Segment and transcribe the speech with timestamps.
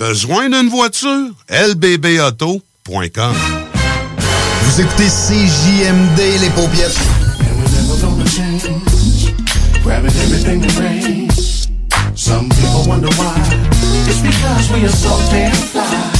[0.00, 1.28] Besoin d'une voiture?
[1.50, 3.34] lbbauto.com
[4.62, 6.98] Vous écoutez CJMD, les paupiètes.
[9.84, 11.68] Grabbing everything that rains.
[12.14, 13.36] Some people wonder why.
[14.08, 16.19] It's because we are so damn fly.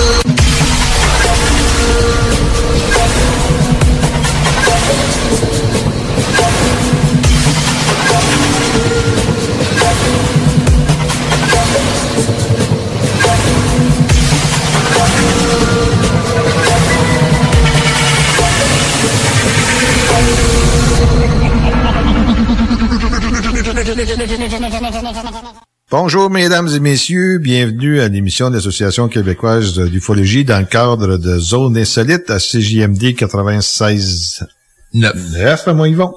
[25.89, 27.39] Bonjour, mesdames et messieurs.
[27.39, 33.15] Bienvenue à l'émission de l'Association québécoise d'ufologie dans le cadre de Zone Insolite à CJMD
[33.15, 34.45] 96
[34.93, 35.67] 9.
[35.73, 36.13] moi, Yvon.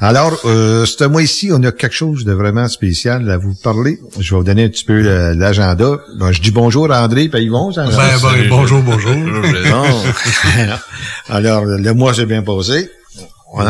[0.00, 3.98] Alors, euh, ce mois-ci, on a quelque chose de vraiment spécial à vous parler.
[4.18, 5.00] Je vais vous donner un petit peu
[5.34, 5.98] l'agenda.
[6.18, 7.72] Bon, je dis bonjour à André et Yvon.
[7.72, 9.14] ça- Ben, ben, bonjour, bonjour.
[9.14, 10.02] Bon.
[11.30, 12.90] Alors, le mois s'est bien passé.
[13.54, 13.64] Oui.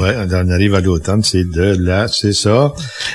[0.00, 2.72] Ouais, on arrive à l'automne, c'est de là, c'est ça.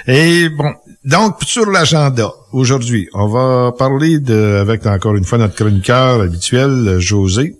[0.07, 0.71] Et bon,
[1.03, 6.97] donc sur l'agenda, aujourd'hui, on va parler de, avec encore une fois notre chroniqueur habituel,
[6.99, 7.55] José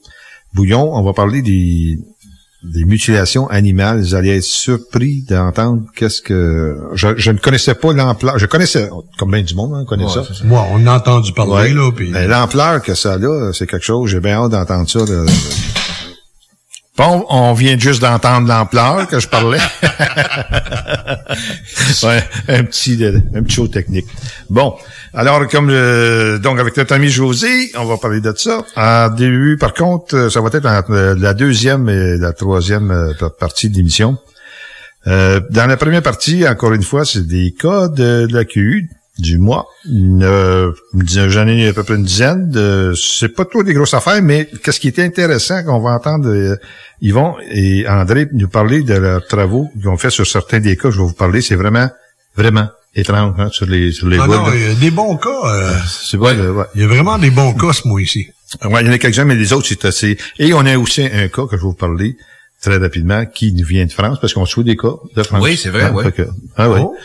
[0.54, 1.98] Bouillon, on va parler des,
[2.64, 4.00] des mutilations animales.
[4.00, 6.78] Vous allez être surpris d'entendre qu'est-ce que...
[6.94, 8.40] Je, je ne connaissais pas l'ampleur.
[8.40, 10.24] Je connaissais, comme bien du monde, hein, on connaît Ouais, ça.
[10.46, 12.10] Moi, on a entendu parler, là, puis...
[12.12, 14.10] Mais l'ampleur que ça a, c'est quelque chose.
[14.10, 15.00] J'ai bien hâte d'entendre ça.
[15.00, 15.26] là.
[16.98, 19.60] Bon, on vient juste d'entendre l'ampleur que je parlais.
[22.04, 23.04] ouais, un petit,
[23.36, 24.06] un petit show technique.
[24.50, 24.76] Bon,
[25.14, 28.64] alors comme euh, donc avec notre ami José, on va parler de ça.
[28.78, 32.92] En début, par contre, euh, ça va être entre euh, la deuxième et la troisième
[32.92, 34.18] euh, partie de l'émission.
[35.08, 38.90] Euh, dans la première partie, encore une fois, c'est des cas de, de la QU
[39.18, 39.68] du mois.
[39.86, 40.22] Une,
[41.06, 42.50] J'en ai à peu près une dizaine.
[42.50, 46.30] De, c'est pas trop des grosses affaires, mais qu'est-ce qui était intéressant qu'on va entendre
[46.30, 46.56] euh,
[47.02, 50.90] Yvon et André nous parler de leurs travaux qu'ils ont fait sur certains des cas.
[50.92, 51.42] Je vais vous parler.
[51.42, 51.90] C'est vraiment,
[52.36, 54.52] vraiment étrange hein, sur les sur les Ah non, là.
[54.56, 55.30] il y a des bons cas.
[55.46, 56.66] euh, C'est vrai, ouais.
[56.76, 58.28] il y a vraiment des bons cas ce mois-ci.
[58.64, 60.18] Ouais, il y en a quelques-uns, mais les autres, c'est assez.
[60.40, 62.16] Et on a aussi un cas que je vais vous parler.
[62.66, 65.42] Très rapidement qui nous vient de France, parce qu'on suit des cas de France.
[65.44, 66.12] Oui, c'est vrai, Hein, oui.
[66.12, 66.28] que-
[66.58, 66.80] ah oui.
[66.82, 66.96] Oh.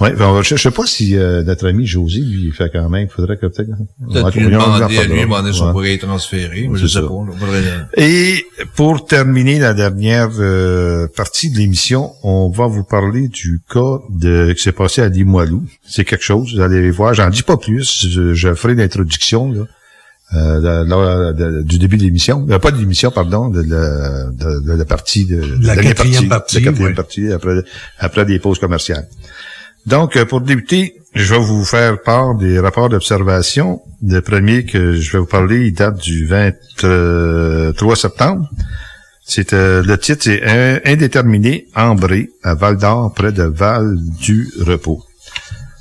[0.00, 2.52] Ouais, ben, on va- je, je sais pas si euh, notre ami José, lui, il
[2.52, 3.68] fait quand même, il faudrait que peut-être...
[4.10, 6.70] Peut-être lui demander à lui, demander si on pourrait transférer.
[6.72, 7.02] Je sais ça.
[7.02, 7.08] pas.
[7.08, 7.62] Faudrait-
[7.98, 8.46] Et
[8.76, 14.54] pour terminer la dernière euh, partie de l'émission, on va vous parler du cas de
[14.54, 15.64] qui s'est passé à Limoilou.
[15.86, 19.64] C'est quelque chose, vous allez voir, j'en dis pas plus, je, je ferai l'introduction là,
[20.34, 24.30] euh, de- lors de- du début de l'émission, Euh, pas de l'émission, pardon, de la,
[24.30, 27.62] de, la partie de, La quatrième partie, la quatrième partie après
[27.98, 29.06] après des pauses commerciales.
[29.86, 33.80] Donc, euh, pour débuter, je vais vous faire part des rapports d'observation.
[34.06, 38.48] Le premier que je vais vous parler, il date du 23 septembre.
[39.24, 44.48] C'est euh, le titre, c'est Un- Indéterminé, Ambré, à Val d'Or, près de Val du
[44.60, 45.02] Repos.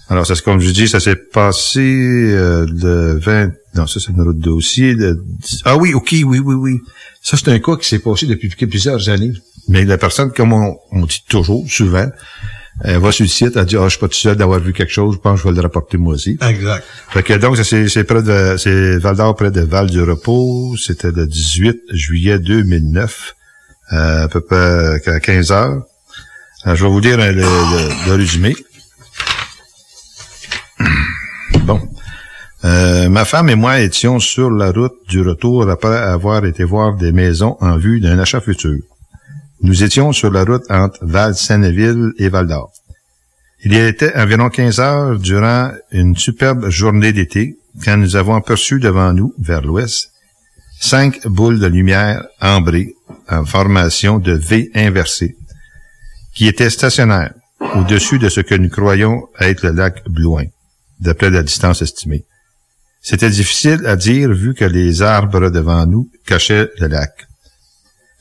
[0.09, 3.51] Alors, ça, comme je dis, ça s'est passé euh, le 20...
[3.75, 4.93] Non, ça, c'est notre dossier.
[4.95, 6.79] le 10 Ah oui, OK, oui, oui, oui.
[7.21, 9.33] Ça, c'est un cas qui s'est passé depuis plusieurs années.
[9.67, 12.07] Mais la personne, comme on, on dit toujours, souvent,
[12.83, 14.73] elle va sur le site, elle dit, ah, je suis pas tout seul d'avoir vu
[14.73, 16.37] quelque chose, je pense que je vais le rapporter moi aussi.
[16.41, 16.83] Exact.
[17.09, 20.75] Fait que donc, ça, c'est près de, c'est Val d'Or près de Val du Repos.
[20.83, 23.35] C'était le 18 juillet 2009,
[23.93, 25.83] euh, à peu près à 15 heures.
[26.63, 28.55] Alors, je vais vous lire euh, le, le- le résumé.
[31.69, 31.87] Bon.
[32.65, 36.95] Euh, ma femme et moi étions sur la route du retour après avoir été voir
[36.95, 38.79] des maisons en vue d'un achat futur.
[39.61, 42.71] Nous étions sur la route entre Val-Senneville et Val-d'Or.
[43.63, 48.79] Il y était environ 15 heures durant une superbe journée d'été quand nous avons aperçu
[48.79, 50.11] devant nous, vers l'ouest,
[50.79, 52.95] cinq boules de lumière ambrées
[53.29, 55.37] en formation de V inversée
[56.33, 57.35] qui étaient stationnaires
[57.75, 60.45] au-dessus de ce que nous croyons être le lac Blouin,
[60.99, 62.25] d'après la distance estimée.
[63.01, 67.27] C'était difficile à dire vu que les arbres devant nous cachaient le lac.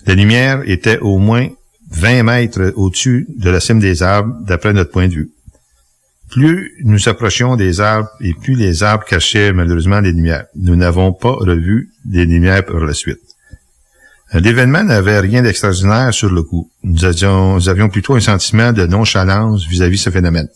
[0.06, 1.48] La lumière était au moins
[1.90, 5.30] 20 mètres au-dessus de la cime des arbres d'après notre point de vue.
[6.30, 10.44] Plus nous approchions des arbres et plus les arbres cachaient malheureusement les lumières.
[10.54, 13.20] Nous n'avons pas revu les lumières par la suite.
[14.34, 16.70] L'événement n'avait rien d'extraordinaire sur le coup.
[16.84, 20.48] Nous avions, nous avions plutôt un sentiment de nonchalance vis-à-vis ce phénomène.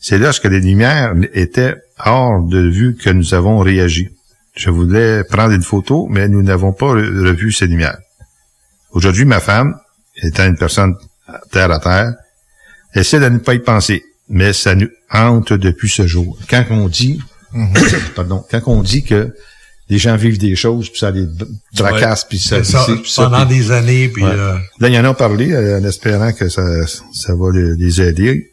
[0.00, 1.74] C'est lorsque les lumières étaient
[2.04, 4.08] hors de vue que nous avons réagi.
[4.56, 7.98] Je voulais prendre une photo, mais nous n'avons pas re- revu ces lumières.
[8.92, 9.76] Aujourd'hui, ma femme,
[10.22, 10.94] étant une personne
[11.50, 12.14] terre à terre,
[12.94, 16.38] essaie de ne pas y penser, mais ça nous hante depuis ce jour.
[16.48, 17.20] Quand on dit,
[18.16, 19.34] pardon, quand on dit que
[19.90, 21.26] les gens vivent des choses, puis ça les
[21.74, 24.30] tracasse, puis ça, ça, puis ça, pendant des années, puis Ouais.
[24.32, 28.00] euh, Là, il y en a parlé euh, en espérant que ça, ça va les
[28.02, 28.50] aider.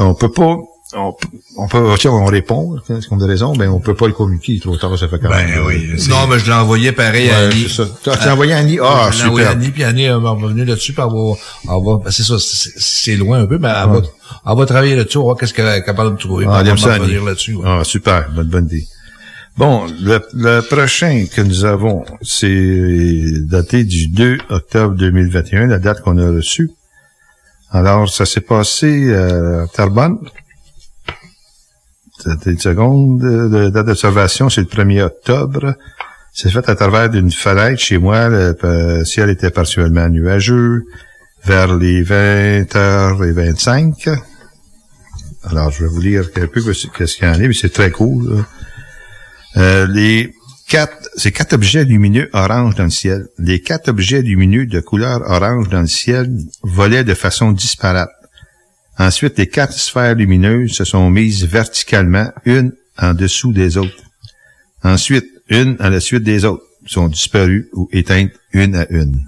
[0.00, 0.56] On peut pas,
[0.96, 1.12] on,
[1.56, 4.58] on peut, tiens, on répond, est-ce qu'on a raison, ben on peut pas le communiquer
[4.60, 5.46] trop tard, ça fait quand même.
[5.50, 5.86] ben oui.
[6.08, 7.66] Non, mais je l'ai envoyé pareil à Annie.
[7.68, 7.88] c'est ça.
[8.02, 8.78] Tu as envoyé à Annie?
[8.80, 9.60] Ah, Je l'ai envoyé à super.
[9.62, 11.34] Annie, puis Annie euh, m'a revenu là-dessus, elle va,
[11.64, 14.00] elle va- ben, c'est ça, c'est loin un peu, mais elle, va,
[14.50, 16.70] elle va travailler là-dessus, on va voir qu'est-ce qu'elle est capable de trouver, Ah, elle
[16.70, 17.02] va ça, Annie.
[17.04, 17.54] revenir là-dessus.
[17.56, 17.64] ouais.
[17.66, 18.86] Ah, super, bonne, bonne idée.
[19.58, 26.00] Bon, le, le prochain que nous avons, c'est daté du 2 octobre 2021, la date
[26.02, 26.70] qu'on a reçue.
[27.70, 30.18] Alors, ça s'est passé euh, à Terrebonne.
[32.18, 33.22] C'était une seconde.
[33.22, 35.74] La date d'observation, c'est le 1er octobre.
[36.32, 38.28] C'est fait à travers d'une fenêtre chez moi.
[38.28, 40.84] Le euh, ciel était partiellement nuageux
[41.44, 44.18] vers les 20h25.
[45.44, 47.90] Alors, je vais vous lire un peu qu'est-ce qu'il y en a, mais c'est très
[47.90, 48.44] cool.
[49.56, 50.34] Euh, les
[50.68, 53.26] quatre, c'est quatre objets lumineux orange dans le ciel.
[53.38, 56.30] Les quatre objets lumineux de couleur orange dans le ciel
[56.62, 58.10] volaient de façon disparate.
[58.98, 64.02] Ensuite, les quatre sphères lumineuses se sont mises verticalement, une en dessous des autres.
[64.82, 69.20] Ensuite, une à la suite des autres sont disparues ou éteintes une à une.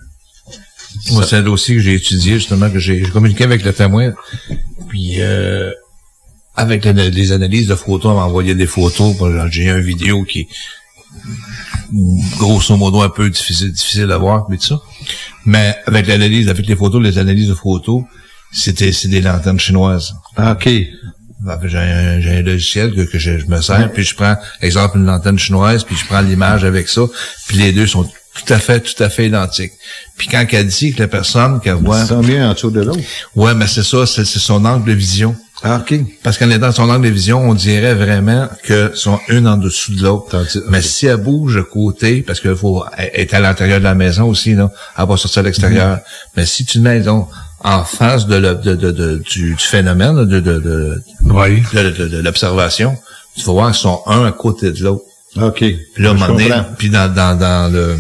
[1.12, 4.12] Moi, c'est un dossier que j'ai étudié, justement, que j'ai communiqué avec le témoin.
[4.88, 5.70] Puis, euh,
[6.56, 9.14] avec les analyses de photos, on m'a envoyé des photos.
[9.50, 10.48] J'ai une vidéo qui
[12.38, 14.80] grosso modo un peu difficile, difficile à voir, mais tout ça.
[15.44, 18.04] Mais avec l'analyse, avec les photos, les analyses de photos,
[18.52, 20.14] c'était c'est des lanternes chinoises.
[20.36, 20.68] Ah, OK.
[21.40, 24.36] Ben, J'ai un, j'ai un logiciel que, que je, je me sers, puis je prends,
[24.60, 27.02] exemple, une lanterne chinoise, puis je prends l'image avec ça,
[27.46, 29.72] puis les deux sont tout à fait, tout à fait identiques.
[30.16, 32.00] Puis quand elle dit que la personne qu'elle voit...
[32.02, 33.00] Ils sont mieux en dessous de l'autre.
[33.34, 35.34] Ouais, mais c'est ça, c'est son angle de vision.
[35.62, 35.94] Ah, OK.
[36.22, 39.94] Parce qu'en étant son angle de vision, on dirait vraiment que sont une en dessous
[39.94, 40.42] de l'autre.
[40.70, 44.26] Mais si elle bouge de côté, parce qu'il faut est à l'intérieur de la maison
[44.28, 45.96] aussi, là, elle va sortir à l'extérieur.
[45.96, 46.00] Mhm.
[46.36, 47.28] Mais si tu mets donc,
[47.62, 51.62] en face de, le- de, de, de- du, du phénomène, là, de, de, de, oui.
[51.74, 52.96] de, de- de l'observation,
[53.36, 55.02] tu vas voir qu'ils sont un à côté de l'autre.
[55.36, 55.58] OK.
[55.58, 56.14] Puis là,
[56.78, 57.96] puis dans, dans, dans le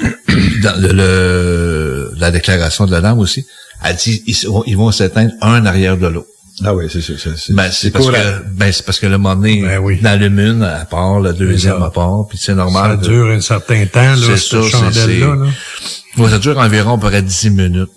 [0.62, 3.44] dans le, le- la déclaration de la dame aussi,
[3.84, 6.28] elle dit ils, vont s'éteindre un arrière de l'autre.
[6.64, 7.14] Ah oui, c'est ça.
[7.36, 9.62] c'est- Ben, c'est parce que, ben, c'est parce que le moment donné,
[10.02, 12.98] dans l'une à part, le deuxième à part, puis c'est normal.
[13.02, 15.34] Ça dure un certain temps, là, cette ça, chandelle-là.
[15.34, 15.46] là.
[16.14, 17.88] c'est- Ouais, ça dure environ à peu près 10 minutes.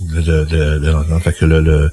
[0.00, 1.90] De, de, de, de- fait que le, le,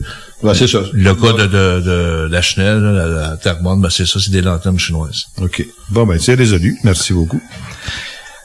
[0.56, 0.80] c'est ça.
[0.92, 4.42] le cas de, de, de la chenelle, la, la Terrebonne, ben, c'est ça, c'est des
[4.42, 5.28] lanternes chinoises.
[5.42, 5.66] OK.
[5.90, 6.76] Bon, ben, c'est résolu.
[6.84, 7.42] Merci beaucoup.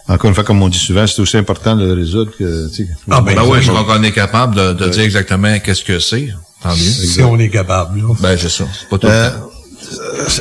[0.08, 2.86] Encore une fois, comme on dit souvent, c'est aussi important de le résoudre que, tu
[2.86, 2.88] sais.
[3.10, 6.28] Ah, ben, oui, je crois qu'on est capable de, de dire exactement qu'est-ce que c'est.
[6.62, 6.76] Tant mieux.
[6.76, 8.00] Si on est capable.
[8.00, 8.14] là.
[8.20, 8.64] Ben, c'est ça.
[8.78, 9.30] C'est pas tout Euh,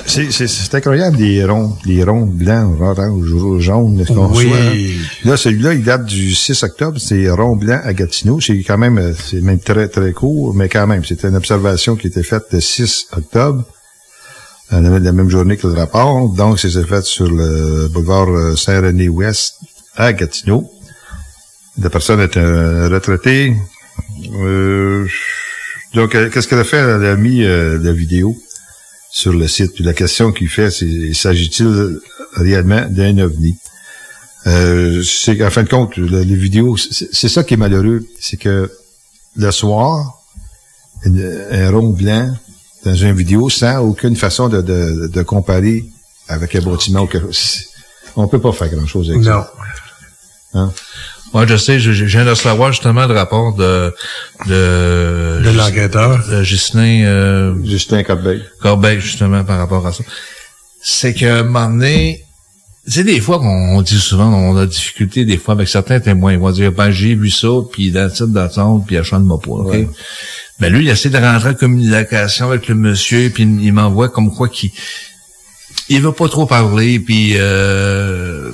[0.08, 4.52] c'est, c'est, c'est incroyable, les ronds, les ronds blancs, orange, jaune, ce qu'on Oui.
[4.52, 5.30] hein.
[5.30, 8.42] Là, celui-là, il date du 6 octobre, c'est rond blanc à Gatineau.
[8.42, 11.96] C'est quand même, euh, c'est même très, très court, mais quand même, c'était une observation
[11.96, 13.64] qui était faite le 6 octobre, euh,
[14.72, 16.30] la, la même journée que le rapport.
[16.30, 19.56] Donc, c'est fait sur le boulevard euh, Saint-René-Ouest
[19.96, 20.70] à Gatineau.
[21.82, 23.56] La personne est un retraité.
[24.34, 25.08] Euh,
[25.94, 26.78] donc, euh, qu'est-ce qu'elle a fait?
[26.78, 28.36] Elle a mis euh, la vidéo
[29.12, 29.74] sur le site?
[29.76, 32.00] Puis la question qu'il fait, c'est s'agit-il
[32.34, 33.58] réellement d'un ovni?
[34.48, 38.38] Euh, c'est qu'en fin de compte, le- les vidéos, c'est ça qui est malheureux, c'est
[38.38, 38.72] que
[39.36, 40.22] le soir,
[41.06, 42.34] un rond blanc
[42.88, 45.86] dans une vidéo sans aucune façon de, de, de comparer
[46.28, 47.08] avec un bâtiment.
[48.16, 49.44] On peut pas faire grand-chose avec Non.
[49.44, 49.54] ça.
[50.54, 50.72] Hein?
[51.34, 53.94] Moi, je sais, je, je viens de recevoir justement le rapport de...
[54.48, 56.26] De, De l'enquêteur.
[56.30, 57.04] de Ghislain...
[57.06, 58.44] Euh, Justin Corbeil.
[58.62, 60.04] Corbeil, justement, par rapport à ça.
[60.82, 62.24] C'est qu'à un moment donné...
[62.88, 66.00] Tu sais, des fois, qu'on on dit souvent, on a difficulté des fois avec certains
[66.00, 66.32] témoins.
[66.32, 69.52] Ils vont dire, ben, j'ai vu ça, puis dans le d'attente, puis achète moi pas,
[69.52, 69.72] OK?
[69.74, 69.90] Ouais.
[70.62, 74.34] Ben, lui, il essaie de rentrer en communication avec le monsieur, puis il m'envoie comme
[74.34, 74.72] quoi qu'il...
[75.90, 77.34] Il veut pas trop parler, puis...
[77.36, 78.52] Euh,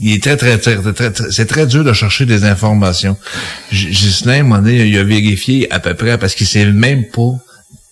[0.00, 3.16] il est très, très, très, très, très- c'est très dur de chercher des informations.
[3.72, 6.66] G- Ghislain, à un moment donné, il a vérifié à peu près parce qu'il sait
[6.66, 7.32] même pas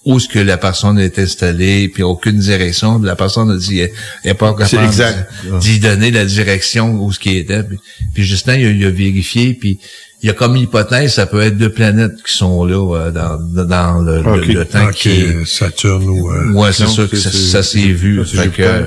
[0.07, 2.99] où est-ce que la personne est installée, puis aucune direction.
[3.01, 3.91] La personne a dit, elle
[4.25, 5.27] n'est pas capable
[5.61, 7.63] d'y donner la direction où ce qui était.
[7.65, 7.79] Puis,
[8.15, 9.79] puis Justin, il a, il a vérifié, puis
[10.23, 13.37] il y a comme hypothèse, ça peut être deux planètes qui sont là euh, dans,
[13.67, 14.47] dans le, le- Ok.
[14.47, 15.45] le temps Ok, qui est...
[15.47, 16.31] Saturne ou...
[16.31, 18.23] euh, Ouais, c'est sûr que ça, ça s'est vu.
[18.25, 18.87] c'est Fait que,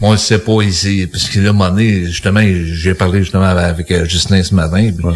[0.00, 3.20] on le sait pas ici, parce que là, à un moment donné, justement, j'ai parlé
[3.20, 5.06] justement avec euh, Justin ce matin, puis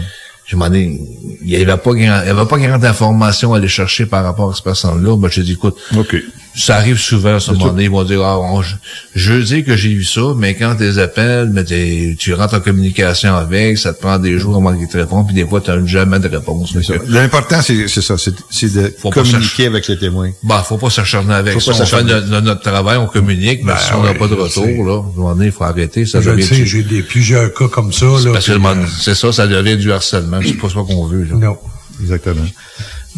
[0.44, 1.00] j'ai demandé,
[1.40, 4.25] il n'y avait pas grand, il y avait pas grande information à aller chercher par
[4.25, 5.16] rapport à cette personne-là.
[5.16, 6.16] Ben, j'ai dit, écoute, OK.
[6.54, 8.75] Ça arrive souvent, à ce moment donné, ils vont dire, ah, on- je,
[9.14, 12.54] je dis que j'ai vu ça, mais quand tu les appelles, mais t'es- tu rentres
[12.54, 15.61] en communication avec, ça te prend des jours avant qu'ils te répondent, puis des fois,
[15.61, 16.75] tu n'as jamais de réponse.
[17.09, 20.30] L'important, c'est c'est ça, c'est c'est de Faut communiquer avec les témoins.
[20.42, 21.73] Bah, faut pas s'acharner avec Faut ça.
[21.73, 22.12] pas On fait s'acharner.
[22.14, 24.76] de- de notre travail, on communique, mais Ben si on n'a pas de retour, sais.
[24.76, 26.04] là, à un moment donné, il faut arrêter.
[26.06, 28.04] Ça Je sais, j'ai des plusieurs cas comme ça.
[28.06, 30.38] Là, parce que puis, le monde- euh, c'est ça, ça devient du harcèlement.
[30.44, 31.37] C'est pas ça qu'on veut, là.
[31.37, 31.56] non.
[32.00, 32.42] Exactement.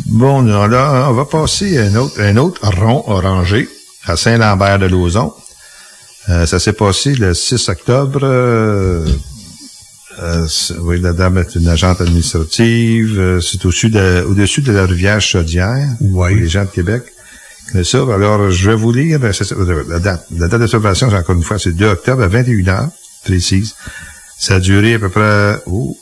[0.07, 3.69] Bon, là, là, on va passer à un autre, un autre rond orangé
[4.07, 5.33] à Saint-Lambert-de-Lauzon.
[6.31, 8.21] Euh, ça s'est passé le 6 octobre.
[8.23, 9.07] euh,
[10.21, 10.47] euh,
[10.81, 13.41] oui, la dame est une agente administrative.
[13.41, 15.89] c'est au-dessus de, au-dessus de la rivière Chaudière.
[16.01, 16.41] Oui.
[16.41, 17.03] Les gens de Québec.
[17.71, 17.99] connaissent ça.
[17.99, 19.45] Alors, je vais vous lire ça,
[19.89, 20.27] la date.
[20.37, 22.89] La date d'observation, encore une fois, c'est 2 octobre à 21h,
[23.25, 23.75] précise.
[24.39, 25.97] Ça a duré à peu près oh,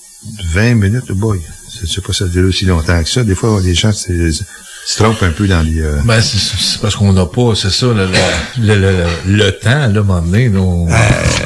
[0.53, 1.05] 20 minutes.
[1.11, 1.41] Oh boy,
[1.81, 3.23] je sais pas si ça a duré aussi longtemps que ça.
[3.25, 4.12] Des fois, les gens se,
[4.97, 5.81] trompent un peu dans les...
[5.81, 9.50] euh, Ben, c'est- c'est parce qu'on n'a pas, c'est ça, le, le, le, le- le
[9.59, 10.93] temps, là, à un moment donné, on- Euh,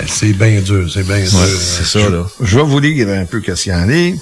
[0.09, 1.31] c'est bien dur, c'est bien dur.
[1.59, 2.27] C'est ça, là.
[2.41, 4.15] Je vais vous lire un peu qu'est-ce qu'il y en est.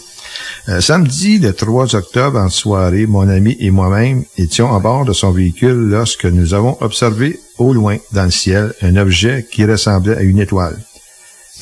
[0.69, 5.13] Euh, samedi, le 3 octobre, en soirée, mon ami et moi-même étions à bord de
[5.13, 10.17] son véhicule lorsque nous avons observé au loin, dans le ciel, un objet qui ressemblait
[10.17, 10.77] à une étoile,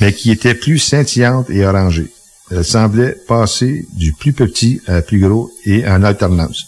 [0.01, 2.11] mais qui était plus scintillante et orangée.
[2.51, 6.67] Elle semblait passer du plus petit à plus gros et en alternance.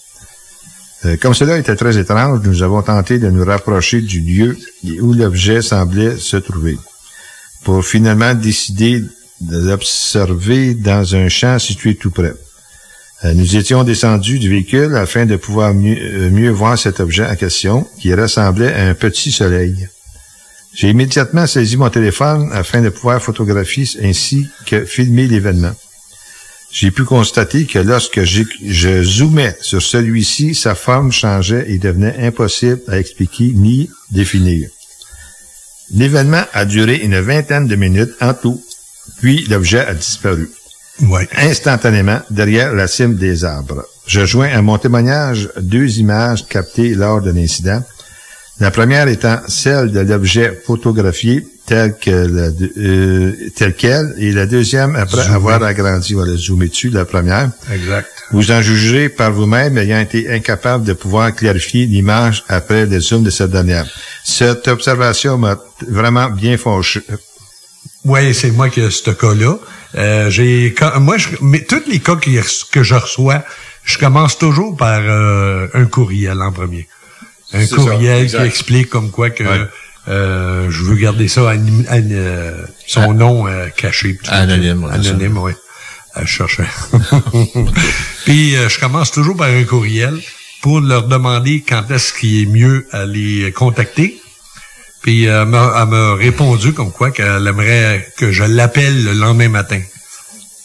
[1.05, 4.57] Euh, comme cela était très étrange, nous avons tenté de nous rapprocher du lieu
[5.03, 6.79] où l'objet semblait se trouver
[7.65, 9.03] pour finalement décider
[9.41, 12.33] de l'observer dans un champ situé tout près.
[13.25, 17.27] Euh, Nous étions descendus du véhicule afin de pouvoir mieux, euh, mieux voir cet objet
[17.27, 19.89] en question qui ressemblait à un petit soleil.
[20.75, 25.73] J'ai immédiatement saisi mon téléphone afin de pouvoir photographier ainsi que filmer l'événement.
[26.73, 32.81] J'ai pu constater que lorsque je zoomais sur celui-ci, sa forme changeait et devenait impossible
[32.89, 34.69] à expliquer ni définir.
[35.93, 38.61] L'événement a duré une vingtaine de minutes en tout,
[39.19, 40.51] puis l'objet a disparu.
[41.03, 41.29] Ouais.
[41.37, 43.85] Instantanément derrière la cime des arbres.
[44.07, 47.83] Je joins à mon témoignage deux images captées lors de l'incident.
[48.61, 54.47] La première étant celle de l'objet photographié tel que la euh, tel quel, et la
[54.47, 55.35] deuxième après Zoomer.
[55.35, 57.51] avoir agrandi, voilà, zoomer dessus, la première.
[57.73, 58.07] Exact.
[58.31, 63.23] Vous en jugerez par vous-même ayant été incapable de pouvoir clarifier l'image après le zoom
[63.25, 63.87] de cette dernière.
[64.25, 65.59] Cette observation m'a
[65.89, 67.01] vraiment bien fâché.
[68.05, 69.59] Oui, c'est moi qui ai ce cas-là.
[69.97, 72.39] Euh, j'ai moi je, mais tous les cas qui-
[72.71, 73.43] que je reçois,
[73.85, 76.87] je commence toujours par euh, un courriel en premier.
[77.55, 79.67] Un ça, courriel qui explique comme quoi que Ouais.
[80.09, 84.19] euh, je veux garder ça anim- an- euh, son nom euh, caché.
[84.29, 85.53] Anonyme, Anonyme, oui.
[86.21, 86.65] Je cherchais.
[88.25, 90.19] Puis euh, je commence toujours par un courriel
[90.63, 94.21] pour leur demander quand est-ce qu'il est mieux à les contacter.
[95.03, 99.81] Puis elle m'a répondu comme quoi qu'elle aimerait que je l'appelle le lendemain matin.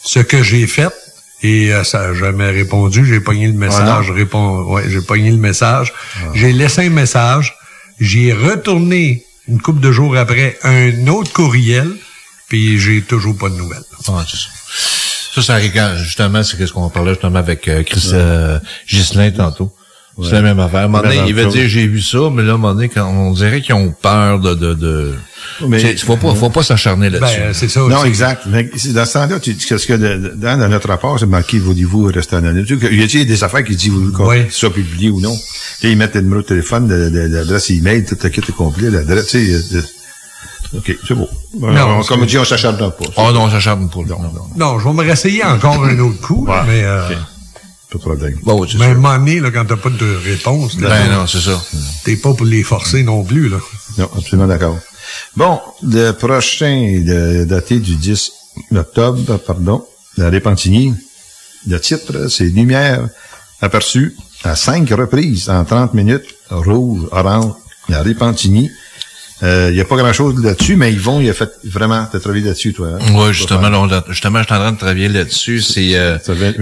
[0.02, 0.88] Ce que j'ai fait,
[1.42, 5.00] et euh, ça n'a jamais répondu, j'ai pogné le message, Ah je réponds, ouais, j'ai
[5.00, 5.92] pogné le message.
[6.34, 7.56] J'ai laissé un message,
[7.98, 11.90] j'ai retourné une couple de jours après un autre courriel,
[12.48, 13.84] puis j'ai toujours pas de nouvelles.
[14.08, 14.48] Ah, c'est ça.
[15.42, 18.58] Ça, justement, c'est ce qu'on parlait justement avec euh, Chris euh,
[19.36, 19.72] tantôt.
[20.24, 20.80] C'est la même affaire.
[20.80, 21.52] À un moment donné, Même il va chose.
[21.54, 23.92] dire j'ai vu ça, mais là, à un moment donné, quand on dirait qu'ils ont
[24.02, 24.54] peur de...
[24.54, 25.14] de, de...
[25.66, 27.38] Mais- faut pas, faut pas s'acharner là-dessus.
[27.40, 27.80] Ben, c'est ça.
[27.80, 28.42] Non, c'est- exact.
[28.46, 31.58] Mais dans ce temps-là, tu dis qu'est-ce que de- dans, dans notre rapport, c'est marqué
[31.58, 32.66] voulez-vous rester anonyme?
[32.90, 34.46] Il y a des affaires qui disent vous Oui.
[34.46, 35.32] que ça soit publié ou non?
[35.82, 38.52] Là, ils mettent le numéro de téléphone, de- de- l'adresse email, tout le kit est
[38.52, 39.52] complet, l'adresse, tu sais.
[39.76, 39.84] euh, de-
[40.78, 41.28] OK, c'est beau.
[41.58, 42.92] Non, On- comme c'est- dit, on s'acharne pas.
[43.16, 44.00] Oh non, on s'acharne pas.
[44.08, 44.32] Non, non.
[44.56, 46.54] Non, je vais me réessayer encore un autre coup, Ouais.
[46.66, 47.16] mais euh, OK.
[47.90, 48.38] Pas de problème.
[48.44, 51.10] Bon, c'est mais à un moment donné, là, quand t'as pas de réponse, là, Ben
[51.12, 51.60] non, c'est ça.
[52.04, 53.48] t'es pas pour les forcer non plus.
[53.48, 53.58] Là.
[53.98, 54.78] Non, absolument d'accord.
[55.36, 58.30] Bon, le prochain, le- daté du 10
[58.76, 59.84] octobre, pardon,
[60.16, 60.94] la Répentigny,
[61.66, 63.08] le titre, c'est Lumière
[63.60, 67.52] aperçue à cinq reprises en 30 minutes, rouge, orange,
[67.88, 68.70] la Répentigny.
[69.42, 72.72] Il n'y a pas grand-chose là-dessus, mais Yvon, il a fait vraiment, t'as travaillé là-dessus,
[72.74, 72.88] toi.
[73.00, 73.14] Hein?
[73.14, 75.60] Ouais, justement, là, on- justement, je suis en train de travailler là-dessus.
[75.62, 76.18] C'est, euh,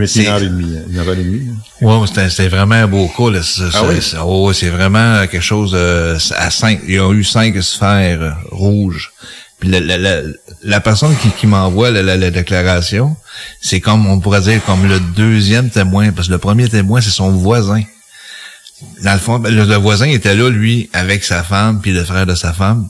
[0.06, 1.49] c'est- une heure et demie, hein, une heure et demie.
[1.50, 1.85] hein.
[1.87, 3.11] Ouais, mais c'était, vraiment un beau.
[3.30, 3.40] Là.
[3.42, 3.97] C'est, Ah oui?
[4.00, 6.80] c'est- oh, c'est vraiment quelque chose euh, à cinq.
[6.87, 9.12] Ils ont eu cinq sphères euh, rouges.
[9.58, 10.20] Puis la, la, la,
[10.62, 13.16] la personne qui, qui m'envoie la, la déclaration,
[13.61, 17.10] c'est comme on pourrait dire comme le deuxième témoin, parce que le premier témoin c'est
[17.10, 17.82] son voisin.
[19.02, 22.04] Dans le fond, ben, le, le voisin était là lui avec sa femme puis le
[22.04, 22.88] frère de sa femme.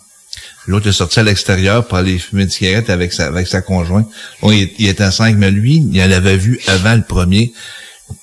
[0.66, 4.06] L'autre est sorti à l'extérieur pour aller fumer une cigarette avec sa, avec sa conjointe.
[4.42, 7.52] Bon, il, il était à cinq, mais lui, il l'avait vu avant le premier.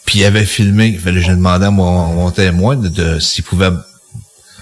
[0.06, 0.98] Puis il avait filmé.
[1.04, 3.72] Fait j'ai demandé à mon, mon témoin de, de- s'il pouvait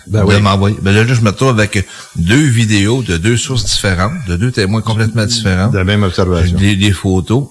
[0.08, 0.40] Ben oui.
[0.42, 0.78] m'envoyer.
[0.82, 1.86] Ben là, là, je me retrouve avec
[2.16, 5.68] deux vidéos de deux sources différentes, de deux témoins complètement différents.
[5.68, 6.58] De la même observation.
[6.58, 7.48] Des, des photos.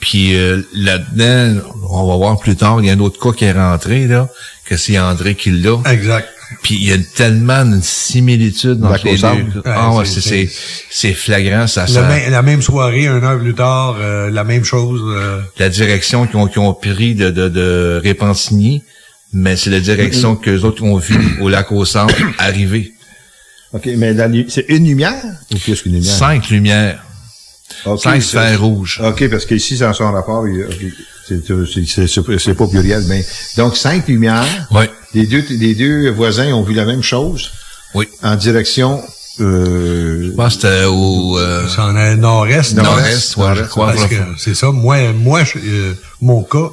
[0.00, 3.44] Puis euh, là-dedans, on va voir plus tard, il y a un autre cas qui
[3.44, 4.28] est rentré, là,
[4.70, 5.78] que c'est André qui l'a.
[5.90, 6.28] Exact.
[6.62, 9.62] Puis il y a tellement une similitude dans La les cause deux.
[9.64, 10.48] Ah Ouais, c'est-
[10.90, 14.64] c'est, flagrant, ça, ça- même- la même soirée, un heure plus tard, euh, la même
[14.64, 15.00] chose.
[15.14, 18.82] euh, la direction qu'ils ont, qu'ils ont pris de, de, de Répentigny,
[19.32, 22.94] mais c'est la direction que les autres ont vu au lac au centre arriver.
[23.72, 24.14] OK, mais
[24.48, 25.22] c'est une lumière?
[25.52, 26.12] Ou qu'est-ce qu'une lumière?
[26.16, 27.04] Cinq lumières,
[27.86, 29.00] OK, cinq sphères rouges.
[29.04, 30.76] OK, parce qu'ici, dans son rapport, ok,
[31.26, 33.24] c'est- pas pluriel, mais
[33.56, 34.44] donc cinq lumières.
[34.70, 37.50] Oui, Les deux, les deux voisins ont vu la même chose?
[37.94, 38.06] Oui.
[38.22, 39.02] en direction
[39.40, 42.74] euh, Je pense que c'était au euh, c'est en euh, nord-est.
[42.74, 43.94] Nord-est, nord-est, ouais, je nord-est, crois.
[44.38, 44.70] C'est ça.
[44.70, 46.70] Moi, moi je- euh, mon cas.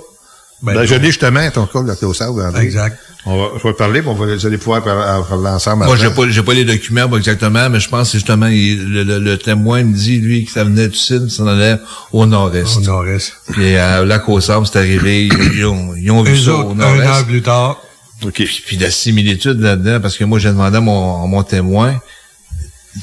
[0.62, 2.64] Ben, Ben, je l'ai justement, ton cas, là, au Sable, André.
[2.64, 2.98] Exact.
[3.28, 5.86] On va, je vais parler, on va, vous allez pouvoir par- parler ensemble.
[5.86, 8.90] Moi, j'ai pas, j'ai pas les documents pas exactement, mais je pense que justement, il-
[8.92, 11.78] le, le- le témoin me dit, lui, que ça venait du sud, ça en allait
[12.12, 12.78] au nord-est.
[12.78, 13.34] Au nord-est.
[13.52, 17.06] Puis à lac c'est arrivé, ils ont, ils ont vu ça autres, au un nord-est.
[17.08, 17.82] heure plus tard.
[18.26, 18.34] OK.
[18.34, 22.00] Puis, puis la similitude là-dedans, parce que moi, j'ai demandé à mon, à mon témoin,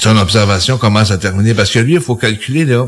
[0.01, 1.55] son observation commence à terminer.
[1.55, 2.87] Parce que lui, il faut calculer, là,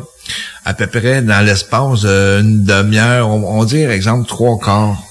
[0.65, 5.03] à peu près dans l'espace d'une demi-heure, on, on par exemple, trois quarts,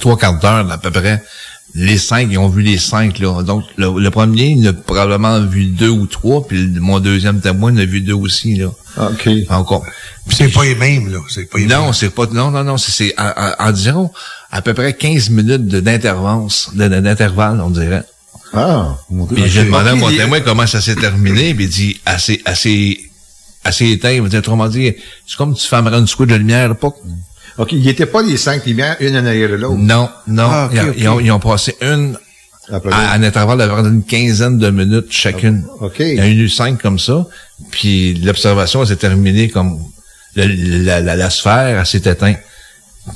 [0.00, 1.22] trois quarts d'heure, à peu près.
[1.74, 3.42] Les cinq, ils ont vu les cinq, là.
[3.42, 7.40] Donc, le, le premier, il a probablement vu deux ou trois, puis le- mon deuxième
[7.40, 8.68] témoin, il a vu deux aussi, là.
[8.96, 9.28] OK.
[9.50, 9.84] Encore.
[10.30, 11.18] C'est pas les mêmes, là.
[11.28, 14.10] C'est pas les Non, c'est pas, non, non, non, c'est, c'est en- environ
[14.50, 18.02] à peu près 15 minutes d'intervalle, on dirait.
[18.54, 19.36] Ah, mon Dieu.
[19.36, 23.07] Puis j'ai demandé à mon témoin comment ça s'est terminé, puis il dit assez, assez,
[23.68, 24.18] assez éteint.
[24.20, 24.94] Autrement dit,
[25.26, 26.90] c'est comme tu fermerais une squid de lumière, pas.
[27.58, 29.76] OK, il n'était pas les cinq lumières, une en arrière de l'autre.
[29.78, 30.48] Non, non.
[30.50, 30.94] Ah, ils, ont- ok.
[30.98, 32.16] Ils, ont, ils ont passé une
[32.70, 35.64] à, à un intervalle d'environ une quinzaine de minutes chacune.
[35.80, 35.96] OK.
[36.00, 37.26] Il y en a eu cinq comme ça.
[37.70, 39.78] Puis l'observation s'est terminée comme
[40.36, 42.38] le- la, la, la sphère s'est éteinte.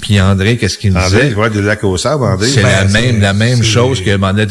[0.01, 1.35] Puis André, qu'est-ce qu'il me André, disait?
[1.35, 2.49] ouais, de lac au sable, André.
[2.49, 4.49] C'est Ben, la c'est- même, la même chose que demandait,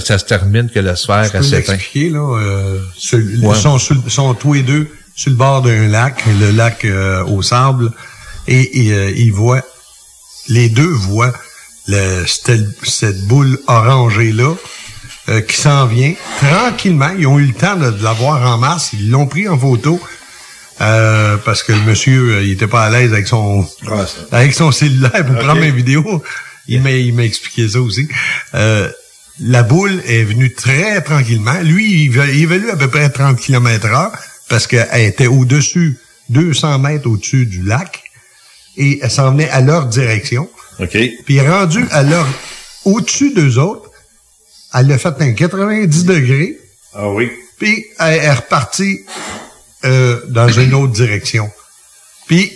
[0.00, 1.76] ça se termine que le sphère Je à peux s'éteint.
[1.94, 2.38] là.
[2.40, 2.78] Euh,
[3.12, 3.56] Ouais.
[4.04, 7.90] Ils sont tous les deux sur le bord d'un lac, le lac euh, au sable,
[8.48, 9.62] et, et, euh, ils voient,
[10.48, 11.32] les deux voient
[11.88, 14.54] le, cette, cette boule orangée-là
[15.28, 17.10] euh, qui s'en vient tranquillement.
[17.18, 18.90] Ils ont eu le temps de, de la voir en masse.
[18.94, 20.00] Ils l'ont pris en photo.
[20.80, 23.66] euh, parce que le monsieur, euh, il était pas à l'aise avec son
[24.32, 26.22] avec son cellulaire pour prendre une vidéo.
[26.66, 28.08] Il m'a il m'a expliqué ça aussi.
[28.54, 28.90] Euh,
[29.40, 31.58] la boule est venue très tranquillement.
[31.62, 34.12] Lui, il, va- il évalue à peu près 30 km heure
[34.52, 35.96] parce qu'elle était au-dessus,
[36.28, 38.02] 200 mètres au-dessus du lac
[38.76, 40.46] et elle s'en venait à leur direction.
[40.78, 40.94] OK.
[41.24, 42.28] Puis rendu à leur,
[42.84, 43.90] au-dessus d'eux autres,
[44.74, 46.58] elle a fait un 90 degrés.
[46.92, 47.30] Ah oui.
[47.58, 49.00] Puis elle est repartie
[49.86, 51.50] euh, dans une autre direction.
[52.26, 52.52] Puis,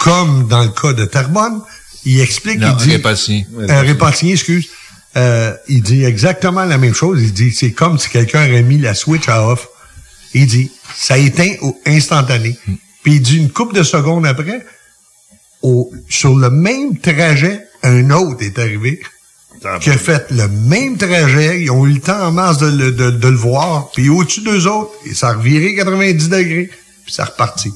[0.00, 1.60] comme dans le cas de Terrebonne,
[2.06, 2.92] il explique, Non, il dit...
[2.92, 3.46] Répatigny.
[3.54, 4.70] Euh, Répatigny, excuse.
[5.18, 7.20] Euh, il dit exactement la même chose.
[7.22, 9.68] Il dit, c'est comme si quelqu'un aurait mis la switch à off.
[10.34, 12.56] Il dit, ça éteint au instantané.
[13.02, 14.64] Puis il dit, une couple de secondes après,
[15.62, 19.00] au, sur le même trajet, un autre est arrivé
[19.80, 21.60] qui a fait le même trajet.
[21.62, 23.90] Ils ont eu le temps en masse de, le- de- de le voir.
[23.92, 26.70] Puis au-dessus d'eux autres, et ça a reviré 90 degrés.
[27.04, 27.72] Puis ça a reparti.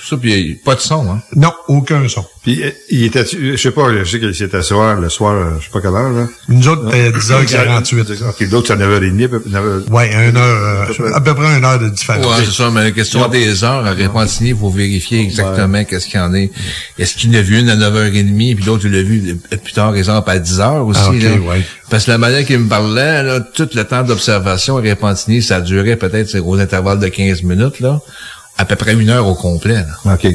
[0.00, 1.20] Tout ça, puis pas de son, hein?
[1.34, 2.24] Non, aucun son.
[2.42, 5.50] Puis, euh, il était, je sais pas, je sais qu'il était soir, le soir, euh,
[5.58, 6.26] je sais pas quelle heure, là.
[6.48, 8.22] Nous autres, c'était 10h48.
[8.28, 11.64] OK, d'autres, c'est 9h30, à peu- 9h- Ouais, une heure, euh, à peu près une
[11.64, 12.24] heure de différence.
[12.24, 16.06] Ouais, c'est ça, mais la question des heures, à Répentigny, il faut vérifier exactement qu'est-ce
[16.06, 16.50] qu'il y en est.
[16.98, 19.96] Est-ce qu'il l'a vu une à 9h30, puis l'autre, il l'a vu euh, plus tard,
[19.96, 21.30] exemple, à 10h aussi, Ah, ok, là?
[21.50, 21.62] ouais.
[21.90, 25.60] Parce que la manière qu'il me parlait, là, tout le temps d'observation à Répentigny, ça
[25.60, 28.00] durait peut-être c'est aux intervalles de 15 minutes, là,
[28.58, 30.14] à peu près une heure au complet, là.
[30.14, 30.26] OK.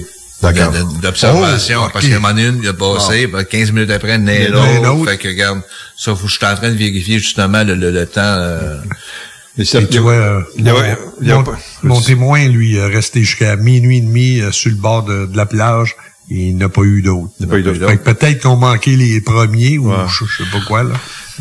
[0.42, 0.74] D'accord.
[1.02, 1.94] D'observation, Oh, ok.
[1.94, 4.24] parce qu'à un moment donné, une, il a passé, puis 15 minutes après, il y
[4.24, 4.94] en a Il y en a un l'autre.
[5.02, 5.12] autre.
[5.12, 5.62] Fait que, regarde,
[5.96, 8.78] ça, faut, je suis en train de vérifier justement le, le, le temps, euh,
[9.64, 10.74] ça- Et tu vois, euh, mon,
[11.22, 14.52] il y a mon- pas- mon témoin, lui, est resté jusqu'à minuit et demi euh,
[14.52, 15.96] sur le bord de, de la plage
[16.32, 17.30] et il n'a pas eu d'autres.
[17.40, 17.86] Il n'a pas eu d'autres.
[17.88, 20.96] Fait que peut-être qu'on manquait les premiers ou je, je sais pas quoi, là.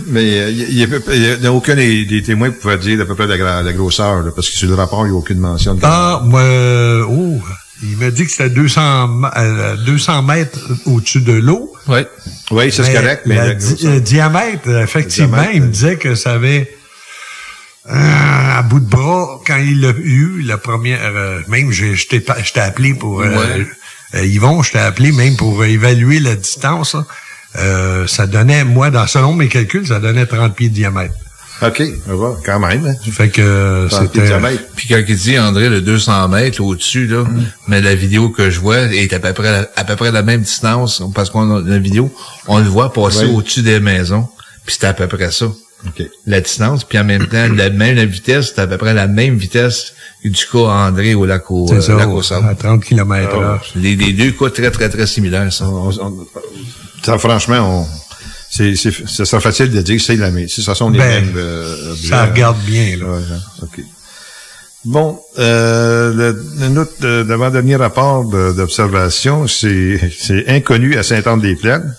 [0.06, 3.00] Mais euh, il y, a- il y a- aucun des, des témoins qui pouvait dire
[3.00, 5.38] à peu près la, grosseur, là, parce que sur le rapport, il n'y a aucune
[5.38, 5.74] mention.
[5.74, 7.40] de- Ah, moi, euh, oh,
[7.82, 11.72] il m'a dit que c'était 200, ma- euh, 200 mètres au-dessus de l'eau.
[11.88, 12.06] ouais.
[12.50, 15.66] Oui, ça c'est correct, mais la la di- grosseur- le diamètre, effectivement, diamètre, il me
[15.66, 16.70] euh, disait que ça avait
[17.88, 21.00] euh, à bout de bras quand il l'a eu la première.
[21.02, 23.66] euh, même j'ai- je t'ai pas- je t'ai appelé pour euh, Ouais.
[24.16, 26.94] euh, Yvon, je t'ai appelé même pour évaluer la distance.
[26.94, 27.06] là.
[27.56, 31.14] Euh, ça donnait, moi, dans selon mes calculs, ça donnait 30 pieds de diamètre.
[31.62, 32.86] OK, on va, quand même.
[32.86, 33.10] Hein.
[33.12, 34.38] Fait que euh, 30 pieds de c'était.
[34.40, 34.62] diamètre.
[34.76, 37.42] Puis quand il dit, André, le 200 mètres au-dessus, là, Mm.
[37.68, 40.40] mais la vidéo que je vois est à peu près, à peu près la même
[40.40, 42.10] distance, parce qu'on a la vidéo,
[42.46, 44.26] on le voit passer au-dessus des maisons,
[44.64, 45.46] puis c'est à peu près ça.
[45.46, 46.02] OK.
[46.26, 49.06] La distance, puis en même temps, la même la vitesse, c'est à peu près la
[49.06, 49.92] même vitesse
[50.24, 53.64] du cas André au lac au, euh, ça, lac au à 30 km heure.
[53.74, 55.66] Les, les deux cas très, très, très similaires, ça.
[55.66, 56.26] On- on-
[57.02, 57.86] ça, franchement, on,
[58.50, 60.48] c'est, c'est, ça sera facile de dire que c'est la même.
[60.48, 61.34] Si ça sont les Ben, mêmes.
[61.36, 62.08] euh, objets.
[62.08, 63.06] Ça regarde bien, là.
[63.06, 63.22] Ouais,
[63.62, 63.80] OK.
[64.84, 71.94] Bon, euh, le, le- notre euh, l'avant-dernier rapport d'observation, c'est, c'est inconnu à Saint-Anne-des-Plaines.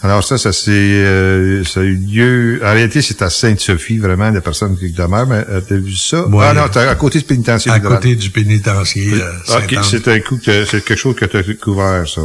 [0.00, 2.60] Alors ça, ça c'est, euh, ça a eu lieu.
[2.62, 5.26] En réalité, c'est à Sainte-Sophie, vraiment, la personne qui demeure.
[5.26, 6.24] Mais euh, t'as vu ça?
[6.28, 6.46] Ouais.
[6.48, 7.72] Ah non, t'es à côté du pénitencier.
[7.72, 9.14] À côté du pénitencier.
[9.14, 12.20] euh, Ok, c'est un coup que c'est quelque chose que tu as découvert, ça.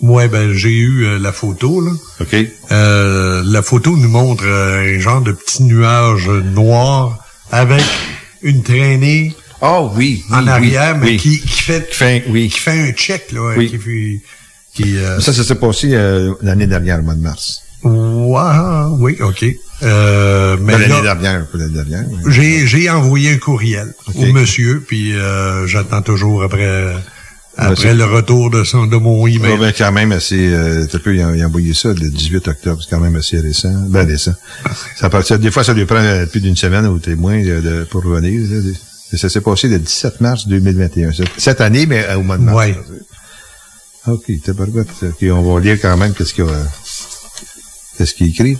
[0.00, 1.92] Ouais, ben j'ai eu euh, la photo là.
[2.20, 2.36] OK.
[2.72, 7.18] Euh, la photo nous montre euh, un genre de petit nuage noir
[7.52, 7.82] avec
[8.42, 10.24] une traînée Oh oui.
[10.30, 11.16] en arrière, oui, mais oui.
[11.16, 12.48] qui, qui fait Qui fait, oui.
[12.48, 13.70] qui fait un check là, Oui.
[13.70, 14.20] qui
[14.74, 17.62] qui euh, Ça, ça s'est passé euh, l'année dernière, le mois de mars.
[17.84, 19.44] ouais, oui, ok.
[19.82, 22.04] Euh, mais l'année dernière, pas l'année dernière.
[22.28, 26.94] j'ai j'ai envoyé un courriel au monsieur, puis euh, j'attends toujours après
[27.56, 29.52] après le retour de son de mon email.
[29.52, 32.10] Ouais, ben, quand même assez, euh, t'as peu, il a, il a envoyé ça le
[32.10, 34.34] 18 octobre, c'est quand même assez récent, ben récent.
[34.96, 37.60] Ça part- ça- des fois, ça lui prend euh, plus d'une semaine au témoin de,
[37.60, 38.40] de- pour revenir.
[38.50, 38.72] là.
[39.16, 41.12] Ça s'est passé le 17 mars 2021.
[41.12, 42.56] Cette- Cette année, mais euh, au mois de mars.
[42.70, 44.12] Là.
[45.08, 46.64] OK, on va lire quand même qu'est-ce qu'il euh,
[47.96, 48.58] qu'est-ce qu'il écrit.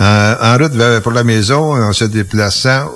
[0.00, 2.90] Euh, en route vers, pour la maison, en se déplaçant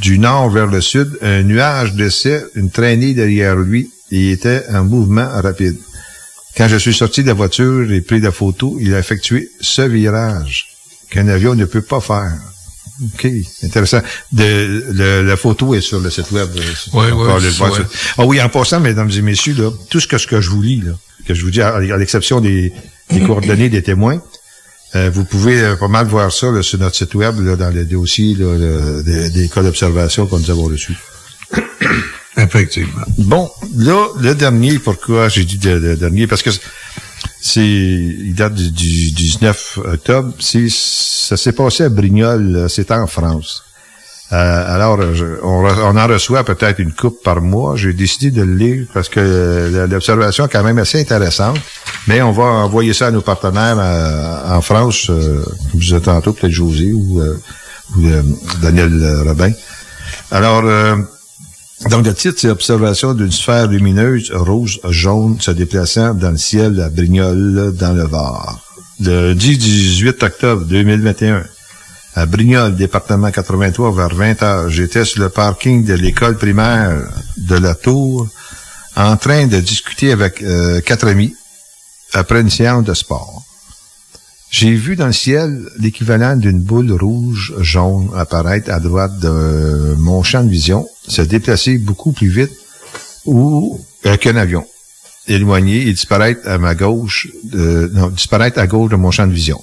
[0.00, 4.84] du nord vers le sud, un nuage laissait une traînée derrière lui et était en
[4.84, 5.76] mouvement rapide.
[6.56, 9.82] Quand je suis sorti de la voiture et pris la photo, il a effectué ce
[9.82, 10.68] virage
[11.10, 12.32] qu'un avion ne peut pas faire.
[13.14, 13.26] OK,
[13.62, 14.02] intéressant.
[14.32, 16.48] De, le- la photo est sur le site web.
[16.56, 16.60] euh,
[17.40, 17.78] le voir ouais.
[17.78, 20.50] sur- Ah oui, en passant, mesdames et messieurs, là, tout ce que, ce que je
[20.50, 20.92] vous lis, là,
[21.26, 22.72] que je vous dis, à, à l'exception des,
[23.10, 24.22] des coordonnées des témoins.
[24.94, 27.70] Euh, vous pouvez euh, pas mal voir ça là, sur notre site web, là, dans
[27.70, 30.96] le dossier là, le- des, des cas d'observation que nous avons reçus.
[32.42, 33.02] Effectivement.
[33.18, 36.26] Bon, là, le dernier, pourquoi j'ai dit le, dernier?
[36.26, 36.50] Parce que
[37.40, 40.32] c'est, il date du, du 19 octobre.
[40.40, 43.64] C'est, ça s'est passé à Brignoles, c'était en France.
[44.32, 44.98] Euh, alors,
[45.42, 47.76] on, en reçoit peut-être une coupe par mois.
[47.76, 51.58] J'ai décidé de le lire parce que euh, l'observation est quand même assez intéressante.
[52.08, 56.32] Mais on va envoyer ça à nos partenaires euh, en France, comme je disais tantôt,
[56.32, 57.22] peut-être José ou,
[57.98, 58.08] ou,
[58.62, 59.52] Daniel Robin.
[60.30, 60.62] Alors,
[61.88, 66.88] donc, le titre, c'est Observation d'une sphère lumineuse rouge-jaune se déplaçant dans le ciel à
[66.88, 68.60] Brignoles, dans le Var.
[69.00, 71.44] Le 18 octobre 2021,
[72.14, 77.56] à Brignoles, département 83, vers 20 heures, j'étais sur le parking de l'école primaire de
[77.56, 78.28] la Tour,
[78.96, 81.34] en train de discuter avec euh, quatre amis
[82.12, 83.41] après une séance de sport.
[84.52, 90.44] J'ai vu dans le ciel l'équivalent d'une boule rouge-jaune apparaître à droite de mon champ
[90.44, 92.52] de vision, se déplacer beaucoup plus vite
[93.24, 93.80] ou
[94.20, 94.66] qu'un avion,
[95.26, 99.58] éloigné et disparaître à ma gauche, non, disparaître à gauche de mon champ de vision.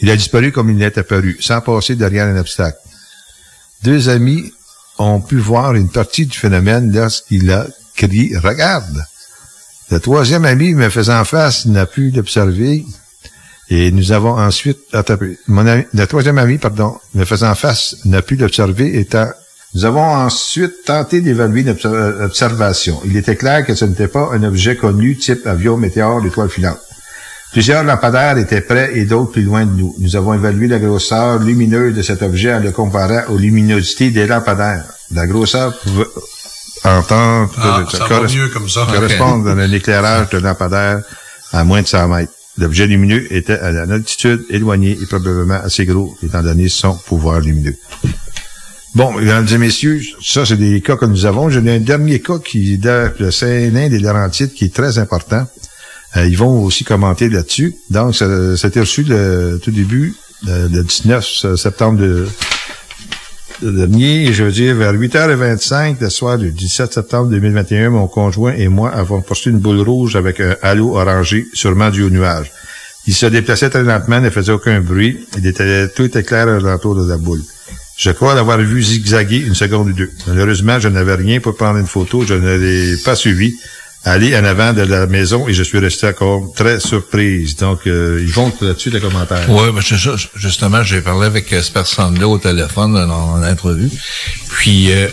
[0.00, 2.76] Il a disparu comme il est apparu, sans passer derrière un obstacle.
[3.82, 4.52] Deux amis
[4.98, 9.06] ont pu voir une partie du phénomène lorsqu'il a crié «Regarde!»
[9.90, 12.84] Le troisième ami me faisant face n'a pu l'observer
[13.70, 14.78] et nous avons ensuite,
[15.18, 15.36] peu.
[15.46, 19.28] mon ami, le troisième ami, pardon, me faisant face, n'a pu l'observer étant,
[19.74, 23.00] nous avons ensuite tenté d'évaluer l'observation.
[23.04, 26.78] Il était clair que ce n'était pas un objet connu type avion, météore, étoile filante.
[27.52, 29.94] Plusieurs lampadaires étaient près et d'autres plus loin de nous.
[30.00, 34.26] Nous avons évalué la grosseur lumineuse de cet objet en le comparant aux luminosités des
[34.26, 34.84] lampadaires.
[35.14, 36.04] La grosseur pouvait
[36.84, 38.04] entendre, Ah, ça.
[38.06, 41.00] correspondre à un éclairage de lampadaire
[41.52, 42.32] à moins de 100 mètres.
[42.58, 47.40] L'objet lumineux était à une altitude éloignée et probablement assez gros, étant donné son pouvoir
[47.40, 47.76] lumineux.
[48.94, 51.50] Bon, mesdames et messieurs, ça, c'est des cas que nous avons.
[51.50, 55.46] J'ai un dernier cas qui date de Saint-Nain des Laurentides, qui est très important.
[56.16, 57.76] Euh, ils vont aussi commenter là-dessus.
[57.90, 62.26] Donc, ça, ça a été reçu le tout début, le, le 19 septembre de,
[63.62, 68.54] de dernier, je veux dire, vers 8h25 le soir du 17 septembre 2021, mon conjoint
[68.54, 72.52] et moi avons poursuivi une boule rouge avec un halo orangé, sûrement dû au nuage.
[73.06, 75.18] Il se déplaçait très lentement, ne faisait aucun bruit.
[75.36, 77.42] Il était, tout était clair alentour de la boule.
[77.96, 80.10] Je crois l'avoir vu zigzaguer une seconde ou deux.
[80.28, 82.22] Malheureusement, je n'avais rien pour prendre une photo.
[82.24, 83.56] Je ne l'ai pas suivi.
[84.04, 87.56] Aller en avant de la maison et je suis resté encore très surprise.
[87.56, 89.44] Donc, euh, ils vont là-dessus les commentaires.
[89.50, 89.80] Oui, ben.
[90.36, 93.90] Justement, j'ai parlé avec euh, cette personne-là au téléphone euh, dans, dans l'entrevue.
[94.50, 95.08] Puis, euh,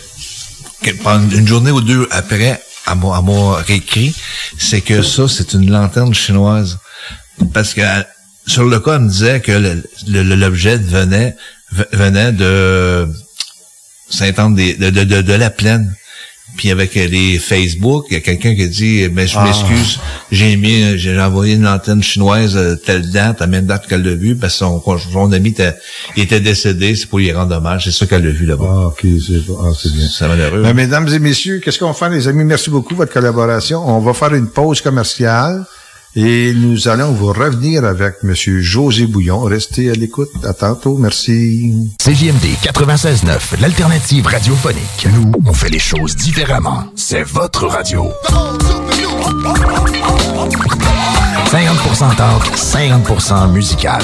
[0.86, 4.15] une journée ou deux après, à m'a à réécrit,
[4.58, 6.78] c'est que ça, c'est une lanterne chinoise.
[7.54, 7.82] Parce que
[8.48, 11.36] sur le cas, on me disait que l'objet venait
[11.91, 13.08] venait de
[14.10, 15.95] Saint-Anne des- de, de, de, de la plaine.
[16.58, 19.43] Puis avec euh, les Facebook, il y a quelqu'un qui a dit mais je Ah.
[19.43, 19.99] m'excuse,
[20.31, 24.03] j'ai mis euh, j'ai envoyé une antenne chinoise euh, telle date, à même date qu'elle
[24.03, 24.81] l'a vu, parce que son,
[25.12, 25.73] son ami était,
[26.15, 28.65] il était décédé, c'est pour lui rendre hommage, c'est ça qu'elle l'a vu là-bas.
[28.69, 30.08] Ah, ok, c'est ah, c'est bien.
[30.08, 30.62] C'est malheureux.
[30.62, 32.45] Ben, mesdames et messieurs, qu'est-ce qu'on fait, les amis?
[32.45, 33.84] Merci beaucoup de votre collaboration.
[33.86, 35.65] On va faire une pause commerciale
[36.15, 39.41] et nous allons vous revenir avec Monsieur José Bouillon.
[39.41, 40.30] Restez à l'écoute.
[40.43, 40.97] À tantôt.
[40.97, 41.73] Merci.
[41.99, 45.08] CJMD 96.9, l'alternative radiophonique.
[45.13, 46.86] Nous, on fait les choses différemment.
[46.95, 48.12] C'est votre radio.
[51.51, 54.01] 50% talk, 50% musical.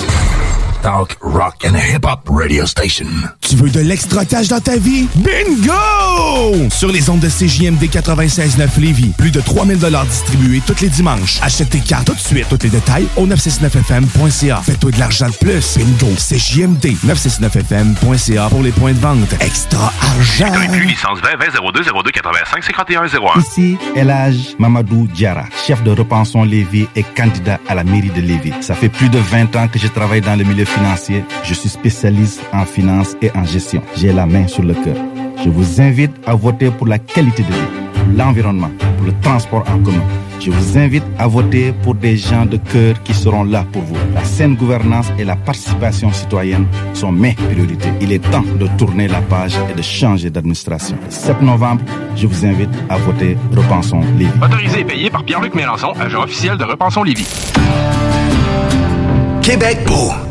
[0.81, 3.05] Talk, rock and hip-hop radio station.
[3.39, 5.07] Tu veux de l'extra cash dans ta vie?
[5.15, 6.69] Bingo!
[6.71, 9.77] Sur les ondes de CJMD 96.9 Lévis, plus de 3000
[10.09, 11.39] distribués tous les dimanches.
[11.43, 12.47] Achète tes cartes tout de suite.
[12.49, 14.61] Tous les détails au 969FM.ca.
[14.63, 15.77] Fais-toi de l'argent de plus.
[15.77, 16.13] Bingo!
[16.17, 19.33] CJMD 969FM.ca pour les points de vente.
[19.39, 20.51] Extra argent!
[20.83, 23.39] licence 20 20 02 02 85 51 01.
[23.39, 28.53] Ici, Elage Mamadou Diara, chef de Repensons Lévis et candidat à la mairie de Lévis.
[28.61, 31.23] Ça fait plus de 20 ans que je travaille dans le milieu financier.
[31.43, 33.81] Je suis spécialiste en finance et en gestion.
[33.95, 34.95] J'ai la main sur le cœur.
[35.43, 39.63] Je vous invite à voter pour la qualité de vie, pour l'environnement, pour le transport
[39.69, 40.03] en commun.
[40.39, 43.95] Je vous invite à voter pour des gens de cœur qui seront là pour vous.
[44.15, 47.89] La saine gouvernance et la participation citoyenne sont mes priorités.
[48.01, 50.97] Il est temps de tourner la page et de changer d'administration.
[51.05, 51.83] Le 7 novembre,
[52.15, 54.31] je vous invite à voter Repensons Lévis.
[54.43, 57.27] Autorisé et payé par Pierre-Luc Mélenchon, agent officiel de Repensons Lévis.
[59.43, 60.30] Québec beau.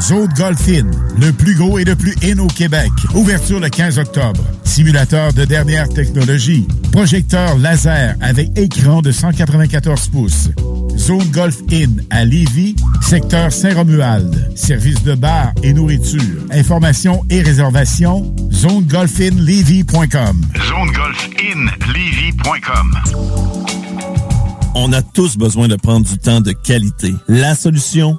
[0.00, 2.90] Zone Golf In, le plus gros et le plus in au Québec.
[3.14, 4.42] Ouverture le 15 octobre.
[4.64, 6.66] Simulateur de dernière technologie.
[6.92, 10.50] Projecteur laser avec écran de 194 pouces.
[10.96, 14.52] Zone Golf In à Lévis, secteur Saint-Romuald.
[14.54, 16.20] Service de bar et nourriture.
[16.50, 20.42] Informations et réservations, zonegolfinlevy.com.
[20.68, 22.94] ZoneGolfInLevy.com
[24.74, 27.14] On a tous besoin de prendre du temps de qualité.
[27.28, 28.18] La solution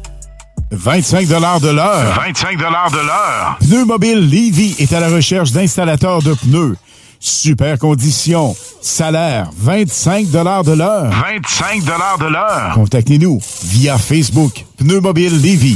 [0.71, 2.15] 25 de l'heure.
[2.15, 3.57] 25 de l'heure.
[3.59, 6.77] Pneu Mobile Levy est à la recherche d'installateurs de pneus.
[7.19, 8.55] Super conditions.
[8.81, 10.39] Salaire 25 de
[10.71, 11.11] l'heure.
[11.11, 12.71] 25 de l'heure.
[12.73, 14.65] Contactez-nous via Facebook.
[14.77, 15.75] Pneu Mobile Levy.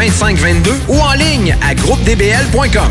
[0.00, 2.88] 2522 ou en ligne à groupedbl.com.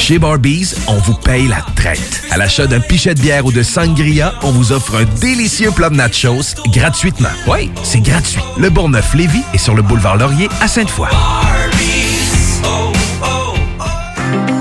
[0.00, 2.22] Chez Barbies, on vous paye la traite.
[2.30, 5.90] À l'achat d'un pichet de bière ou de sangria, on vous offre un délicieux plat
[5.90, 7.28] de nachos gratuitement.
[7.46, 8.40] Oui, c'est gratuit.
[8.56, 11.08] Le Bourgneuf-Lévis est sur le boulevard Laurier à Sainte-Foy.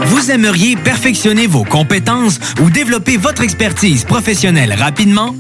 [0.08, 5.34] Vous aimeriez perfectionner vos compétences ou développer votre expertise professionnelle rapidement?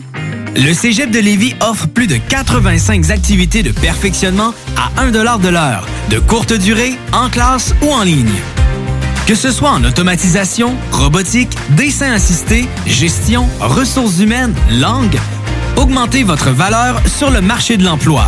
[0.55, 5.85] Le Cégep de Lévis offre plus de 85 activités de perfectionnement à 1 de l'heure,
[6.09, 8.31] de courte durée, en classe ou en ligne.
[9.27, 15.19] Que ce soit en automatisation, robotique, dessin assisté, gestion, ressources humaines, langue,
[15.75, 18.25] augmentez votre valeur sur le marché de l'emploi.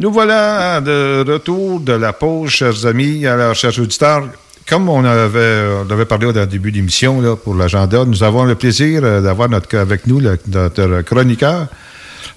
[0.00, 3.26] Nous voilà de retour de la pause, chers amis.
[3.26, 4.22] Alors, chers auditeurs,
[4.66, 9.02] comme on avait, on parlé au début d'émission là, pour l'agenda, nous avons le plaisir
[9.04, 11.66] euh, d'avoir avec nous le- notre chroniqueur,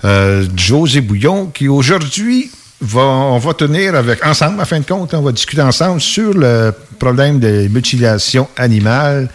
[0.03, 5.13] euh, José Bouillon, qui aujourd'hui va, on va tenir avec ensemble, à fin de compte,
[5.13, 9.29] on va discuter ensemble sur le problème des mutilations animales.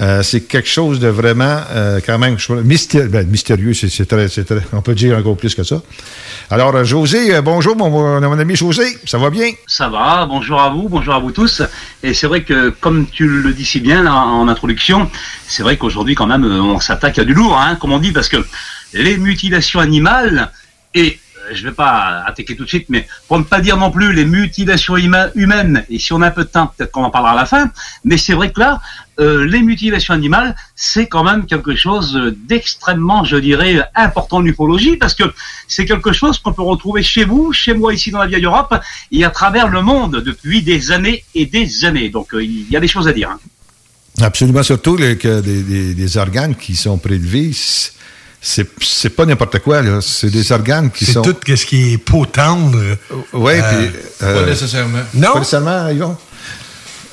[0.00, 2.36] Euh, c'est quelque chose de vraiment euh, quand même.
[3.10, 4.26] Ben, mystérieux, c'est très,
[4.72, 5.82] on peut dire encore plus que ça.
[6.50, 9.50] Alors, euh, José, bonjour, mon, ami José, ça va bien?
[9.66, 11.62] Ça va, bonjour à vous, bonjour à vous tous.
[12.02, 15.10] Et c'est vrai que, comme tu le dis si bien en introduction,
[15.46, 18.28] c'est vrai qu'aujourd'hui quand même on s'attaque à du lourd, hein, comme on dit, parce
[18.28, 18.38] que
[18.94, 20.50] les mutilations animales
[20.94, 21.18] et
[21.52, 24.24] je vais pas attaquer tout de suite, mais pour ne pas dire non plus les
[24.24, 27.32] mutilations huma- humaines, et si on a un peu de temps, peut-être qu'on en parlera
[27.32, 27.70] à la fin,
[28.04, 28.80] mais c'est vrai que là,
[29.20, 34.44] euh, les mutilations animales, c'est quand même quelque chose euh, d'extrêmement, je dirais, important en
[34.44, 35.24] ufologie, parce que
[35.68, 38.74] c'est quelque chose qu'on peut retrouver chez vous, chez moi ici dans la vieille Europe,
[39.10, 42.08] et à travers le monde depuis des années et des années.
[42.08, 43.30] Donc euh, il y a des choses à dire.
[43.30, 43.38] hein.
[44.20, 47.50] Absolument, surtout que des, organes qui sont prélevés,
[48.42, 50.00] c'est c'est pas n'importe quoi, là.
[50.02, 51.22] C'est des organes qui C'est sont.
[51.22, 52.78] tout ce qui est peau tendre.
[53.32, 54.00] Oui, Euh, puis.
[54.18, 54.98] Pas nécessairement.
[55.14, 55.32] Non.
[55.34, 56.16] Pas nécessairement, Yvon.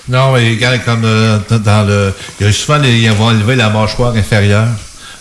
[0.10, 2.14] Non, mais regarde, comme euh, dans- le.
[2.40, 4.68] Il y a souvent, les- ils vont enlever la mâchoire inférieure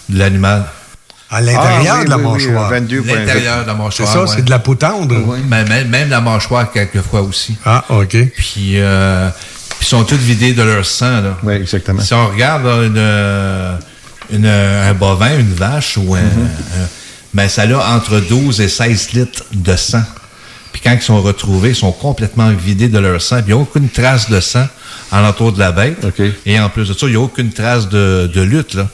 [0.08, 0.64] de l'animal.
[1.30, 2.70] À l'intérieur Ah, oui, de la oui, oui, mâchoire.
[2.70, 3.14] 22 points.
[3.16, 4.08] L'intérieur de la mâchoire.
[4.08, 4.28] C'est ça, ouais.
[4.34, 5.14] c'est de la peau tendre.
[5.26, 7.54] Oui, mais même, même la mâchoire, quelquefois aussi.
[7.66, 8.16] Ah, OK.
[8.34, 9.28] Puis, euh,
[9.68, 11.36] puis ils sont tous vidés de leur sang, là.
[11.42, 12.00] Oui, exactement.
[12.00, 13.76] Si on regarde là, une, euh,
[14.30, 16.88] une, euh, un bovin, une vache, ou un, un-
[17.34, 20.02] ben, ça a entre 12 et 16 litres de sang.
[20.72, 23.36] Puis quand ils sont retrouvés, ils sont complètement vidés de leur sang.
[23.42, 24.66] Puis il n'y a aucune trace de sang
[25.10, 26.06] alentour de la bête.
[26.46, 28.74] Et en plus de ça, il n'y a aucune trace de, de lutte.
[28.74, 28.88] Là.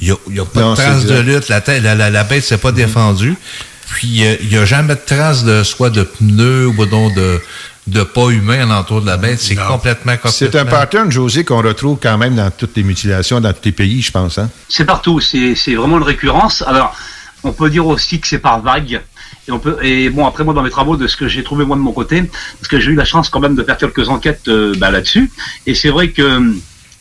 [0.00, 1.48] Il n'y a, a pas Non, de trace de lutte.
[1.48, 2.74] La, tête- la, la, la bête s'est pas Mm-hmm.
[2.74, 3.34] défendue.
[3.88, 7.40] Puis euh, il n'y a jamais de trace de soit de pneus ou de,
[7.86, 9.38] de pas humain alentour de la bête.
[9.38, 13.40] C'est complètement, C'est un complètement- pattern, José, qu'on retrouve quand même dans toutes les mutilations,
[13.40, 14.38] dans tous les pays, je pense.
[14.38, 14.50] Hein?
[14.68, 16.62] C'est partout, c'est c'est vraiment une récurrence.
[16.66, 16.96] Alors,
[17.44, 19.00] on peut dire aussi que c'est par vague.
[19.48, 21.64] Et, on peut, et bon, après moi, dans mes travaux, de ce que j'ai trouvé
[21.64, 22.22] moi de mon côté,
[22.58, 25.30] parce que j'ai eu la chance quand même de faire quelques enquêtes euh, bah, là-dessus.
[25.66, 26.42] Et c'est vrai que,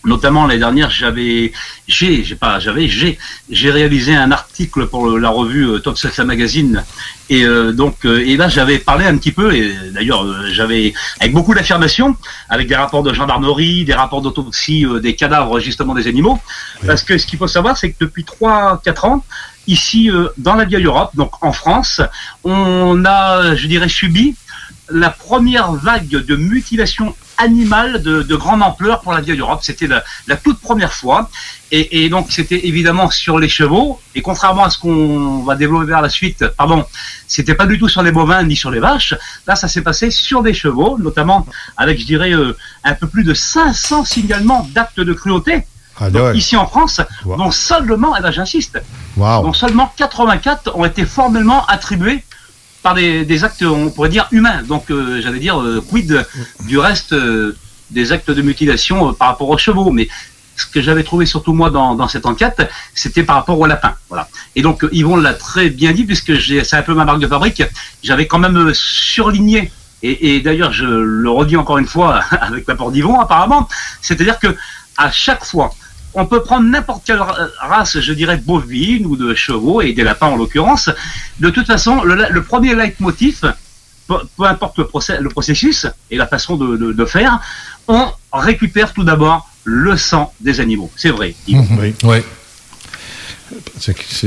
[0.05, 1.51] notamment l'année dernière, j'avais,
[1.87, 3.17] j'ai, j'ai pas, j'avais, j'ai,
[3.49, 6.83] j'ai réalisé un article pour le- la revue euh, Top Secret Magazine.
[7.29, 11.33] Et euh, donc, euh, et là, j'avais parlé un petit peu, et d'ailleurs, j'avais, avec
[11.33, 12.15] beaucoup d'affirmations,
[12.49, 16.39] avec des rapports de gendarmerie, des rapports d'autopsie euh, des cadavres justement des animaux.
[16.85, 19.25] Parce que ce qu'il faut savoir, c'est que depuis 3-4 ans,
[19.67, 21.99] ici euh, dans la vieille Europe, donc en France,
[22.43, 24.35] on a, je dirais, subi
[24.89, 29.59] la première vague de mutilation animale de, de grande ampleur pour la vieille Europe.
[29.61, 31.29] C'était la, la toute première fois.
[31.71, 33.99] Et, et donc, c'était évidemment sur les chevaux.
[34.15, 36.86] Et contrairement à ce qu'on va développer vers la suite, pardon,
[37.27, 39.15] c'était pas du tout sur les bovins ni sur les vaches.
[39.47, 41.45] Là, ça s'est passé sur des chevaux, notamment
[41.77, 45.65] avec, je dirais, euh, un peu plus de 500 signalements d'actes de cruauté.
[45.97, 47.38] Ah, Donc, ici en France, Wow.
[47.38, 48.81] dont seulement, et là j'insiste,
[49.15, 49.43] Wow.
[49.43, 52.24] dont seulement 84 ont été formellement attribués
[52.86, 54.61] par des, actes, on pourrait dire, humains.
[54.61, 56.23] Donc, euh, j'allais dire, euh, quid
[56.67, 57.57] du reste euh,
[57.89, 59.89] des actes de mutilation par rapport aux chevaux.
[59.89, 60.07] Mais
[60.55, 62.61] ce que j'avais trouvé surtout moi dans, cette enquête,
[62.93, 63.95] c'était par rapport aux lapins.
[64.07, 64.29] Voilà.
[64.55, 67.63] Et donc, Yvon l'a très bien dit, puisque c'est un peu ma marque de fabrique,
[68.03, 69.71] j'avais quand même surligné,
[70.03, 73.67] et, et d'ailleurs, je le redis encore une fois avec l'apport d'Yvon, apparemment,
[74.03, 74.55] c'est-à-dire que
[74.95, 75.73] à chaque fois,
[76.16, 80.03] on peut prendre n'importe quelle ra- race, je dirais bovine ou de chevaux, et des
[80.03, 80.89] lapins en l'occurrence.
[81.39, 83.53] De toute façon, le, le premier leitmotiv,
[84.07, 87.39] peu, peu importe le, procès- le processus et la façon de, de- de faire,
[87.88, 90.91] on récupère tout d'abord le sang des animaux.
[90.95, 91.36] C'est vrai.
[91.47, 91.68] Yvon.
[91.80, 91.93] Oui.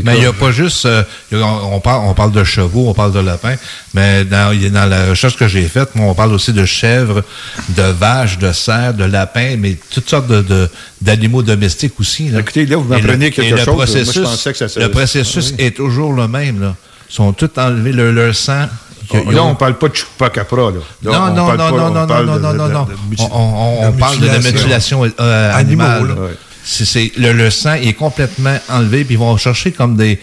[0.05, 0.87] Mais il n'y a pas juste.
[0.87, 1.03] euh,
[1.33, 3.57] on, on parle, on parle de chevaux, on parle de lapins,
[3.95, 4.55] mais dans,
[4.89, 7.23] la recherche que j'ai faite, moi, on parle aussi de chèvres,
[7.71, 10.69] de vaches, de cerfs, de lapins, mais toutes sortes de, de-
[11.01, 12.29] d'animaux domestiques aussi.
[12.29, 12.41] Là.
[12.41, 13.75] Écoutez, là, vous le- m'apprenez et quelque le chose.
[13.75, 16.61] Moi, je processus- pensais que ça Le processus est toujours le même.
[16.61, 16.75] Là.
[17.11, 18.67] Ils sont tous enlevés, leur, leur sang.
[19.11, 20.77] Oh, là, on parle pas de chupacabra, là.
[21.03, 22.87] Là, Non, on non, non, non, on non, non, non, non,
[23.33, 25.03] On, parle de la mutilation.
[25.05, 26.09] euh, Animaux, animale.
[26.09, 26.15] là.
[26.15, 26.37] Ouais.
[26.71, 30.19] C'est, c'est- le, le sang est complètement enlevé, puis ils vont chercher comme des,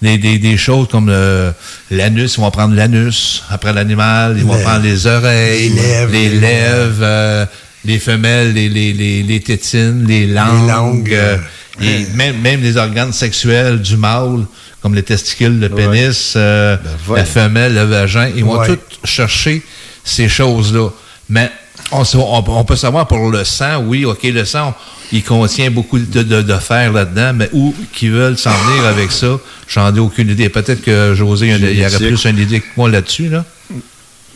[0.00, 1.52] des, des, des choses comme le-
[1.90, 6.12] l'anus, ils vont prendre l'anus après l'animal, ils vont Les- prendre les oreilles, les lèvres,
[6.12, 7.46] les les- lèvres, euh,
[7.84, 11.36] les femelles, les, les, les, les tétines, les langues, langues, euh,
[11.82, 14.46] et même, même les organes sexuels du mâle,
[14.80, 17.22] comme les testicules, le pénis, euh, voilà.
[17.24, 18.68] la femelle, le vagin, ils vont Ouais.
[18.68, 19.62] tout chercher
[20.02, 20.88] ces choses-là.
[21.28, 21.50] Mais
[21.92, 24.74] on, on- on peut savoir pour le sang, oui, OK, le sang,
[25.12, 29.10] il contient beaucoup de, de, de fer là-dedans, mais où qu'ils veulent s'en venir avec
[29.12, 29.38] ça,
[29.68, 30.48] j'en ai aucune idée.
[30.48, 33.44] Peut-être que José, il y aurait plus une idée que moi là-dessus, là.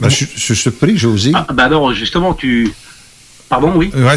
[0.01, 1.31] Ben, je, suis- je suis surpris, José.
[1.35, 2.73] Ah, bah alors, justement, tu.
[3.49, 3.93] Pardon, oui.
[3.95, 4.17] Ouais,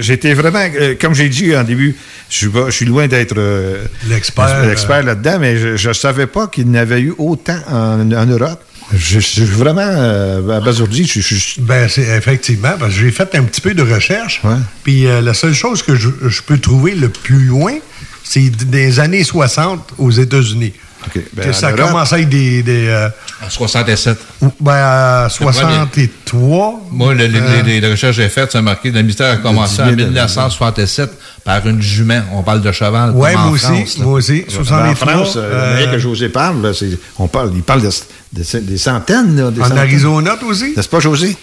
[0.00, 1.96] j'étais vraiment, euh, comme j'ai dit en début,
[2.30, 6.26] je suis, pas- je suis loin d'être euh, L'expert, l'expert là-dedans, mais je ne savais
[6.28, 8.62] pas qu'il n'y avait eu autant en, en Europe.
[8.94, 11.06] Je, suis vraiment euh, abasourdi.
[11.06, 14.40] Je, je- je- Ben, c'est effectivement, parce que j'ai fait un petit peu de recherche.
[14.44, 14.54] Ouais.
[14.82, 17.74] Puis euh, la seule chose que je, je peux trouver le plus loin,
[18.24, 20.72] c'est des années 60 aux États-Unis.
[21.06, 21.22] OK.
[21.34, 22.62] Ben, ça Europe- commence avec des...
[22.62, 23.08] des euh,
[23.44, 24.18] En 67.
[24.60, 26.80] ben, à 63.
[26.90, 29.32] Moi, le- le- Euh, les, les recherches que j'ai faites, ça a marqué le mystère
[29.32, 31.10] a commencé en 10 000, 1967
[31.48, 32.20] par une jument.
[32.32, 33.08] On parle de cheval.
[33.10, 34.44] En moi aussi, France, moi aussi.
[34.48, 34.94] En 63.
[35.12, 35.40] France, euh,
[35.86, 36.70] euh, que José parle,
[37.18, 37.88] on parle, il parle de,
[38.34, 39.34] de- des centaines.
[39.34, 39.78] Là, des en centaines.
[39.78, 40.74] Arizona, aussi?
[40.76, 41.34] N'est-ce pas, José?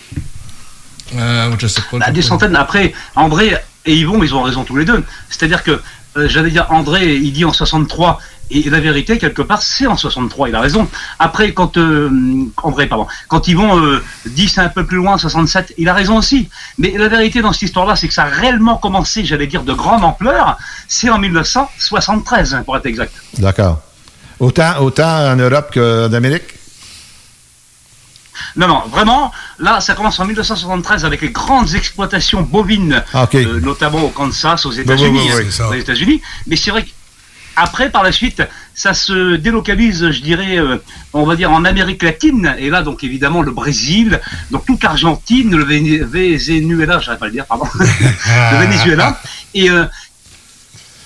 [1.15, 1.97] Euh, je sais pas.
[1.97, 2.55] Bah, des centaines.
[2.55, 5.03] Après, André et Yvon, ils ont raison tous les deux.
[5.29, 5.79] C'est-à-dire que, euh,
[6.15, 8.19] j'allais dire, André, il dit en 63,
[8.51, 10.87] et la vérité, quelque part, c'est en 63, il a raison.
[11.17, 12.09] Après, quand euh,
[12.61, 16.17] André, pardon, quand Yvon euh, dit c'est un peu plus loin, 67, il a raison
[16.17, 16.49] aussi.
[16.77, 19.73] Mais la vérité dans cette histoire-là, c'est que ça a réellement commencé, j'allais dire, de
[19.73, 20.57] grande ampleur,
[20.87, 23.13] c'est en 1973, hein, pour être exact.
[23.39, 23.81] D'accord.
[24.39, 26.53] Autant, autant en Europe qu'en Amérique?
[28.55, 33.59] Non, non, vraiment, là, ça commence en 1973 avec les grandes exploitations bovines, Ah, euh,
[33.61, 35.29] notamment au Kansas, aux États-Unis.
[35.31, 36.21] hein, aux États-Unis.
[36.47, 36.85] Mais c'est vrai
[37.55, 40.77] qu'après, par la suite, ça se délocalise, je dirais, euh,
[41.13, 42.55] on va dire en Amérique latine.
[42.59, 44.19] Et là, donc évidemment, le Brésil,
[44.51, 49.19] donc toute l'Argentine, le Venezuela, j'arrive pas à le dire, pardon, le Venezuela.
[49.53, 49.85] Et, euh,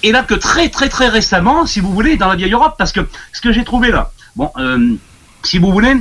[0.01, 2.91] et là que très très très récemment, si vous voulez, dans la vieille Europe, parce
[2.91, 3.01] que
[3.33, 4.49] ce que j'ai trouvé là, bon,
[5.43, 5.93] si vous voulez,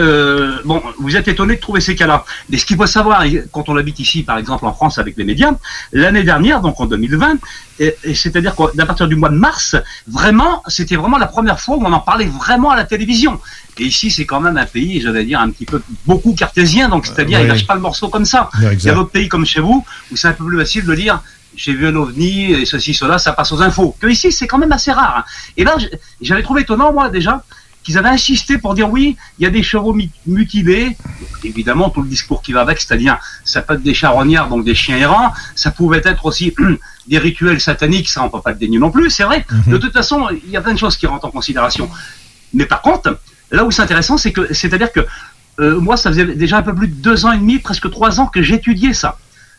[0.00, 2.24] euh, bon, vous êtes étonné de trouver ces cas-là.
[2.48, 5.24] Mais ce qu'il faut savoir, quand on habite ici, par exemple en France avec les
[5.24, 5.52] médias,
[5.92, 7.38] l'année dernière, donc en 2020,
[7.78, 9.76] et, et c'est-à-dire qu'à partir du mois de mars,
[10.06, 13.40] vraiment, c'était vraiment la première fois où on en parlait vraiment à la télévision.
[13.78, 17.06] Et ici, c'est quand même un pays, j'allais dire, un petit peu beaucoup cartésien, donc
[17.06, 17.44] c'est-à-dire, oui.
[17.44, 18.50] il lâche pas le morceau comme ça.
[18.60, 20.94] Il y a d'autres pays comme chez vous où c'est un peu plus facile de
[20.94, 21.22] dire
[21.54, 23.94] j'ai vu un ovni et ceci, cela, ça passe aux infos.
[24.00, 25.18] Que ici, c'est quand même assez rare.
[25.18, 25.24] hein.
[25.58, 25.76] Et là,
[26.22, 27.44] j'avais trouvé étonnant, moi, déjà,
[27.82, 30.96] qu'ils avaient insisté pour dire oui, il y a des chevaux mutilés.
[31.44, 34.74] Évidemment, tout le discours qui va avec, c'est-à-dire, ça peut être des charognards, donc des
[34.74, 35.32] chiens errants.
[35.54, 36.54] Ça pouvait être aussi
[37.08, 39.44] des rituels sataniques, ça, on peut pas le dénier non plus, c'est vrai.
[39.50, 39.72] Mhm.
[39.72, 41.90] De toute façon, il y a plein de choses qui rentrent en considération.
[42.54, 43.18] Mais par contre,
[43.50, 45.00] là où c'est intéressant, c'est que, c'est-à-dire que
[45.60, 48.20] euh, moi, ça faisait déjà un peu plus de deux ans et demi, presque trois
[48.20, 49.18] ans que j'étudiais ça.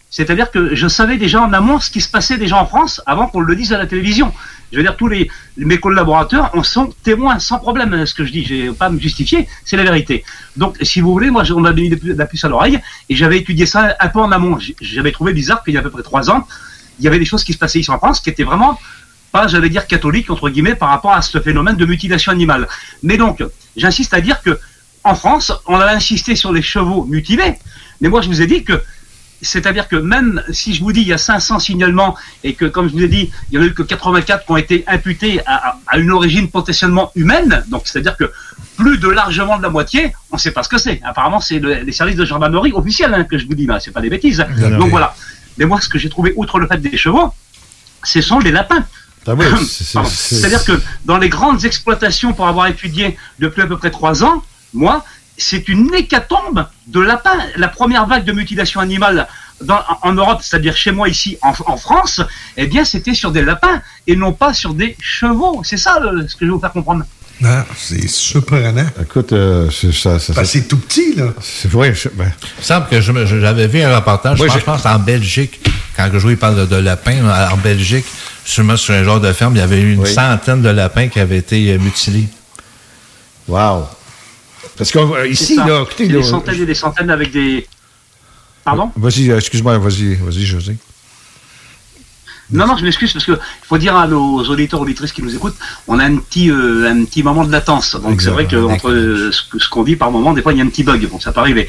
[0.09, 3.27] C'est-à-dire que je savais déjà en amont ce qui se passait déjà en France avant
[3.27, 4.31] qu'on le dise à la télévision.
[4.73, 8.07] Je veux dire, tous les, mes collaborateurs en sont témoins sans problème.
[8.07, 10.25] Ce que je dis, j'ai pas à me justifier, c'est la vérité.
[10.57, 13.67] Donc, si vous voulez, moi, on m'a mis la puce à l'oreille et j'avais étudié
[13.67, 14.57] ça un peu en amont.
[14.81, 16.47] J'avais trouvé bizarre qu'il y a à peu près trois ans,
[16.99, 18.79] il y avait des choses qui se passaient ici en France qui étaient vraiment
[19.31, 22.67] pas, j'allais dire, catholiques, entre guillemets, par rapport à ce phénomène de mutilation animale.
[23.03, 23.43] Mais donc,
[23.75, 24.59] j'insiste à dire que
[25.03, 27.55] en France, on a insisté sur les chevaux mutilés,
[28.01, 28.81] mais moi, je vous ai dit que
[29.43, 32.87] c'est-à-dire que même si je vous dis il y a 500 signalements et que, comme
[32.87, 35.41] je vous ai dit, il y en a eu que 84 qui ont été imputés
[35.45, 38.31] à, à- à une origine potentiellement humaine, donc c'est-à-dire que
[38.77, 40.99] plus de largement de la moitié, on ne sait pas ce que c'est.
[41.03, 43.91] Apparemment, c'est le- les services de gendarmerie officiels hein, que je vous dis là, c'est
[43.91, 44.39] pas des bêtises.
[44.57, 45.15] Non, non, donc mais- voilà.
[45.57, 47.31] Mais moi, ce que j'ai trouvé, outre le fait des chevaux,
[48.03, 48.83] ce sont les lapins.
[49.27, 50.09] Ah oui, c'est- c'est- Pardon.
[50.11, 54.23] c'est- C'est-à-dire que dans les grandes exploitations, pour avoir étudié depuis à peu près trois
[54.23, 55.05] ans, moi,
[55.37, 57.37] c'est une hécatombe de lapins.
[57.55, 59.27] La première vague de mutilation animale
[59.61, 62.21] dans- en Europe, c'est-à-dire chez moi ici en, en France,
[62.57, 65.61] eh bien, c'était sur des lapins et non pas sur des chevaux.
[65.63, 67.03] C'est ça le- ce que je vais vous faire comprendre.
[67.43, 68.85] Ah, c'est surprenant.
[69.01, 70.19] Écoute, euh, c'est ça.
[70.19, 71.29] ça- Parce que c'est tout petit, là.
[71.41, 71.93] C'est vrai.
[71.93, 74.53] je- ben, Il me semble que je me- je- j'avais vu un reportage, Oui, je
[74.53, 75.59] pense, j'ai- je pense en Belgique,
[75.97, 78.05] quand je il parle de, de lapins, en Belgique,
[78.45, 80.13] sûrement sur un genre de ferme, il y avait eu une Oui.
[80.13, 82.27] centaine de lapins qui avaient été euh, mutilés.
[83.47, 83.87] Wow.
[84.77, 85.67] Parce qu'ici, ça.
[85.67, 87.67] là, écoutez, là, des centaines et des centaines avec des.
[88.63, 90.77] Pardon Vas-y, euh, excuse-moi, vas-y, vas-y, José.
[92.51, 95.33] Non, non, je m'excuse parce que il faut dire à nos auditeurs auditrices qui nous
[95.33, 95.55] écoutent,
[95.87, 97.95] on a un petit euh, un petit moment de latence.
[97.95, 98.73] Donc c'est vrai que Exactement.
[98.73, 101.07] entre euh, ce, qu'on dit par moment, des fois il y a un petit bug.
[101.09, 101.67] Bon, ça peut arriver.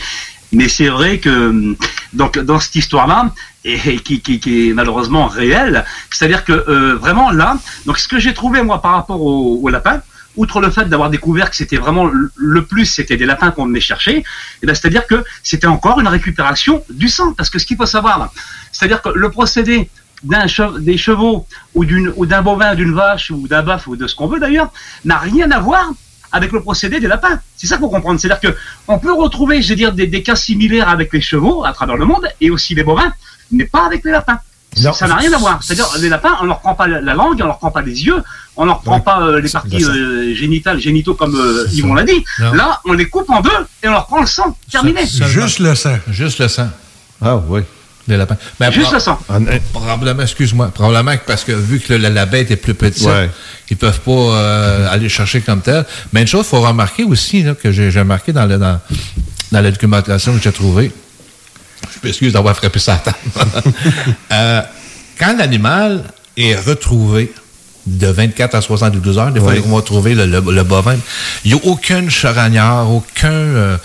[0.53, 1.77] Mais c'est vrai que euh,
[2.13, 3.33] donc dans cette histoire-là,
[3.65, 8.09] et, et qui, qui, qui est malheureusement réelle, c'est-à-dire que euh, vraiment là, donc ce
[8.09, 10.03] que j'ai trouvé moi par rapport au, au lapin,
[10.37, 13.81] outre le fait d'avoir découvert que c'était vraiment le- plus, c'était des lapins qu'on venait
[13.81, 14.25] chercher,
[14.63, 17.33] et ben, c'est-à-dire que c'était encore une récupération du sang.
[17.35, 18.33] Parce que ce qu'il faut savoir,
[18.73, 19.91] c'est-à-dire que le procédé
[20.23, 24.41] des chevaux ou d'un bovin, d'une vache ou d'un bœuf ou de ce qu'on veut
[24.41, 24.73] d'ailleurs,
[25.05, 25.93] n'a rien à voir
[26.33, 27.39] avec le procédé des lapins.
[27.57, 28.19] C'est ça qu'il faut comprendre.
[28.19, 28.57] C'est-à-dire que
[28.89, 32.07] on peut retrouver, je veux dire, des cas similaires avec les chevaux à travers le
[32.07, 33.13] monde et aussi les bovins,
[33.53, 34.41] mais pas avec les lapins.
[34.83, 34.93] Non.
[34.93, 35.63] Ça n'a rien à voir.
[35.63, 38.05] C'est-à-dire, les lapins, on leur prend pas la la langue, on leur prend pas les
[38.05, 38.23] yeux,
[38.57, 39.03] on leur prend Ouais.
[39.03, 42.03] pas euh, les Ça- parties ça- euh, génitales, génitaux comme euh, Yvon ça.
[42.03, 42.25] l'a dit.
[42.41, 42.53] Non.
[42.55, 43.51] Là, on les coupe en deux
[43.83, 44.57] et on leur prend le sang.
[44.71, 45.03] Terminé.
[45.07, 45.97] Juste le sang.
[46.11, 46.69] Juste le sang
[47.23, 47.61] Ah, oui.
[48.09, 48.37] des lapins.
[48.61, 49.19] Ben, Juste le sang.
[49.29, 52.75] En- euh, Probablement, excuse-moi, probablement que parce que vu que la, la bête est plus
[52.75, 53.31] petite, Ouais.
[53.71, 55.85] ils peuvent pas euh, aller chercher comme tel.
[56.13, 58.79] Mais une chose, il faut remarquer aussi, là, que j'ai j'ai remarqué dans, le, dans,
[59.53, 60.93] dans la documentation que j'ai trouvée,
[61.93, 63.17] je m'excuse d'avoir frappé sa table.
[64.33, 64.63] Euh,
[65.19, 66.05] quand l'animal
[66.37, 67.33] est retrouvé,
[67.87, 69.31] de 24 à 72 heures.
[69.31, 69.63] Des fois, Oui.
[69.67, 70.97] on va trouver le, le- le bovin.
[71.45, 73.77] Il n'y a aucune charognard, aucun euh,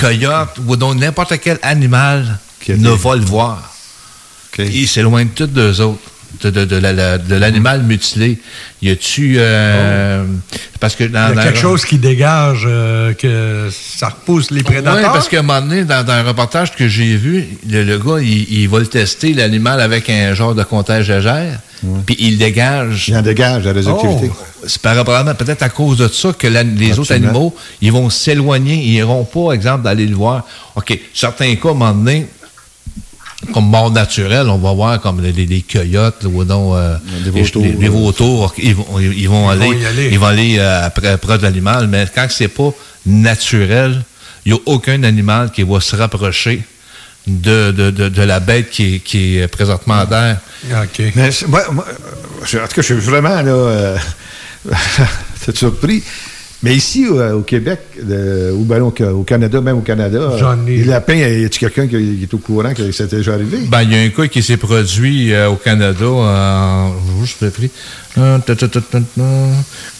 [0.00, 2.38] coyote ou donc n'importe quel animal
[2.68, 3.72] ne va le voir.
[4.58, 6.00] Il s'éloigne tous deux autres.
[6.42, 8.38] De, de, de la- la- de l'animal mutilé.
[8.82, 9.36] Y a-tu...
[9.38, 10.24] euh,
[10.80, 14.50] Parce que dans, Il y a dans- quelque chose qui dégage euh, que ça repousse
[14.50, 14.96] les prédateurs?
[14.96, 17.98] oui, parce qu'à un moment donné, dans, dans un reportage que j'ai vu, le, le
[17.98, 21.60] gars, il, il va le tester, l'animal, avec un genre de comptage agère,
[22.04, 23.08] puis il dégage.
[23.08, 24.30] Il en dégage la radioactivité.
[24.32, 27.92] Oh, c'est par- probablement peut-être à cause de ça que la- les autres animaux, ils
[27.92, 30.44] vont s'éloigner, ils n'iront pas, exemple, d'aller le voir.
[30.74, 32.26] OK, certains cas, à un moment donné,
[33.52, 36.96] comme mort naturelle, on va voir comme les, les- les coyotes là, ou non, euh,
[37.24, 37.90] les, vautours, les- les là.
[37.90, 41.42] vautours, ils vont, ils, ils vont Ils aller, ils vont aller euh, après, près de
[41.42, 42.70] l'animal, mais quand c'est pas
[43.06, 44.02] naturel,
[44.46, 46.62] il n'y a aucun animal qui va se rapprocher
[47.26, 50.38] de, de, de, de la bête qui est, qui est présentement en terre.
[50.70, 51.02] OK.
[51.14, 51.86] Mais moi, moi,
[52.44, 53.52] je- en tout cas, je suis vraiment là.
[53.52, 53.96] Euh,
[55.40, 56.02] c'est surpris.
[56.64, 57.78] Mais ici, au, au Québec,
[58.10, 61.50] euh, ou ben, au, au Canada, même au Canada, euh, ai- les lapins, y a-t-il
[61.58, 63.58] quelqu'un qui, qui est au courant que ça déjà arrivé?
[63.68, 66.92] Ben, il y a un cas qui s'est produit euh, au Canada en.
[67.24, 67.34] Je.
[68.16, 68.54] Euh, ta.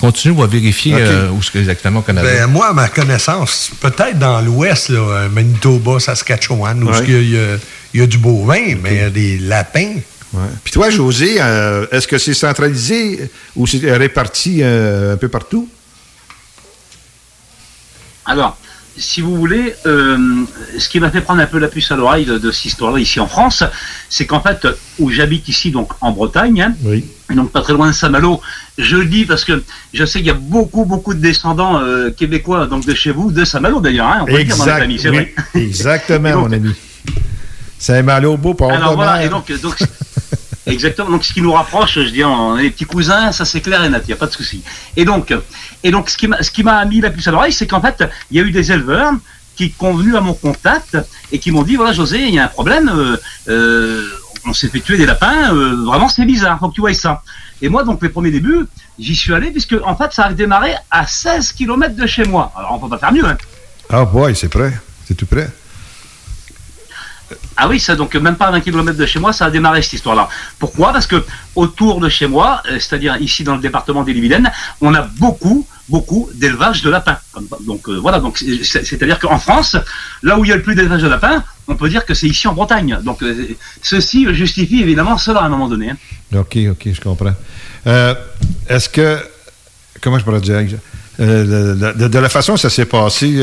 [0.00, 1.00] Continue, on va vérifier OK.
[1.00, 2.26] euh, où c'est exactement au Canada.
[2.28, 6.92] Ben, moi, à ma connaissance, peut-être dans l'ouest, euh, Manitoba, Saskatchewan, où Ouais.
[6.94, 7.56] est-ce qu'il y a,
[7.92, 9.94] il y a du bovin, mais il y a des lapins.
[10.32, 10.40] Ouais.
[10.64, 13.20] Puis toi, José, euh, est-ce que c'est centralisé
[13.54, 15.68] ou c'est réparti euh, un peu partout?
[18.26, 18.56] Alors,
[18.96, 20.44] si vous voulez, euh,
[20.78, 23.00] ce qui m'a fait prendre un peu la puce à l'oreille de, de cette histoire-là
[23.00, 23.64] ici en France,
[24.08, 24.68] c'est qu'en fait,
[25.00, 27.04] où j'habite ici, donc en Bretagne, hein, Oui.
[27.30, 28.40] et donc pas très loin de Saint-Malo,
[28.78, 32.10] je le dis parce que je sais qu'il y a beaucoup, beaucoup de descendants euh,
[32.10, 34.78] québécois, donc de chez vous, de Saint-Malo d'ailleurs, hein, on peut le dire dans la
[34.78, 35.34] famille, c'est oui, vrai.
[35.60, 36.72] Exactement, donc- mon ami.
[37.78, 39.76] Saint-Malo, beau, pas Alors voilà, et donc, donc
[40.66, 41.10] exactement.
[41.10, 43.84] Donc ce qui nous rapproche, je dis, on est des petits cousins, ça c'est clair
[43.84, 44.62] et net, il n'y a pas de souci.
[44.96, 45.34] Et donc,
[45.82, 48.40] et donc ce qui m'a, mis la puce à l'oreille, c'est qu'en fait, il y
[48.40, 49.12] a eu des éleveurs
[49.56, 50.98] qui sont venus à mon contact
[51.30, 53.16] et qui m'ont dit, voilà José, il y a un problème, euh,
[53.48, 54.04] euh,
[54.46, 57.22] on s'est fait tuer des lapins, euh, vraiment c'est bizarre, faut que tu vois ça.
[57.62, 58.66] Et moi, donc les premiers débuts,
[58.98, 62.52] j'y suis allé puisque en fait, ça a démarré à 16 km de chez moi.
[62.56, 63.24] Alors on peut pas faire mieux.
[63.24, 63.38] Hein.
[63.88, 64.72] Ah, boy, c'est prêt.
[65.06, 65.48] C'est tout prêt.
[67.56, 69.82] Ah oui, ça donc même pas à 20 km de chez moi, ça a démarré
[69.82, 70.28] cette histoire-là.
[70.58, 70.92] Pourquoi?
[70.92, 71.24] Parce que
[71.54, 75.66] autour de chez moi, euh, c'est-à-dire ici dans le département des Yvelines, on a beaucoup,
[75.88, 77.18] beaucoup d'élevage de lapins.
[77.66, 79.76] Donc euh, voilà, donc c'est- c'est- c'est-à-dire qu'en France,
[80.22, 82.26] là où il y a le plus d'élevage de lapins, on peut dire que c'est
[82.28, 82.98] ici en Bretagne.
[83.04, 83.48] Donc euh,
[83.82, 85.90] ceci justifie évidemment cela à un moment donné.
[85.90, 85.96] hein.
[86.34, 87.34] OK, OK, je comprends.
[88.68, 89.18] Est-ce que.
[90.00, 90.60] Comment je pourrais dire?
[91.18, 93.36] De, la façon ça s'est passé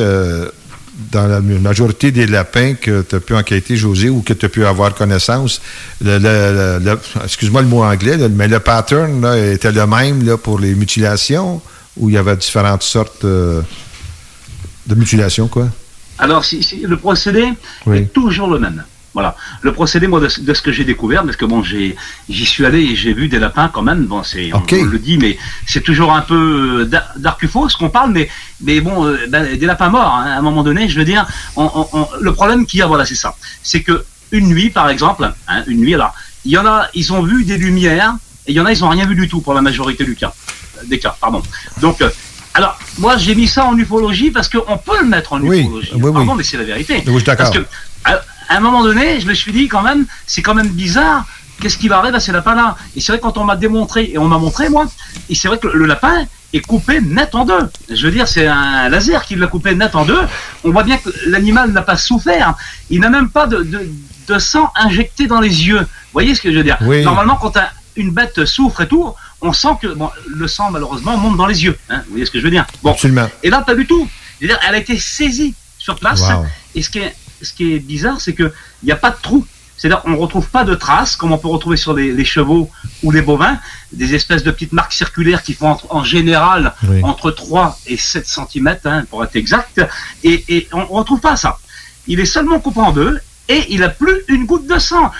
[1.11, 4.49] dans la majorité des lapins que tu as pu enquêter, José, ou que tu as
[4.49, 5.61] pu avoir connaissance,
[6.03, 9.85] le, le- le- le- excuse-moi le mot anglais, là, mais le pattern là, était le
[9.87, 11.61] même là, pour les mutilations,
[11.97, 13.61] ou il y avait différentes sortes euh,
[14.87, 15.67] de mutilations, quoi?
[16.17, 17.45] Alors si, si- le procédé
[17.85, 17.97] Oui.
[17.99, 18.83] est toujours le même.
[19.14, 19.36] Voilà.
[19.62, 21.97] Le procédé, moi, de, ce- de ce que j'ai découvert, parce que bon, j'ai,
[22.30, 24.05] j'y suis allé et j'ai vu des lapins quand même.
[24.05, 25.38] Bon, c'est, on- le dit, mais
[25.68, 28.30] c'est toujours un peu euh, d'ar- d'arcufo ce qu'on parle, mais,
[28.62, 30.16] mais bon, euh, ben, des lapins morts.
[30.16, 32.82] hein, à un moment donné, je veux dire, on- on- on- le problème qu'il y
[32.82, 33.36] a, voilà, c'est ça.
[33.62, 36.14] C'est que une nuit, par exemple, hein, une nuit, alors,
[36.45, 38.16] il y en a, ils ont vu des lumières,
[38.47, 40.16] et il y en a, ils ont rien vu du tout pour la majorité du
[40.16, 40.34] cas,
[40.88, 41.43] des cas, pardon.
[41.82, 42.09] Donc euh,
[42.53, 45.91] alors, moi, j'ai mis ça en ufologie parce qu'on peut le mettre en Oui, ufologie.
[45.95, 46.12] oui, oui.
[46.14, 46.95] Pardon, mais c'est la vérité.
[46.97, 47.45] Oui, je suis d'accord.
[47.51, 47.66] Parce que,
[48.05, 51.25] à, à un moment donné, je me suis dit quand même, c'est quand même bizarre.
[51.59, 52.17] Qu'est-ce qui va arriver?
[52.17, 54.87] À ces lapins-là Et c'est vrai quand on m'a démontré et on m'a montré moi,
[55.29, 57.69] et c'est vrai que le lapin est coupé net en deux.
[57.89, 60.19] Je veux dire, c'est un laser qui l'a coupé net en deux.
[60.63, 62.55] On voit bien que l'animal n'a pas souffert.
[62.89, 63.87] Il n'a même pas de, de,
[64.27, 65.79] de sang injecté dans les yeux.
[65.81, 66.77] Vous voyez ce que je veux dire?
[66.81, 67.03] Oui.
[67.03, 71.15] Normalement, quand un- une bête souffre et tout, on sent que bon, le sang malheureusement
[71.15, 71.77] monte dans les yeux.
[71.89, 71.99] hein.
[72.05, 72.65] Vous voyez ce que je veux dire?
[72.81, 72.91] Bon.
[72.91, 73.29] Absolument.
[73.43, 74.09] Et là, pas du tout.
[74.39, 76.21] Je veux dire, elle a été saisie sur place.
[76.21, 76.45] Wow.
[76.75, 78.51] Et ce qui est, ce qui est bizarre, c'est qu'il
[78.83, 79.45] n'y a pas de trou.
[79.77, 82.69] C'est-à-dire, on ne retrouve pas de traces, comme on peut retrouver sur les, les chevaux
[83.01, 83.57] ou les bovins,
[83.91, 87.01] des espèces de petites marques circulaires qui font entre- en général Oui.
[87.03, 88.77] entre 3 et 7 cm,
[89.09, 89.81] pour être exact.
[90.23, 91.57] Et, et on ne retrouve pas ça.
[92.05, 93.19] Il est seulement coupé en deux
[93.49, 95.11] et il n'a plus une goutte de sang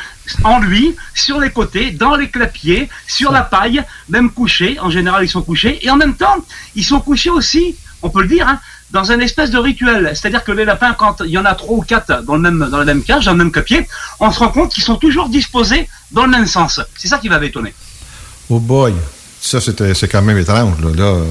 [0.44, 4.80] en lui, sur les côtés, dans les clapiers, sur la paille, même couchés.
[4.80, 5.80] En général, ils sont couchés.
[5.84, 6.36] Et en même temps,
[6.76, 8.60] ils sont couchés aussi, on peut le dire, hein,
[8.92, 10.12] dans un espèce de rituel.
[10.16, 12.68] C'est-à-dire que les lapins, quand il y en a trois ou quatre dans, le même,
[12.70, 13.88] dans la même cage, dans le même clapier,
[14.20, 16.80] on se rend compte qu'ils sont toujours disposés dans le même sens.
[16.98, 17.74] C'est ça qui m'avait étonné.
[18.50, 18.94] Oh boy!
[19.40, 20.90] Ça, c'était- c'est quand même étrange, là.
[20.96, 21.04] là.
[21.04, 21.24] euh.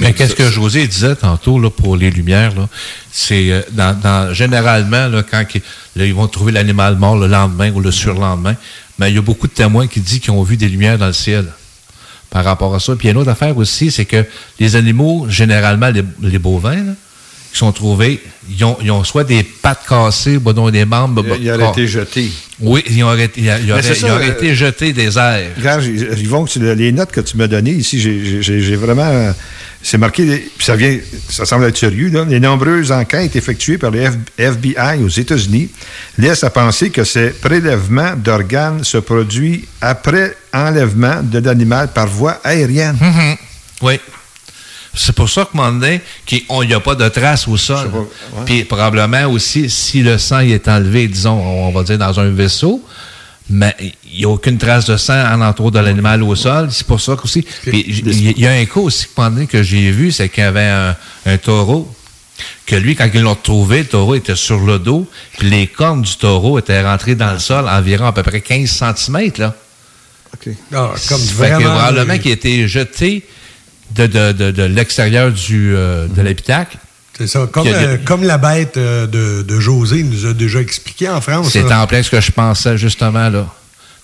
[0.00, 2.68] Mais qu'est-ce que José disait tantôt là, pour les lumières, là,
[3.12, 5.62] c'est euh, dans, dans- généralement là, quand qu'ils-
[5.96, 8.56] là, ils vont trouver l'animal mort le lendemain ou le surlendemain,
[8.98, 11.06] mais il y a beaucoup de témoins qui disent qu'ils ont vu des lumières dans
[11.06, 11.46] le ciel.
[12.30, 12.94] Par rapport à ça.
[12.96, 14.24] Puis il y a une autre affaire aussi, c'est que
[14.58, 16.92] les animaux, généralement, les, les bovins, là,
[17.52, 21.24] qui sont trouvés, ils ont, ils ont soit des pattes cassées, ou donc des membres.
[21.36, 22.30] Il- il aurait été jeté.
[22.60, 25.50] Oui, ils auraient, été- ils auraient, ça, ils auraient euh, été jetés des airs.
[25.58, 27.98] Regarde, Yvon, tu- les notes que tu m'as données ici,
[28.40, 29.32] j'ai vraiment.
[29.82, 30.24] C'est marqué,
[30.56, 30.98] puis ça vient,
[31.30, 32.24] ça semble être sérieux, là.
[32.28, 35.70] Les nombreuses enquêtes effectuées par les F- FBI aux États-Unis
[36.18, 42.38] laissent à penser que ces prélèvements d'organes se produisent après enlèvement de l'animal par voie
[42.44, 42.96] aérienne.
[43.00, 43.36] Mhm.
[43.82, 43.98] Oui.
[44.92, 47.90] C'est pour ça que, qu'il n'y a pas de traces au sol.
[48.44, 52.84] Puis probablement aussi, si le sang est enlevé, disons, on va dire dans un vaisseau,
[53.50, 53.74] mais
[54.04, 56.68] il n'y a aucune trace de sang en entour de l'animal au sol.
[56.70, 57.44] C'est pour ça qu'aussi.
[57.66, 59.08] Il y a un cas aussi,
[59.48, 60.96] que j'ai vu, c'est qu'il y avait un,
[61.26, 61.92] un taureau.
[62.64, 66.02] Que lui, quand ils l'ont retrouvé, le taureau était sur le dos, puis les cornes
[66.02, 69.54] du taureau étaient rentrées dans le sol environ à peu près 15 cm, là.
[70.72, 73.26] Ah, comme Fait que vraiment, probablement euh, qu'il a été jeté
[73.90, 76.78] de, de, de, de l'extérieur du euh, de l'habitacle.
[77.18, 77.46] C'est ça.
[77.52, 81.20] Comme, a- euh, comme la bête euh, de, de José nous a déjà expliqué en
[81.20, 81.50] France.
[81.50, 83.46] C'est en plein ce que je pensais justement là.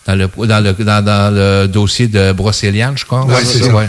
[0.07, 3.25] Dans le, dans le, dans, dans le dossier de Brocéliane, je crois.
[3.25, 3.75] Ouais, c'est ça.
[3.75, 3.89] Ouais.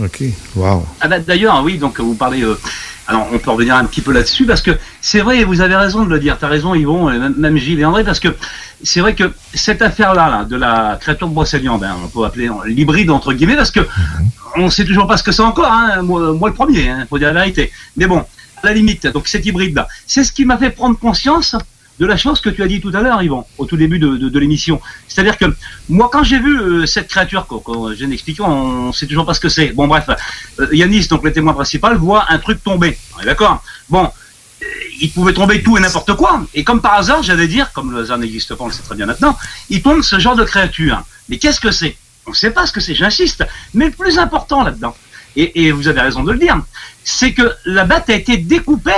[0.00, 0.22] OK.
[0.54, 0.86] Wow.
[1.00, 2.44] Ah bah, D'ailleurs, oui, donc vous parlez.
[3.08, 6.04] Alors, on peut revenir un petit peu là-dessus parce que c'est vrai, vous avez raison
[6.04, 6.36] de le dire.
[6.38, 8.28] T'as raison, Yvon, et même, Gilles et André, parce que
[8.84, 13.10] c'est vrai que cette affaire-là, là, de la créature brocéliande, hein, on peut appeler l'hybride
[13.10, 13.80] entre guillemets, parce que
[14.56, 15.72] on sait toujours pas ce que c'est encore.
[15.72, 17.72] Hein, moi, moi, le premier, hein, faut dire la vérité.
[17.96, 18.26] Mais bon,
[18.62, 21.56] à la limite, donc cet hybride-là, c'est ce qui m'a fait prendre conscience
[21.98, 24.16] de la chose que tu as dit tout à l'heure, Yvon, au tout début de,
[24.16, 24.80] de- de l'émission.
[25.08, 25.46] C'est-à-dire que
[25.88, 29.34] moi, quand j'ai vu euh, cette créature, quand, quand je viens on sait toujours pas
[29.34, 29.68] ce que c'est.
[29.72, 30.04] Bon, bref,
[30.60, 32.96] euh, Yanis, donc le témoin principal, voit un truc tomber.
[33.16, 33.62] On est d'accord?
[33.88, 34.66] Bon, euh,
[35.00, 36.44] il pouvait tomber tout et n'importe quoi.
[36.54, 38.94] Et comme par hasard, j'allais dire, comme le hasard n'existe pas, on le sait très
[38.94, 39.36] bien maintenant,
[39.70, 41.02] il tombe ce genre de créature.
[41.28, 41.96] Mais qu'est-ce que c'est?
[42.26, 43.44] On ne sait pas ce que c'est, j'insiste.
[43.74, 44.94] Mais le plus important là-dedans,
[45.36, 46.60] et, et vous avez raison de le dire,
[47.04, 48.92] c'est que la bête a été découpée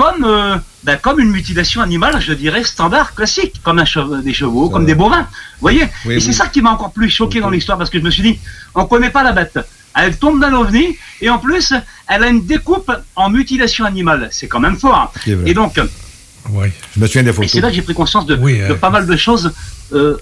[0.00, 4.70] comme, euh, ben, comme une mutilation animale, je dirais, standard, classique, comme un des chevaux,
[4.70, 5.26] comme des bovins.
[5.58, 5.84] Vous voyez?
[6.06, 6.32] Oui, Et c'est oui.
[6.34, 8.38] ça qui m'a encore plus choqué dans l'histoire, parce que je me suis dit,
[8.74, 9.58] on connaît pas la bête.
[9.94, 11.74] Elle tombe d'un ovni, et en plus,
[12.08, 14.28] elle a une découpe en mutilation animale.
[14.30, 15.12] C'est quand même fort.
[15.26, 15.50] Vrai.
[15.50, 17.50] Et donc, Je me souviens des et photos.
[17.52, 18.68] c'est là que j'ai pris conscience de, Oui, euh.
[18.68, 19.52] de pas mal de choses
[19.92, 20.16] euh,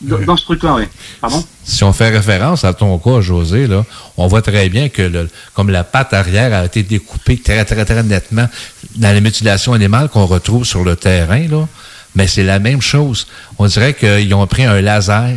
[0.00, 0.84] dans, dans ce truc-là, oui.
[1.20, 1.44] Pardon?
[1.64, 3.84] Si on fait référence à ton cas, José, là,
[4.16, 7.84] on voit très bien que le, comme la patte arrière a été découpée très, très,
[7.84, 8.48] très nettement
[8.96, 11.66] dans les mutilations animales qu'on retrouve sur le terrain, là.
[12.16, 13.26] Mais c'est la même chose.
[13.58, 15.32] On dirait qu'ils ont pris un laser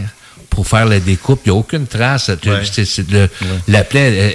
[0.52, 1.42] pour faire la découpe.
[1.46, 2.30] Il n'y a aucune trace.
[2.30, 2.62] Ouais.
[2.72, 3.30] C'est- c'est le-
[3.68, 4.34] La plaie est,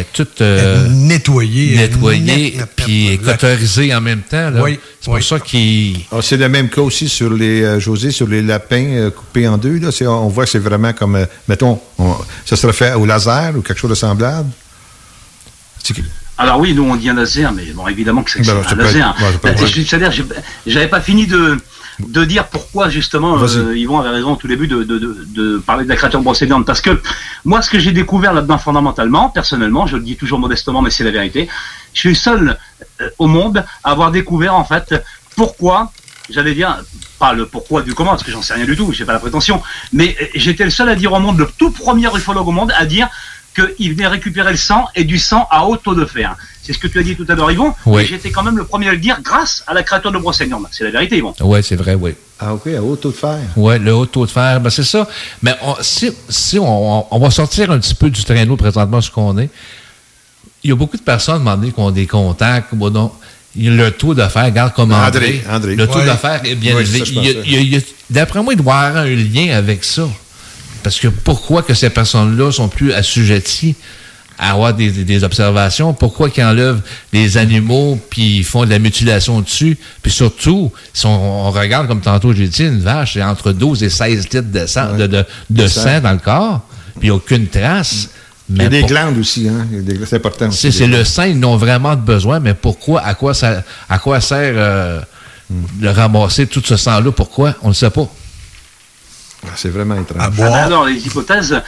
[0.00, 1.76] est toute euh, nettoyée.
[1.76, 4.50] nettoyée, net, net, puis en même temps.
[4.50, 4.62] là.
[4.62, 6.00] Oui, C'est pour ça qu'il...
[6.12, 9.48] Ah, c'est le même cas aussi sur les, euh, José, sur les lapins euh, coupés
[9.48, 9.78] en deux.
[9.78, 9.90] Là.
[9.90, 13.52] C'est- On voit que c'est vraiment comme, euh, mettons, on- ça serait fait au laser
[13.56, 14.48] ou quelque chose de semblable.
[16.38, 18.74] Alors oui, nous on dit un laser, mais bon, évidemment que c'est Ben, ça un
[18.76, 19.14] laser.
[19.20, 19.56] ouais,
[20.66, 21.56] j'avais pas fini de,
[21.98, 25.58] de dire pourquoi justement euh, Yvon avait raison au tout début de, de, de, de
[25.58, 26.64] parler de la créature brocéliande.
[26.64, 27.00] Parce que
[27.44, 31.04] moi, ce que j'ai découvert là-dedans fondamentalement, personnellement, je le dis toujours modestement, mais c'est
[31.04, 31.48] la vérité,
[31.92, 32.58] je suis le seul
[33.00, 34.94] euh, au monde à avoir découvert en fait
[35.34, 35.92] pourquoi,
[36.30, 36.78] j'allais dire,
[37.18, 39.18] pas le pourquoi du comment, parce que j'en sais rien du tout, j'ai pas la
[39.18, 39.60] prétention,
[39.92, 42.72] mais euh, j'étais le seul à dire au monde, le tout premier ufologue au monde,
[42.78, 43.08] à dire
[43.60, 46.36] qu'il venait récupérer le sang et du sang à haut taux de fer.
[46.62, 47.74] C'est ce que tu as dit tout à l'heure, Yvon.
[47.86, 48.04] Oui.
[48.06, 50.66] J'étais quand même le premier à le dire grâce à la créature de brocéliande.
[50.70, 51.34] C'est la vérité, Yvon.
[51.40, 52.12] Oui, c'est vrai, oui.
[52.38, 53.38] Ah, OK, à haut taux de fer.
[53.56, 55.08] Oui, le haut taux de fer, ben c'est ça.
[55.42, 59.00] Mais on- si, si on, on- on va sortir un petit peu du traîneau présentement,
[59.00, 59.48] ce qu'on est,
[60.62, 63.12] il y a beaucoup de personnes, à qui ont des contacts, bon, non,
[63.56, 66.04] il y a le taux de fer, regarde comme André, André, le taux Ouais.
[66.06, 67.84] de fer est bien Oui, élevé.
[68.10, 70.02] D'après moi, il doit y avoir un lien avec ça.
[70.82, 73.74] Parce que pourquoi que ces personnes-là sont plus assujetties
[74.38, 75.92] à avoir des, observations?
[75.92, 76.80] Pourquoi qu'ils enlèvent
[77.12, 79.76] des animaux puis ils font de la mutilation dessus?
[80.02, 83.82] Puis surtout, si on, on regarde, comme tantôt j'ai dit, une vache, c'est entre 12
[83.82, 85.82] et 16 litres de sang, de, de- de De sang.
[85.82, 86.00] sang.
[86.00, 86.60] dans le corps,
[87.00, 88.08] puis aucune trace.
[88.50, 89.66] Il y a des pour- glandes aussi, hein.
[89.70, 90.50] Des- C'est important.
[90.50, 93.98] c'est, c'est le sein, ils n'ont vraiment de besoin, mais pourquoi, à quoi ça, à
[93.98, 95.00] quoi sert euh,
[95.50, 97.10] de ramasser tout ce sang-là?
[97.12, 97.54] Pourquoi?
[97.62, 98.08] On ne sait pas.
[99.46, 100.20] Ah, C'est vraiment étrange.
[100.20, 101.60] Ah ben alors, les hypothèses,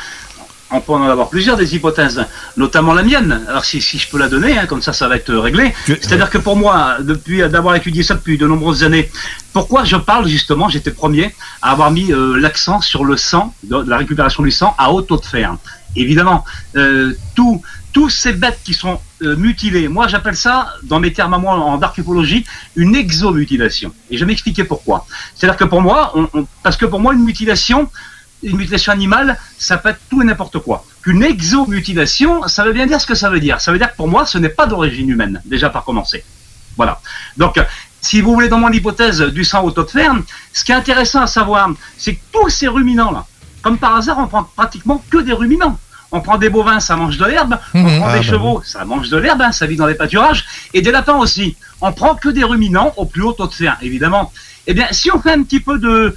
[0.73, 2.25] on peut en avoir plusieurs des hypothèses,
[2.57, 3.43] notamment la mienne.
[3.49, 5.75] Alors, si, si je peux la donner, hein, comme ça, ça va être réglé.
[5.87, 9.11] C'est-à-dire que pour moi, depuis d'avoir étudié ça depuis de nombreuses années,
[9.53, 13.55] pourquoi je parle justement, j'étais le premier à avoir mis euh, l'accent sur le sang,
[13.64, 15.57] de, de la récupération du sang à haut taux de fer.
[15.97, 16.45] Évidemment,
[16.77, 17.62] euh, tout,
[17.93, 21.55] tous ces bêtes qui sont euh, mutilées, moi j'appelle ça, dans mes termes à moi
[21.55, 22.45] en darkufologie,
[22.76, 23.93] une exomutilation.
[24.11, 25.07] Et je vais m'expliquer pourquoi.
[25.34, 26.12] C'est-à-dire que pour moi,
[26.62, 27.91] parce que pour moi, une mutilation,
[28.43, 30.84] une mutilation animale, ça peut être tout et n'importe quoi.
[31.03, 33.61] Qu'une exomutilation, ça veut bien dire ce que ça veut dire.
[33.61, 36.24] Ça veut dire que pour moi, ce n'est pas d'origine humaine, déjà par commencer.
[36.76, 37.01] Voilà.
[37.36, 37.61] Donc,
[38.01, 40.14] si vous voulez, dans mon hypothèse du sang au taux de fer,
[40.53, 43.26] ce qui est intéressant à savoir, c'est que tous ces ruminants-là,
[43.62, 45.78] comme par hasard, on prend pratiquement que des ruminants.
[46.13, 47.57] On prend des bovins, ça mange de l'herbe.
[47.75, 47.99] On Mhm.
[47.99, 50.45] prend Ah, des bah chevaux, ça mange de l'herbe, hein, ça vit dans les pâturages.
[50.75, 51.57] Et des lapins aussi.
[51.81, 54.33] On prend que des ruminants au plus haut taux de fer, évidemment.
[54.67, 56.15] Eh bien, si on fait un petit peu de,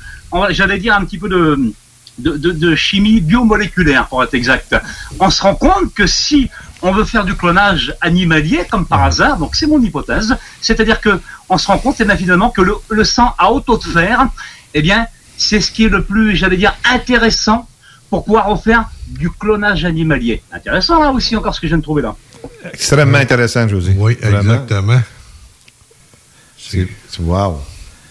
[0.50, 1.74] j'allais dire un petit peu de,
[2.20, 4.76] de, de- de chimie biomoléculaire, pour être exact,
[5.20, 6.50] on se rend compte que si
[6.82, 11.20] on veut faire du clonage animalier, comme par hasard, donc c'est mon hypothèse, c'est-à-dire que
[11.50, 13.84] on se rend compte, eh bien, finalement, que le, le sang à haut taux de
[13.84, 14.28] fer,
[14.74, 17.68] eh bien, c'est ce qui est le plus, j'allais dire, intéressant
[18.10, 20.42] pour pouvoir refaire du clonage animalier.
[20.52, 22.16] Intéressant, là aussi, encore ce que je viens de trouver là.
[22.74, 23.94] Extrêmement intéressant, José.
[23.98, 25.02] Oui, exactement.
[26.58, 26.88] C'est
[27.20, 27.62] wow.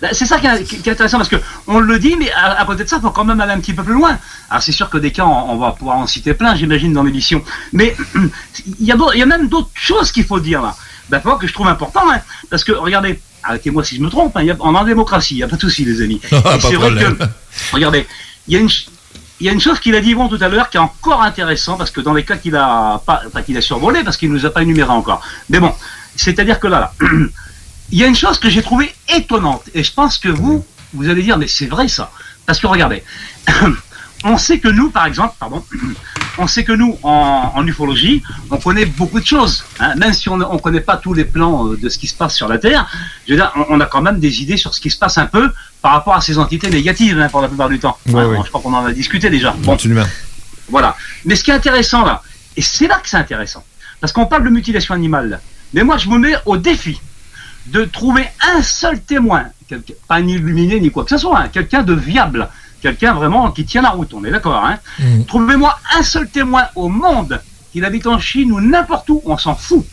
[0.00, 1.36] Ben, C'est ça qui est, qui est intéressant parce que
[1.66, 3.60] on le dit, mais à, à côté de ça, il faut quand même aller un
[3.60, 4.18] petit peu plus loin.
[4.50, 7.02] Alors c'est sûr que des cas, on, on va pouvoir en citer plein, j'imagine, dans
[7.02, 7.42] l'émission.
[7.72, 7.94] Mais
[8.80, 10.74] il y, a d'autres- il y a même d'autres choses qu'il faut dire là.
[11.08, 14.42] D'accord, que je trouve important, hein, parce que regardez, arrêtez-moi si je me trompe, hein,
[14.42, 16.20] il y a- on est en démocratie, il n'y a pas de souci, les amis.
[16.32, 17.24] Ah, c'est vrai que,
[17.72, 18.06] regardez,
[18.48, 18.70] il y a une,
[19.42, 21.20] il y a une chose qu'il a dit Yvon tout à l'heure qui est encore
[21.20, 24.30] intéressant parce que dans les cas qu'il a pas, pas qu'il a survolé parce qu'il
[24.30, 25.20] nous a pas énuméré encore.
[25.50, 25.74] Mais bon,
[26.14, 26.92] c'est-à-dire que là, là
[27.90, 30.64] il y a une chose que j'ai trouvée étonnante et je pense que vous,
[30.94, 32.12] vous allez dire mais c'est vrai ça
[32.46, 33.02] parce que regardez,
[34.24, 35.64] on sait que nous, par exemple, pardon,
[36.38, 39.64] on sait que nous, en, ufologie, on connaît beaucoup de choses.
[39.80, 39.96] hein.
[39.96, 42.36] même si on ne connaît pas tous les plans euh, de ce qui se passe
[42.36, 42.88] sur la Terre,
[43.68, 45.50] on a quand même des idées sur ce qui se passe un peu
[45.82, 47.98] par rapport à ces entités négatives, hein, pour la plupart du temps.
[48.08, 48.36] Hein, oui.
[48.36, 49.52] bon, Je crois qu'on en a discuté déjà.
[49.58, 50.06] Bon, Absolument.
[50.68, 50.96] voilà.
[51.24, 52.22] Mais ce qui est intéressant là,
[52.56, 53.64] et c'est là que c'est intéressant,
[54.00, 55.40] parce qu'on parle de mutilation animale, là.
[55.74, 57.00] mais moi je me mets au défi
[57.66, 58.26] de trouver
[58.56, 61.94] un seul témoin, quelqu'un- pas un illuminé ni quoi que ce soit, hein, quelqu'un de
[61.94, 62.48] viable,
[62.80, 64.64] quelqu'un vraiment qui tient la route, on est d'accord.
[64.64, 64.78] Hein
[65.28, 67.40] Trouvez-moi un seul témoin au monde,
[67.72, 69.86] qu'il habite en Chine ou n'importe où, on s'en fout.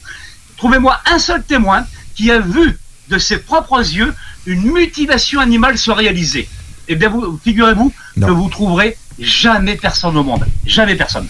[0.57, 1.85] Trouvez-moi un seul témoin
[2.15, 2.77] qui a vu
[3.09, 4.13] de ses propres yeux
[4.45, 6.47] une mutilation animale se réaliser.
[6.87, 10.45] Eh bien, vous, figurez-vous que vous trouverez jamais personne au monde.
[10.65, 11.27] Jamais personne.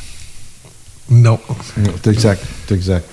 [1.10, 1.40] Non.
[2.04, 3.06] C'est exact, c'est exact.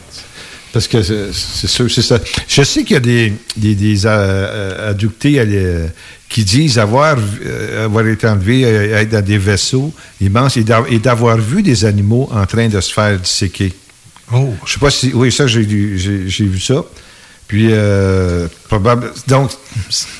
[0.72, 2.18] Parce que c'est c'est sûr, c'est ça.
[2.46, 5.86] Je sais qu'il y a des, des, des euh, euh, adductés les-
[6.28, 7.16] qui disent avoir,
[7.46, 11.62] euh, avoir été enlevés, euh, être dans des vaisseaux immenses et d'a- et d'avoir vu
[11.62, 13.72] des animaux en train de se faire disséquer.
[14.34, 14.52] Oh.
[14.66, 15.12] Je sais pas si.
[15.14, 16.84] Oui, ça, j'ai lu- j'ai j'ai vu ça.
[17.48, 19.12] Puis, euh, probable.
[19.28, 19.50] Donc,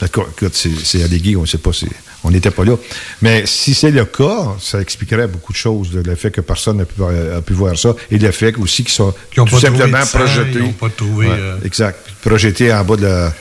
[0.01, 1.87] d'accord, écoute, c'est allégué, on ne sait pas si.
[2.25, 2.75] On n'était pas là.
[3.23, 5.93] Mais si c'est le cas, ça expliquerait beaucoup de choses.
[5.93, 8.83] Le fait que personne n'a pu, voir- a pu voir ça et le fait aussi
[8.83, 10.51] qu'ils sont tout simplement sang, projetés.
[10.59, 11.99] ils ont pas trouvé, Ouais, euh, Exact.
[12.23, 13.33] Projetés en bas de la-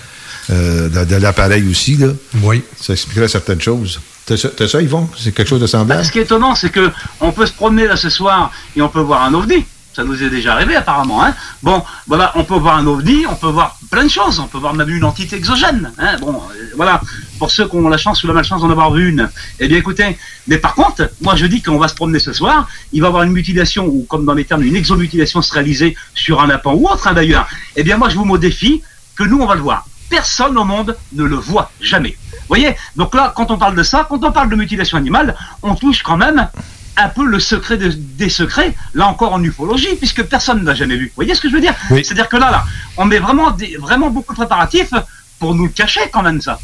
[0.51, 1.95] euh, de, de l'appareil aussi.
[1.97, 2.09] Là.
[2.43, 2.63] Oui.
[2.79, 3.99] Ça expliquerait certaines choses.
[4.27, 5.09] T'as ça, ça, Yvon?
[5.17, 6.03] C'est quelque chose de semblable?
[6.05, 8.89] Ce qui est étonnant, c'est que on peut se promener là ce soir et on
[8.89, 9.65] peut voir un ovni.
[9.95, 11.23] Ça nous est déjà arrivé apparemment.
[11.23, 11.33] Hein.
[11.63, 14.39] Bon, voilà, on peut voir un ovni, on peut voir plein de choses.
[14.39, 15.89] On peut voir même une entité exogène.
[15.97, 16.17] Hein.
[16.19, 16.99] Bon, euh, voilà.
[17.39, 19.29] Pour ceux qui ont la chance ou la malchance d'en avoir vu une.
[19.57, 20.17] Eh bien, écoutez.
[20.47, 22.67] Mais par contre, moi je dis qu'on va se promener ce soir.
[22.91, 25.95] Il va y avoir une mutilation ou, comme dans les termes, une exomutilation se réaliser
[26.13, 27.47] sur un lapin ou autre hein, d'ailleurs.
[27.77, 28.81] Eh bien, moi je vous mets au défi
[29.15, 29.85] que nous on va le voir.
[30.09, 32.17] Personne au monde ne le voit jamais.
[32.33, 32.75] Vous voyez?
[32.97, 36.03] Donc là, quand on parle de ça, quand on parle de mutilation animale, on touche
[36.03, 36.49] quand même
[36.97, 40.75] un peu le secret de- des secrets, là encore en ufologie, puisque personne ne l'a
[40.75, 41.07] jamais vu.
[41.07, 42.03] Vous voyez ce que je veux dire Oui.
[42.05, 42.65] C'est-à-dire que là, là,
[42.97, 44.91] on met vraiment, des- vraiment beaucoup de préparatifs
[45.39, 46.59] pour nous le cacher quand même, ça.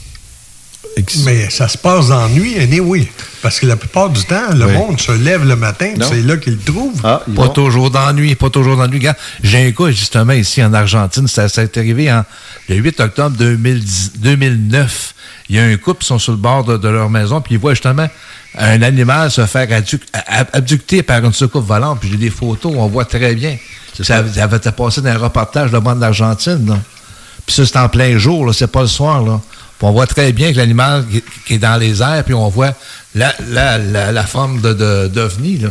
[1.25, 3.07] Mais ça se passe dans la nuit, et oui.
[3.41, 4.73] Parce que la plupart du temps, le Oui.
[4.73, 7.01] monde se lève le matin, c'est là qu'il le trouve.
[7.01, 8.97] Pas toujours d'ennui, pas toujours d'ennui.
[8.97, 12.25] Regarde, J'ai un cas justement ici en Argentine, ça, ça est arrivé en,
[12.67, 15.13] le 8 octobre 2010 2009.
[15.49, 17.55] Il y a un couple qui sont sur le bord de, de leur maison, puis
[17.55, 18.07] ils voient justement
[18.57, 19.67] un animal se faire
[20.53, 21.99] abducter par une soucoupe volante.
[21.99, 23.57] Puis j'ai des photos, on voit très bien.
[23.93, 26.79] Ça, ça avait été passé dans un reportage de bande d'Argentine.
[27.45, 29.21] Puis ça, c'est en plein jour, là, c'est pas le soir.
[29.23, 29.39] Là.
[29.77, 31.05] Puis on voit très bien que l'animal
[31.45, 32.73] qui, est dans les airs, puis on voit
[33.15, 35.69] la forme de, de, d'OVNI, là.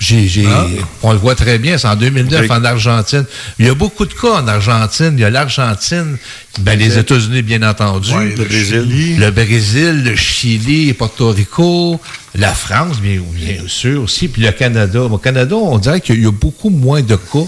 [0.00, 0.66] J'ai, j'ai- Ah.
[1.02, 2.50] On le voit très bien, c'est en 2009 Ok.
[2.50, 3.24] en Argentine.
[3.58, 5.12] Il y a beaucoup de cas en Argentine.
[5.12, 6.16] Il y a l'Argentine,
[6.60, 8.10] ben, les États-Unis, bien entendu.
[8.14, 9.18] Ouais, le Brésil.
[9.18, 12.00] Le Brésil, le Chili, Porto Rico,
[12.34, 15.02] la France, bien, bien sûr aussi, puis le Canada.
[15.02, 17.38] Au Canada, on dirait qu'il y a beaucoup moins de cas,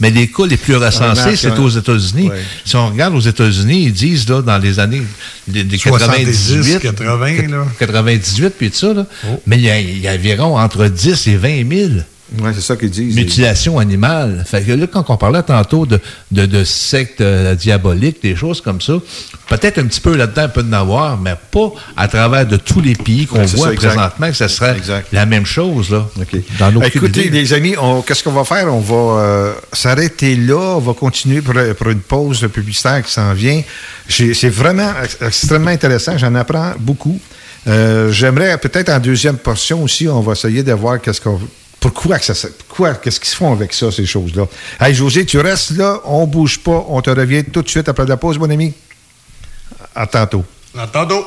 [0.00, 1.58] mais les cas les plus recensés, c'est ouais.
[1.58, 2.28] aux États-unis.
[2.64, 5.02] Si on regarde aux États-Unis, ils disent, là, dans les années
[5.48, 7.66] 70, 98, 80, là.
[7.78, 9.40] 98, puis tout ça, là, Oh.
[9.46, 11.90] mais il y, a, il y a environ entre 10 et 20 000
[12.40, 13.14] Oui, c'est ça qu'ils disent.
[13.16, 14.44] mutilation animale.
[14.46, 18.60] Fait que là, quand on parlait tantôt de, de, de sectes euh, diaboliques, des choses
[18.60, 18.94] comme ça,
[19.48, 22.80] peut-être un petit peu là-dedans, un peu de avoir, mais pas à travers de tous
[22.80, 24.76] les pays qu'on Ouais, voit ça, présentement, que ce serait
[25.12, 26.06] la même chose, là.
[26.58, 27.74] Dans nos Écoutez, les amis,
[28.06, 28.72] qu'est-ce qu'on va faire?
[28.72, 30.76] On va euh, s'arrêter là.
[30.76, 33.62] On va continuer pour, pour une pause publicitaire qui s'en vient.
[34.08, 36.16] C'est vraiment ex- extrêmement intéressant.
[36.18, 37.20] J'en apprends beaucoup.
[37.68, 41.38] Euh, J'aimerais peut-être en deuxième portion aussi, on va essayer de voir qu'est-ce qu'on
[41.82, 44.46] pourquoi que ça pourquoi qu'est-ce qu'ils se font avec ça ces choses-là?
[44.80, 48.06] Hey José, tu restes là, on bouge pas, on te revient tout de suite après
[48.06, 48.72] la pause mon ami.
[49.94, 50.44] À tantôt.
[50.78, 51.26] À tantôt.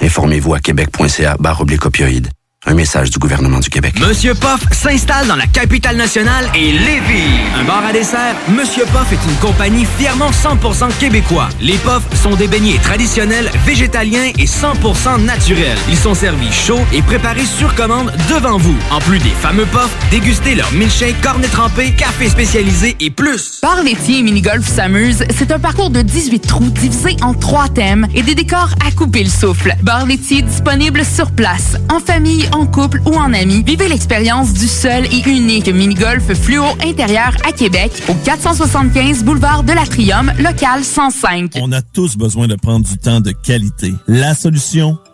[0.00, 2.30] Informez-vous à québec.ca barre opioïdes.
[2.68, 3.94] Un message du gouvernement du Québec.
[4.00, 7.38] Monsieur Poff s'installe dans la capitale nationale et Lévis.
[7.56, 11.48] Un bar à dessert, Monsieur Poff est une compagnie fièrement 100% québécois.
[11.60, 15.78] Les Poffs sont des beignets traditionnels, végétaliens et 100% naturels.
[15.88, 18.76] Ils sont servis chauds et préparés sur commande devant vous.
[18.90, 23.60] En plus des fameux Poffs, dégustez leur milkshake, cornet trempé, café spécialisé et plus.
[23.62, 28.08] Bar laitier et mini-golf s'amuse, c'est un parcours de 18 trous divisé en trois thèmes
[28.12, 29.72] et des décors à couper le souffle.
[29.82, 33.62] Bar laitier disponible sur place, en famille, en couple ou en amis.
[33.62, 39.72] Vivez l'expérience du seul et unique mini-golf fluo intérieur à Québec au 475 boulevard de
[39.72, 41.52] l'Atrium, local 105.
[41.60, 43.92] On a tous besoin de prendre du temps de qualité.
[44.08, 44.98] La solution,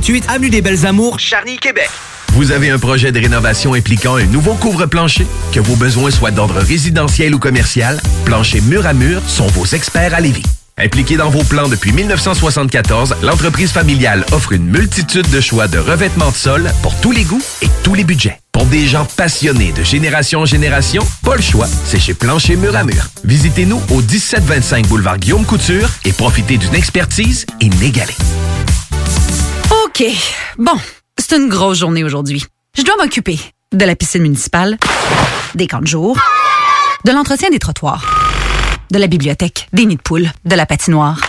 [0.00, 1.90] 3648 Avenue des Belles Amours, Charny, Québec.
[2.32, 5.26] Vous avez un projet de rénovation impliquant un nouveau couvre-plancher?
[5.52, 10.14] Que vos besoins soient d'ordre résidentiel ou commercial, Plancher Mur à Mur sont vos experts
[10.14, 10.44] à Lévis.
[10.78, 16.30] Impliquée dans vos plans depuis 1974, l'entreprise familiale offre une multitude de choix de revêtements
[16.30, 18.38] de sol pour tous les goûts et tous les budgets.
[18.52, 22.74] Pour des gens passionnés de génération en génération, pas le choix, c'est chez Plancher Mur
[22.76, 23.08] à Mur.
[23.24, 28.16] Visitez-nous au 1725 boulevard Guillaume Couture et profitez d'une expertise inégalée.
[29.94, 30.06] OK.
[30.56, 30.72] Bon,
[31.18, 32.42] c'est une grosse journée aujourd'hui.
[32.74, 33.38] Je dois m'occuper
[33.72, 34.78] de la piscine municipale,
[35.54, 36.18] des camps de jour,
[37.04, 38.02] de l'entretien des trottoirs,
[38.90, 41.20] de la bibliothèque, des nids de poules, de la patinoire,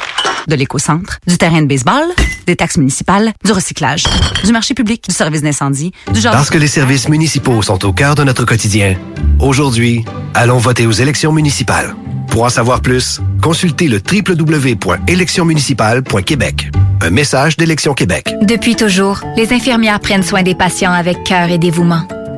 [0.48, 2.06] de l'éco-centre, du terrain de baseball,
[2.46, 4.06] des taxes municipales, du recyclage,
[4.44, 6.34] du marché public, du service d'incendie, du genre...
[6.34, 8.96] Parce que les services municipaux sont au cœur de notre quotidien,
[9.40, 11.96] aujourd'hui, allons voter aux élections municipales.
[12.30, 16.72] Pour en savoir plus, consultez le www.électionsmunicipales.québec.
[17.02, 18.34] Un message d'Élection Québec.
[18.42, 22.08] Depuis toujours, les infirmières prennent soin des patients avec cœur et dévouement.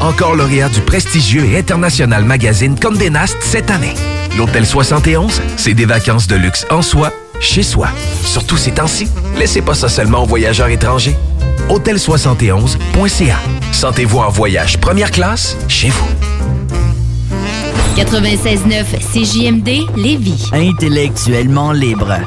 [0.00, 3.94] Encore lauréat du prestigieux et international magazine Condé Nast cette année.
[4.36, 7.88] L'Hôtel 71, c'est des vacances de luxe en soi, chez soi.
[8.24, 11.16] Surtout ces temps-ci, laissez pas ça seulement aux voyageurs étrangers.
[11.68, 13.36] Hôtel71.ca.
[13.72, 16.08] Sentez-vous en voyage première classe chez vous.
[17.96, 20.48] 96.9 CJMD Lévis.
[20.52, 22.18] Intellectuellement libre.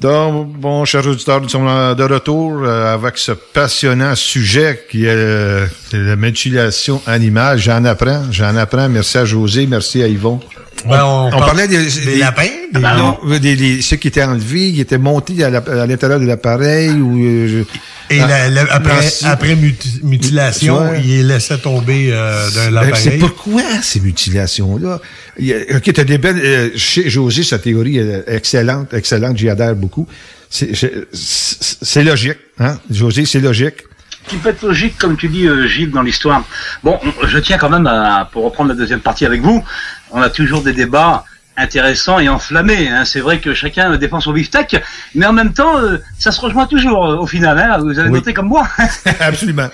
[0.00, 5.10] Donc, bon, chers auditeurs, nous sommes de retour euh, avec ce passionnant sujet qui est
[5.10, 7.58] euh, la mutilation animale.
[7.58, 8.88] J'en apprends, j'en apprends.
[8.88, 10.40] Merci à José, merci à Yvon.
[10.86, 14.80] Ben, on parlait des, des lapins, des- non, des- des- ceux qui étaient enlevés, qui
[14.80, 17.64] étaient montés à la- à l'intérieur de l'appareil ou euh,
[18.08, 21.00] Et ah, la- la- après, après muti- mutilation, Ouais.
[21.04, 23.18] il les laissait tomber euh, d'un Ben, C'est appareil.
[23.20, 25.00] pourquoi ces mutilations-là?
[25.38, 26.40] Il y a- OK, t'as des belles...
[26.42, 30.06] euh, chez José, sa théorie est excellente, excellente, j'y adhère beaucoup.
[30.48, 32.78] C'est c'est- c'est logique, hein?
[32.90, 33.84] José, c'est logique.
[34.28, 36.44] qui peut être logique, comme tu dis, euh, Gilles, dans l'histoire?
[36.84, 39.64] Bon, on- je tiens quand même à, pour reprendre la deuxième partie avec vous,
[40.12, 41.24] on a toujours des débats
[41.56, 42.88] intéressants et enflammés.
[42.88, 43.04] Hein.
[43.04, 44.76] C'est vrai que chacun défend son beefsteak,
[45.14, 47.58] mais en même temps, euh, ça se rejoint toujours euh, au final.
[47.58, 47.78] Hein.
[47.78, 48.14] Vous avez Oui.
[48.18, 48.66] noté comme moi.
[49.20, 49.68] Absolument.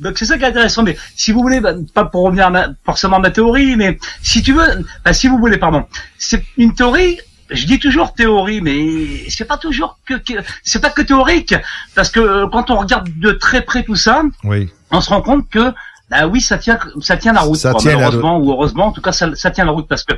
[0.00, 0.82] Donc c'est ça qui est intéressant.
[0.82, 3.98] Mais si vous voulez, bah, pas pour revenir à ma- forcément à ma théorie, mais
[4.22, 5.86] si tu veux, bah, si vous voulez, pardon,
[6.18, 7.18] c'est une théorie.
[7.50, 11.54] Je dis toujours théorie, mais c'est pas toujours que, que- c'est pas que théorique,
[11.94, 14.68] parce que euh, quand on regarde de très près tout ça, Oui.
[14.90, 15.72] on se rend compte que
[16.10, 18.86] bah oui ça tient ça tient la route Ça quoi, tient la malheureusement ou heureusement.
[18.86, 20.14] En tout cas ça, ça tient la route parce que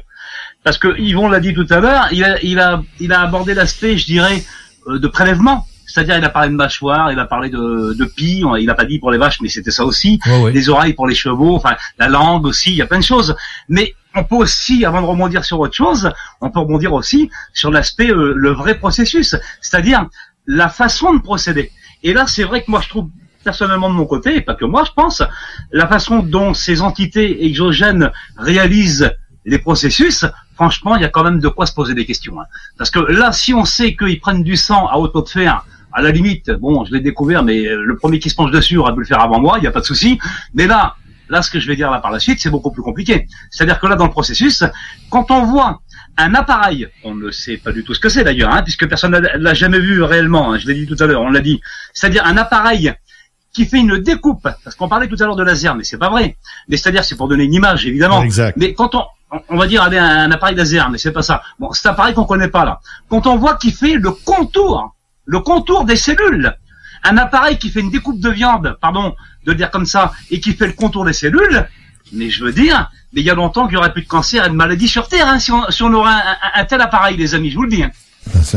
[0.63, 3.55] parce que Yvon l'a dit tout à l'heure il a il a il a abordé
[3.55, 4.45] l'aspect je dirais
[4.87, 5.67] euh, de prélèvement.
[5.87, 8.85] C'est-à-dire il a parlé de mâchoire il a parlé de de pie il a pas
[8.85, 10.21] dit pour les vaches mais c'était ça aussi.
[10.27, 10.53] Ouais.
[10.53, 13.35] les oreilles pour les chevaux enfin la langue aussi il y a plein de choses.
[13.69, 17.73] Mais on peut aussi avant de rebondir sur autre chose on peut rebondir aussi sur
[17.73, 19.35] l'aspect euh, le vrai processus.
[19.61, 20.07] C'est-à-dire
[20.47, 21.73] la façon de procéder.
[22.05, 23.09] Et là c'est vrai que moi je trouve
[23.45, 25.23] personnellement de mon côté, et pas que moi je pense,
[25.73, 29.13] la façon dont ces entités exogènes réalisent
[29.47, 32.39] les processus, franchement, il y a quand même de quoi se poser des questions.
[32.41, 32.45] hein.
[32.77, 36.03] Parce que là, si on sait qu'ils prennent du sang à haute de fer, à
[36.03, 39.01] la limite, bon, je l'ai découvert, mais le premier qui se penche dessus aurait pu
[39.01, 40.21] le faire avant moi, il n'y a pas de souci.
[40.55, 40.95] Mais là,
[41.29, 43.27] là, ce que je vais dire là par la suite, c'est beaucoup plus compliqué.
[43.51, 44.63] C'est-à-dire que là, dans le processus,
[45.11, 45.81] quand on voit
[46.17, 49.13] un appareil, on ne sait pas du tout ce que c'est d'ailleurs, hein, puisque personne
[49.13, 51.61] ne l'a jamais vu réellement, hein, je l'ai dit tout à l'heure, on l'a dit.
[51.95, 52.93] C'est-à-dire un appareil
[53.53, 56.09] qui fait une découpe, parce qu'on parlait tout à l'heure de laser, mais c'est pas
[56.11, 56.37] vrai.
[56.69, 58.23] Mais c'est-à-dire, c'est pour donner une image, évidemment.
[58.23, 58.57] Exact.
[58.57, 59.05] Mais quand on,
[59.49, 61.43] on- va dire allez, un, un appareil laser, mais c'est pas ça.
[61.59, 62.81] Bon, cet appareil qu'on connaît pas là.
[63.09, 64.95] Quand on voit qu'il fait le contour,
[65.25, 66.57] le contour des cellules,
[67.03, 70.39] un appareil qui fait une découpe de viande, pardon de le dire comme ça, et
[70.39, 71.67] qui fait le contour des cellules,
[72.13, 74.45] mais je veux dire, mais il y a longtemps qu'il y aurait plus de cancer
[74.45, 76.81] et de maladies sur Terre, hein, si, on, si on aurait un, un- un tel
[76.81, 77.83] appareil, les amis, je vous le dis.
[77.83, 77.91] hein.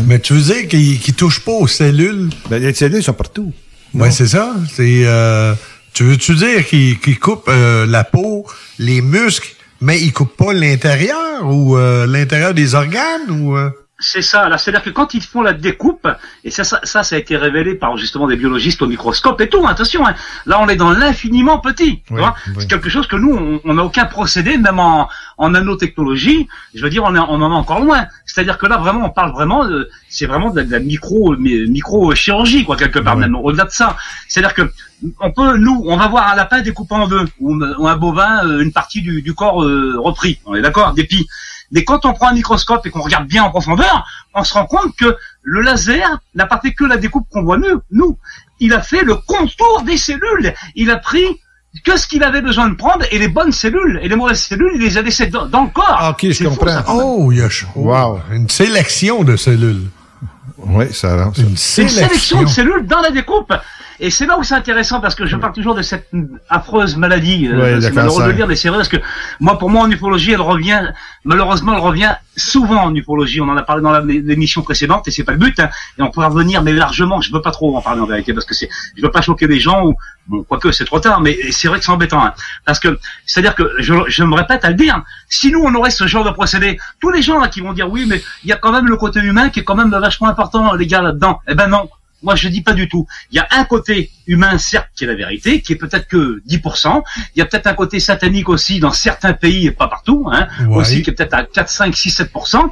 [0.05, 2.29] Mais tu veux dire qu'il qu'il touche pas aux cellules?
[2.49, 3.53] Ben, les cellules sont partout.
[3.93, 4.55] Ouais, c'est ça.
[4.73, 5.53] C'est, euh,
[5.93, 8.45] tu veux-tu dire qu'il qu'il coupe euh, la peau,
[8.79, 13.69] les muscles, mais il coupe pas l'intérieur ou euh, l'intérieur des organes ou euh?
[14.05, 14.49] C'est ça.
[14.49, 16.07] Là, c'est-à-dire que quand ils font la découpe,
[16.43, 19.47] et ça, ça, ça, ça a été révélé par justement des biologistes au microscope et
[19.47, 19.65] tout.
[19.65, 20.13] Attention, hein.
[20.45, 22.03] là, on est dans l'infiniment petit.
[22.11, 22.53] Oui, oui.
[22.59, 26.47] C'est quelque chose que nous, on- n'a aucun procédé, même en, en nanotechnologie.
[26.75, 28.05] Je veux dire, on, est, on en est encore loin.
[28.25, 31.35] C'est-à-dire que là, vraiment, on parle vraiment, de- c'est vraiment de la, de la micro,
[31.37, 33.35] mi- micro chirurgie, quoi, quelque part même.
[33.35, 33.95] Au-delà de ça,
[34.27, 34.69] c'est-à-dire que
[35.19, 37.53] on peut, nous, on va voir un lapin découpé en deux, ou,
[37.87, 40.39] un bovin, euh, une partie du, du corps euh, repris.
[40.45, 41.27] On est d'accord, des pies.
[41.74, 44.65] Mais quand on prend un microscope et qu'on regarde bien en profondeur, on se rend
[44.65, 47.82] compte que le laser n'a pas fait que la découpe qu'on voit nous.
[47.91, 48.17] Nous,
[48.59, 50.53] il a fait le contour des cellules.
[50.76, 51.26] Il a pris
[51.84, 54.71] que ce qu'il avait besoin de prendre et les bonnes cellules et les mauvaises cellules,
[54.76, 55.97] il les a laissées dans, dans le corps.
[55.99, 56.84] Ah, ok, je fou, comprends.
[56.89, 58.19] Oh, il y a ch- Wow.
[58.32, 59.88] une sélection de cellules.
[60.59, 61.39] Oui, ça rentre.
[61.39, 63.52] Une C'est une sélection de cellules dans la découpe.
[64.05, 66.09] Et c'est là où c'est intéressant parce que je parle toujours de cette
[66.49, 67.47] affreuse maladie.
[67.47, 68.97] euh, Ouais, c'est malheureux de le dire, mais c'est vrai parce que
[69.39, 70.81] moi, pour moi, en ufologie, elle revient,
[71.23, 73.39] malheureusement, elle revient souvent en ufologie.
[73.39, 75.57] On en a parlé dans l'émission précédente et c'est pas le but.
[75.59, 75.69] hein.
[75.97, 77.21] Et on pourra revenir, mais largement.
[77.21, 78.67] Je veux pas trop en parler en vérité parce que c'est,
[78.97, 79.95] je veux pas choquer les gens ou,
[80.27, 82.25] bon, quoique c'est trop tard, mais c'est vrai que c'est embêtant.
[82.25, 82.34] hein.
[82.65, 85.91] Parce que, c'est-à-dire que, je, je me répète à le dire, si nous on aurait
[85.91, 88.53] ce genre de procédé, tous les gens là qui vont dire oui, mais il y
[88.53, 91.39] a quand même le côté humain qui est quand même vachement important, les gars, là-dedans.
[91.47, 91.88] Eh ben non.
[92.23, 93.05] Moi, je dis pas du tout.
[93.31, 96.41] Il y a un côté humain, certes, qui est la vérité, qui est peut-être que
[96.47, 97.03] 10%.
[97.35, 100.47] Il y a peut-être un côté satanique aussi dans certains pays et pas partout, hein,
[100.67, 100.77] Ouais.
[100.77, 102.71] aussi qui est peut-être à 4, 5, 6, 7%.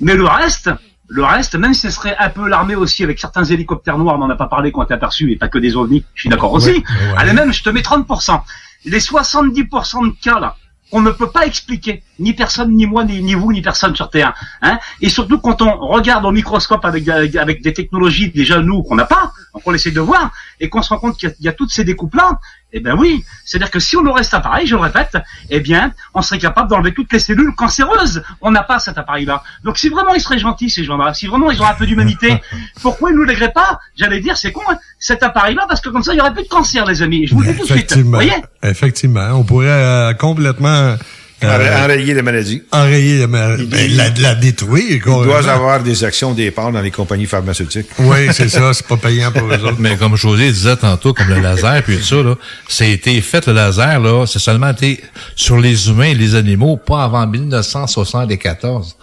[0.00, 0.70] Mais le reste,
[1.08, 4.18] le reste, même si ce serait un peu l'armée aussi avec certains hélicoptères noirs, on
[4.18, 6.28] n'en a pas parlé, qui ont été aperçus, et pas que des ovnis, je suis
[6.28, 6.70] d'accord aussi.
[6.70, 6.84] Ouais.
[7.16, 8.42] Allez, même, je te mets 30%.
[8.84, 10.56] Les 70% de cas, là,
[10.90, 14.34] qu'on ne peut pas expliquer, ni personne, ni moi, ni, vous, ni personne sur Terre.
[14.62, 18.94] Hein et surtout quand on regarde au microscope avec, avec, des technologies déjà nous qu'on
[18.94, 21.48] n'a pas, donc on essaie de voir, et qu'on se rend compte qu'il y, y
[21.48, 22.38] a toutes ces découpes-là,
[22.72, 25.16] eh ben oui, c'est-à-dire que si on aurait cet appareil, je le répète,
[25.48, 28.22] eh bien, on serait capable d'enlever toutes les cellules cancéreuses.
[28.42, 29.42] On n'a pas cet appareil-là.
[29.64, 32.42] Donc si vraiment ils seraient gentils, ces gens-là, si vraiment ils ont un peu d'humanité,
[32.82, 33.80] pourquoi ils nous lègueraient pas?
[33.96, 36.44] J'allais dire, c'est con, hein, cet appareil-là, parce que comme ça, il y aurait plus
[36.44, 37.26] de cancer, les amis.
[37.26, 37.92] Je vous le dis tout de suite.
[37.92, 38.18] Vous Effectivement.
[38.18, 38.36] voyez?
[38.62, 39.28] Effectivement.
[39.32, 40.96] On pourrait euh, complètement...
[41.44, 42.62] euh, Enrayer la maladie.
[42.72, 44.84] enrayer la, ma- ben, la, la détruire.
[44.90, 45.22] Il carrément.
[45.24, 47.86] doit avoir des actions des parts dans les compagnies pharmaceutiques.
[48.00, 48.72] Oui, c'est ça.
[48.74, 49.76] C'est pas payant pour eux autres.
[49.78, 52.34] Mais comme José disait tantôt, comme le laser puis tout ça, là,
[52.80, 55.00] a été fait, le laser, là, c'est seulement été
[55.36, 58.96] sur les humains et les animaux, pas avant 1974.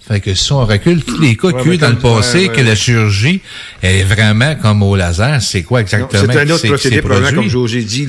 [0.00, 1.98] Fait que si on recule tous les cas Ouais, qu'il y a eu dans le
[1.98, 2.56] passé, ouais, ouais.
[2.56, 3.42] que la chirurgie
[3.82, 6.32] est vraiment comme au laser, c'est quoi exactement?
[6.32, 8.08] C'est un autre procédé, probablement, comme José dit,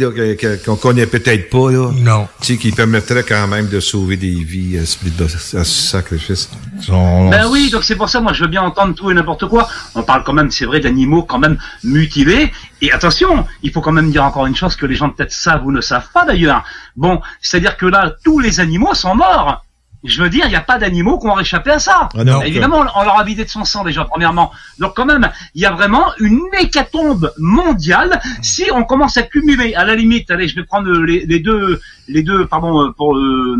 [0.65, 1.91] qu'on connaît peut-être pas, là.
[1.93, 2.27] Non.
[2.39, 6.49] Tu sais, qui permettrait quand même de sauver des vies à ce, à ce sacrifice.
[6.89, 9.67] Ben oui, donc c'est pour ça, moi je veux bien entendre tout et n'importe quoi.
[9.93, 12.51] On parle quand même, c'est vrai, d'animaux quand même mutilés.
[12.81, 15.65] Et attention, il faut quand même dire encore une chose que les gens peut-être savent
[15.65, 16.63] ou ne savent pas d'ailleurs.
[16.95, 19.63] Bon, c'est-à-dire que là, tous les animaux sont morts.
[20.05, 22.09] Je veux dire, il n'y a pas d'animaux qui ont réchappé à ça.
[22.17, 22.41] Ah non.
[22.41, 24.51] Évidemment, on on leur a vidé de son sang déjà, premièrement.
[24.79, 29.75] Donc quand même, il y a vraiment une hécatombe mondiale si on commence à cumuler,
[29.75, 33.15] à la limite, allez, je vais prendre les, les deux, les deux, pardon, euh, pour,
[33.15, 33.57] euh,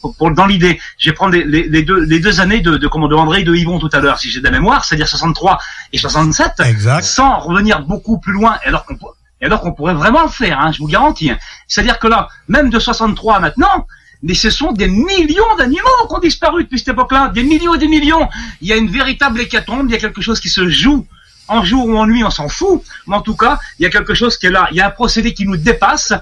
[0.00, 2.76] pour, pour- dans l'idée, je vais prendre les, les, les deux, les deux années de,
[2.76, 4.84] de, comment, de André et de Yvon tout à l'heure, si j'ai de la mémoire,
[4.84, 5.58] c'est-à-dire 63
[5.92, 6.52] et 67,
[7.02, 8.96] sans revenir beaucoup plus loin, alors qu'on
[9.40, 11.30] et alors qu'on pourrait vraiment le faire, hein, je vous garantis.
[11.68, 13.86] C'est-à-dire que là, même de 63 à maintenant,
[14.22, 17.78] mais ce sont des millions d'animaux qui ont disparu depuis cette époque-là, des millions et
[17.78, 18.28] des millions.
[18.60, 21.06] Il y a une véritable hécatombe, il y a quelque chose qui se joue
[21.48, 23.90] en jour ou en nuit, on s'en fout, mais en tout cas, il y a
[23.90, 26.12] quelque chose qui est là, il y a un procédé qui nous dépasse,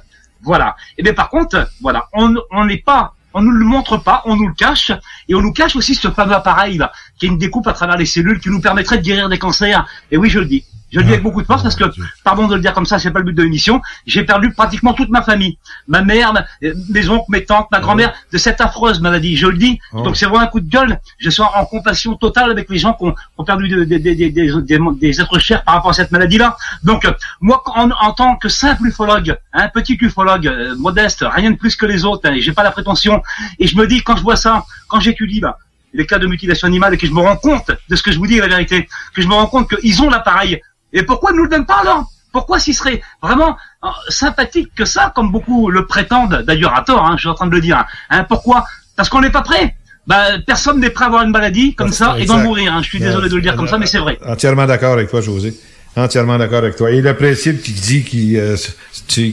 [0.43, 0.77] voilà.
[0.99, 4.37] Et bien par contre, voilà, on on n'est pas, on nous le montre pas, on
[4.37, 4.93] nous le cache,
[5.29, 7.97] et on nous cache aussi ce fameux appareil là, qui est une découpe à travers
[7.97, 9.87] les cellules, qui nous permettrait de guérir des cancers.
[10.11, 10.65] Et oui, je le dis.
[10.93, 11.85] Je le dis avec beaucoup de force parce que,
[12.23, 14.93] pardon de le dire comme ça, c'est pas le but de l'émission, j'ai perdu pratiquement
[14.95, 15.59] toute ma famille.
[15.89, 19.49] Ma mère, ma- euh, mes oncles, mes tantes, ma grand-mère, de cette affreuse maladie, je
[19.49, 19.81] le dis.
[20.05, 21.01] Donc c'est vraiment un coup de gueule.
[21.19, 23.99] Je suis en compassion totale avec les gens qui ont, qui ont perdu de- de-
[23.99, 26.57] de- de- des- des- des êtres chers par rapport à cette maladie-là.
[26.85, 31.51] Donc, euh, moi, en, en tant que simple ufologue, un petit ufologue, euh, modeste, rien
[31.51, 33.23] de plus que les autres, hein, j'ai pas la prétention,
[33.59, 35.59] et je me dis, quand je vois ça, quand j'étudie, là,
[35.93, 38.19] les cas de mutilation animale et que je me rends compte de ce que je
[38.19, 40.61] vous dis, la vérité, que je me rends compte qu'ils ont l'appareil.
[40.97, 42.11] Et pourquoi ils nous le donnent pas alors?
[42.33, 47.05] Pourquoi s'ils seraient vraiment euh, sympathiques que ça, comme beaucoup le prétendent, d'ailleurs à tort,
[47.05, 47.85] hein, je suis en train de le dire.
[48.11, 48.65] Hein, pourquoi?
[48.97, 49.77] Parce qu'on n'est pas prêt.
[50.07, 52.73] Bah, personne n'est prêt à avoir une maladie comme ça et d'en mourir.
[52.73, 52.81] Hein.
[52.83, 54.19] Je suis désolé de le dire comme ça, mais c'est vrai.
[54.27, 55.55] Entièrement d'accord avec toi, José.
[55.97, 56.91] Entièrement d'accord avec toi.
[56.91, 58.57] Et le principe qui dit euh,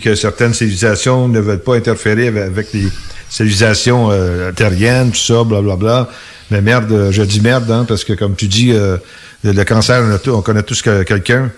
[0.02, 2.88] que certaines civilisations ne veulent pas interférer avec, les
[3.30, 6.10] civilisations euh, terriennes, tout ça, blablabla.
[6.54, 8.98] Mais merde, euh, je dis merde, hein, parce que comme tu dis, euh,
[9.44, 11.50] le, cancer, on, connaît tous que- quelqu'un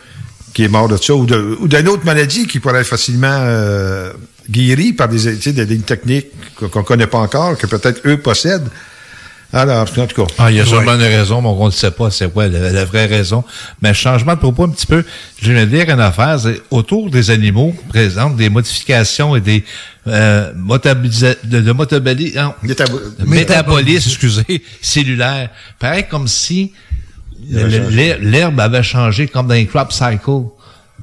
[0.54, 4.14] qui est mort de ça, ou d'une autre maladie qui pourrait être facilement euh,
[4.50, 8.70] guérie par des, des, des techniques qu'on qu'on connaît pas encore, que peut-être eux possèdent.
[9.54, 10.34] Alors, en tout cas.
[10.38, 12.72] Ah, il y a sûrement une raison, mais on ne sait pas c'est quoi la,
[12.72, 13.44] la vraie raison.
[13.82, 15.06] Mais changement de propos un petit peu,
[15.42, 19.64] je vais dire une affaire, c'est autour des animaux présentent des modifications et des
[20.08, 22.54] euh, de, de non,
[23.26, 25.50] métabolisme, excusez, cellulaire.
[25.80, 26.74] Pareil comme si
[27.50, 30.50] l'herbe avait changé comme dans les crop cycle.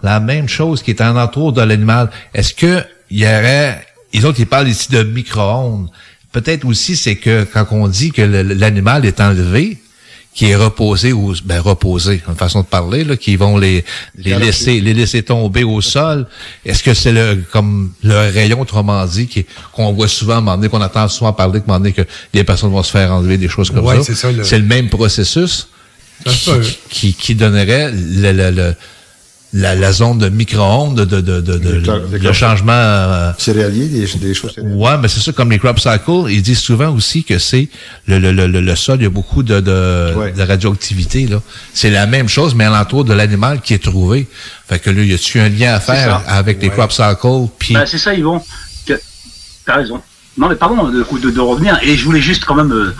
[0.02, 2.10] La même chose qui est en entour de l'animal.
[2.34, 5.88] Est-ce que il y aurait, les autres, ils parlent ici de micro-ondes.
[6.32, 9.78] Peut-être aussi, c'est que quand on dit que l'animal est enlevé,
[10.34, 13.84] qui est reposé ou ben reposé, une façon de parler, là, qui vont les
[14.16, 16.26] les laisser les laisser tomber au sol.
[16.64, 20.80] Est-ce que c'est le comme le rayon autrement dit qui qu'on voit souvent donné, qu'on
[20.80, 22.00] entend souvent parler, moment donné, que
[22.32, 24.04] les personnes vont se faire enlever des choses comme Ouais, ça?
[24.04, 25.68] c'est ça, le- C'est le même processus
[26.24, 26.62] peut.
[26.88, 28.74] qui, qui donnerait le, le, le-
[29.54, 32.72] la, la zone de micro-ondes, de, de, de, de, le changement...
[32.72, 34.78] euh, Céréaliers, des, des choses céréalières.
[34.78, 37.68] Ouais, mais c'est ça, comme les crop cycles, ils disent souvent aussi que c'est
[38.06, 41.26] le, le, le, le- le sol, il y a beaucoup de, de, de radioactivité.
[41.26, 41.40] là.
[41.74, 44.26] C'est la même chose, mais alentour de l'animal qui est trouvé.
[44.68, 47.48] Fait que là, y a-tu un lien à faire avec les crop cycles?
[47.58, 48.42] Puis Bah, c'est ça, Yvon.
[48.86, 49.00] Que-
[49.66, 50.00] T'as raison.
[50.38, 51.78] Non, mais pardon de, de, de revenir.
[51.82, 52.72] Et je voulais juste quand même.
[52.72, 52.94] euh,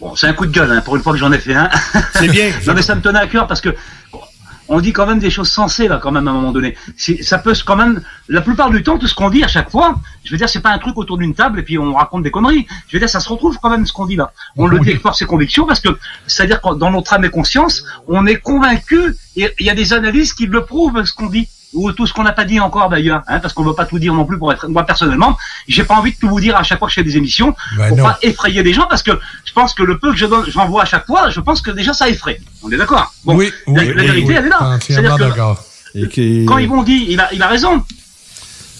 [0.00, 1.68] bon, c'est un coup de gueule, hein, pour une fois que j'en ai fait un.
[2.14, 2.46] C'est bien.
[2.66, 3.68] non, mais ça me tenait à cœur parce que.
[4.10, 4.20] bon,
[4.70, 6.76] On dit quand même des choses sensées là quand même à un moment donné.
[7.22, 9.70] Ça peut se- quand même la plupart du temps tout ce qu'on dit à chaque
[9.70, 9.98] fois.
[10.24, 12.30] Je veux dire c'est pas un truc autour d'une table et puis on raconte des
[12.30, 12.66] conneries.
[12.88, 14.32] Je veux dire ça se retrouve quand même ce qu'on dit là.
[14.56, 15.88] On le dit avec force et conviction parce que
[16.26, 19.70] c'est à dire que dans notre âme et conscience on est convaincu et il y
[19.70, 22.44] a des analyses qui le prouvent ce qu'on dit ou tout ce qu'on n'a pas
[22.44, 24.68] dit encore d'ailleurs, hein, parce qu'on veut pas tout dire non plus pour être.
[24.68, 25.36] Moi personnellement,
[25.68, 27.54] j'ai pas envie de tout vous dire à chaque fois que je fais des émissions
[27.76, 28.04] Ben pour non.
[28.04, 29.10] pas effrayer les gens, parce que
[29.44, 31.70] je pense que le peu que je donne, j'envoie à chaque fois, je pense que
[31.70, 32.40] déjà ça effraie.
[32.62, 33.12] On est d'accord?
[33.24, 34.34] Bon, Oui, la, oui, la oui, vérité oui.
[34.38, 34.78] elle est là.
[34.80, 35.62] C'est-à-dire que d'accord.
[35.94, 37.82] Et qui- quand ils vont dire, il a, il a raison.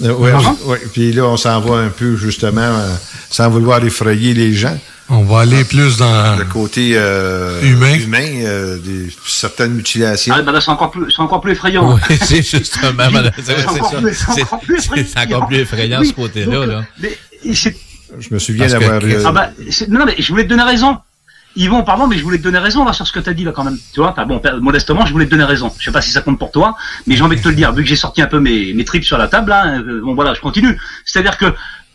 [0.02, 0.56] Euh, Pardon?
[0.66, 0.80] ouais.
[0.92, 2.94] Puis là, on s'en va un peu, justement, euh,
[3.30, 4.78] sans vouloir effrayer les gens.
[5.10, 7.96] On va aller plus dans le côté euh, Humain.
[8.44, 10.34] euh, des, certaines mutilations.
[10.36, 11.94] Ah, ben là, c'est encore plus, c'est encore plus effrayant.
[11.94, 13.04] Oui, c'est justement,
[13.36, 13.96] c'est C'est encore ça.
[14.00, 15.46] plus- c'est C'est- encore plus effrayant.
[15.62, 16.84] effrayant, Oui, ce côté-là, donc, là.
[17.00, 17.18] mais
[17.54, 17.76] c'est-
[18.18, 19.02] Je me souviens Parce que- d'avoir...
[19.02, 20.98] euh, Ah bah, c'est- non, mais je voulais te donner raison.
[21.56, 23.42] Yvon, pardon, mais je voulais te donner raison là sur ce que tu as dit
[23.42, 23.78] là quand même.
[23.92, 25.72] Tu vois, bon, modestement, je voulais te donner raison.
[25.78, 26.76] Je sais pas si ça compte pour toi,
[27.06, 27.72] mais j'ai envie de te le dire.
[27.72, 30.14] Vu que j'ai sorti un peu mes, mes tripes sur la table, hein, euh, bon
[30.14, 30.78] voilà, je continue.
[31.04, 31.46] C'est-à-dire que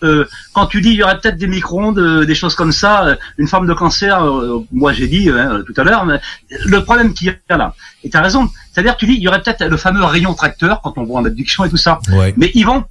[0.03, 3.05] euh, quand tu dis il y aurait peut-être des micro-ondes, euh, des choses comme ça,
[3.05, 6.19] euh, une forme de cancer, euh, moi j'ai dit euh, tout à l'heure, mais
[6.65, 7.73] le problème qu'il y a là,
[8.03, 10.81] et tu as raison, c'est-à-dire tu dis il y aurait peut-être le fameux rayon tracteur
[10.81, 11.99] quand on voit en abduction et tout ça.
[12.11, 12.33] Ouais.
[12.37, 12.83] Mais Yvon,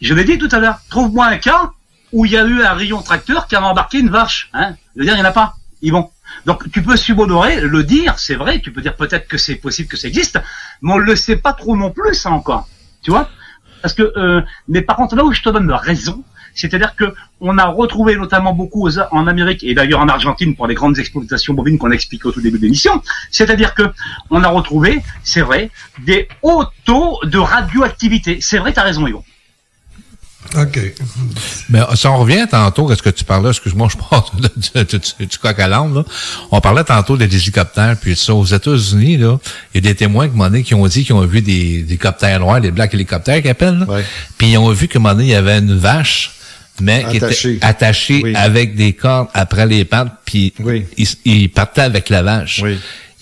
[0.00, 1.70] je l'ai dit tout à l'heure, trouve-moi un cas
[2.12, 4.48] où il y a eu un rayon tracteur qui avait embarqué une vache.
[4.54, 5.54] Hein je veux dire, il n'y en a pas.
[5.82, 6.10] Yvon.
[6.46, 9.88] Donc tu peux subodorer, le dire, c'est vrai, tu peux dire peut-être que c'est possible
[9.88, 10.40] que ça existe,
[10.82, 12.68] mais on le sait pas trop non plus, ça encore.
[13.02, 13.28] Tu vois?
[13.82, 16.24] Parce que, euh, mais par contre, là où je te donne raison,
[16.54, 20.66] c'est-à-dire que on a retrouvé notamment beaucoup aux- en Amérique et d'ailleurs en Argentine pour
[20.66, 23.82] les grandes exploitations bovines qu'on a expliqué au tout début de l'émission, c'est-à-dire que
[24.30, 25.70] on a retrouvé, c'est vrai,
[26.06, 28.38] des hauts taux de radioactivité.
[28.40, 29.24] C'est vrai, tu as raison, Yvon.
[30.56, 30.78] OK.
[31.70, 35.58] Mais si on revient tantôt, est-ce que tu parlais, excuse-moi, je parle de- du, coq
[35.58, 36.04] à l'âne, là.
[36.50, 39.38] On parlait tantôt des hélicoptères, puis ça, aux États-Unis, là,
[39.72, 41.94] il y a des témoins moment donné, qui ont dit qu'ils ont vu des, des
[41.94, 43.86] hélicoptères noirs, des black hélicoptères qu'ils appellent, là.
[44.36, 46.33] Puis ils ont vu qu'à un moment donné, il y avait une vache,
[46.80, 47.54] mais qui Attachée.
[47.54, 50.52] était attachée avec des cordes après les pattes, puis
[50.96, 52.62] il, il partait avec la vache.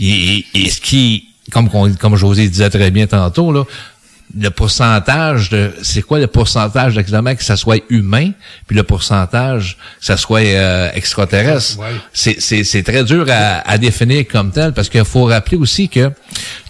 [0.01, 3.65] Et, et ce qui, comme, comme José disait très bien tantôt, là,
[4.39, 8.31] le pourcentage de c'est quoi le pourcentage exactement que ça soit humain
[8.66, 11.77] puis le pourcentage que ça soit euh, extraterrestre?
[12.15, 15.91] C'est c'est c'est très dur à, à définir comme tel parce qu'il faut rappeler aussi
[15.91, 16.11] que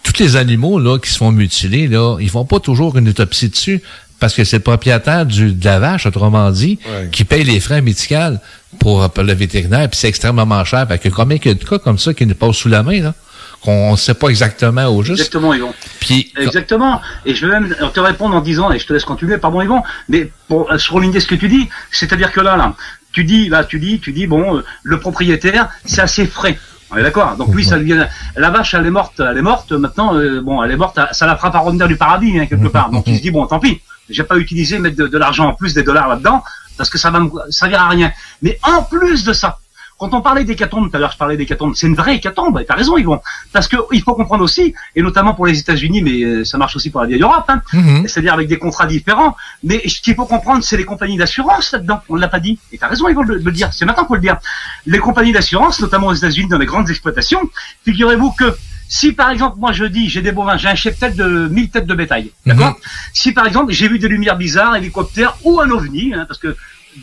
[0.02, 3.48] tous les animaux là qui se font mutiler là ils font pas toujours une autopsie
[3.50, 3.80] dessus
[4.22, 6.78] parce que c'est le propriétaire du, de la vache, autrement dit,
[7.10, 8.38] qui paye les frais médicaux
[8.78, 10.86] pour, pour le vétérinaire, puis c'est extrêmement cher.
[10.86, 12.84] Fait que combien il y a de cas comme ça qui nous passent sous la
[12.84, 13.14] main, là,
[13.62, 15.18] qu'on ne sait pas exactement au juste.
[15.18, 15.74] Exactement, Yvon.
[15.98, 17.00] Puis, Exactement.
[17.26, 19.82] Et je vais même te répondre en disant, et je te laisse continuer, pardon Yvon,
[20.08, 22.76] mais pour surligner ce que tu dis, c'est-à-dire que là, là,
[23.10, 26.56] tu dis, là, tu dis, tu dis, bon, euh, le propriétaire, c'est assez frais.
[26.92, 27.36] On est d'accord.
[27.36, 28.06] Donc lui, ça lui vient.
[28.36, 29.72] La vache, elle est morte, elle est morte.
[29.72, 30.98] Maintenant, euh, bon, elle est morte.
[31.12, 32.90] Ça la fera pas revenir du paradis hein, quelque part.
[32.90, 33.80] Donc il se dit bon, tant pis.
[34.08, 36.42] J'ai pas utilisé mettre de, de l'argent en plus des dollars là-dedans
[36.76, 38.12] parce que ça va me servir à rien.
[38.40, 39.58] Mais en plus de ça,
[40.02, 42.64] quand on parlait d'hécatombe, tout à l'heure je parlais d'hécatombe, c'est une vraie hécatombe, et
[42.64, 43.20] t'as raison Yvon,
[43.52, 46.74] parce que il faut comprendre aussi, et notamment pour les États-Unis, mais euh, ça marche
[46.74, 47.62] aussi pour la vieille Europe, hein,
[48.08, 52.00] c'est-à-dire avec des contrats différents, mais ce qu'il faut comprendre, c'est les compagnies d'assurance là-dedans,
[52.08, 54.04] on ne l'a pas dit, et t'as raison Yvon de, de le dire, c'est maintenant
[54.04, 54.38] qu'on le dire.
[54.86, 57.48] Les compagnies d'assurance, notamment aux États-Unis dans les grandes exploitations,
[57.84, 58.56] figurez-vous que
[58.98, 61.86] si par exemple moi je dis j'ai des bovins, j'ai un cheptel de 1000 têtes
[61.92, 62.74] de bétail, d'accord?
[63.20, 66.50] Si par exemple j'ai vu des lumières bizarres, hélicoptères ou un ovni, hein, parce que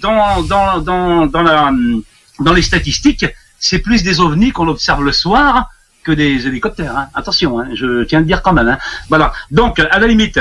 [0.05, 1.71] dans dans dans dans la
[2.45, 3.25] dans les statistiques,
[3.67, 5.49] c'est plus des ovnis qu'on observe le soir
[6.05, 6.95] que des hélicoptères.
[6.95, 7.07] hein.
[7.15, 8.69] Attention, hein, je tiens à le dire quand même.
[8.73, 8.77] hein.
[9.09, 9.33] Voilà.
[9.59, 10.39] Donc à la limite,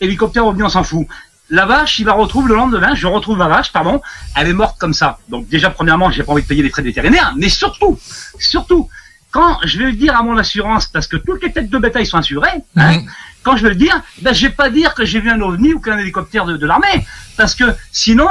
[0.00, 1.06] hélicoptère ovni on s'en fout.
[1.50, 4.00] La vache, il la retrouve le lendemain, je retrouve la vache, pardon,
[4.36, 5.18] elle est morte comme ça.
[5.28, 7.98] Donc déjà, premièrement, j'ai pas envie de payer les frais vétérinaires, mais surtout,
[8.38, 8.88] surtout,
[9.30, 12.06] quand je vais le dire à mon assurance, parce que toutes les têtes de bétail
[12.06, 13.02] sont assurées, hein,
[13.42, 15.72] quand je vais le dire, ben, je vais pas dire que j'ai vu un ovni
[15.72, 18.28] ou qu'un hélicoptère de, de l'armée, parce que sinon,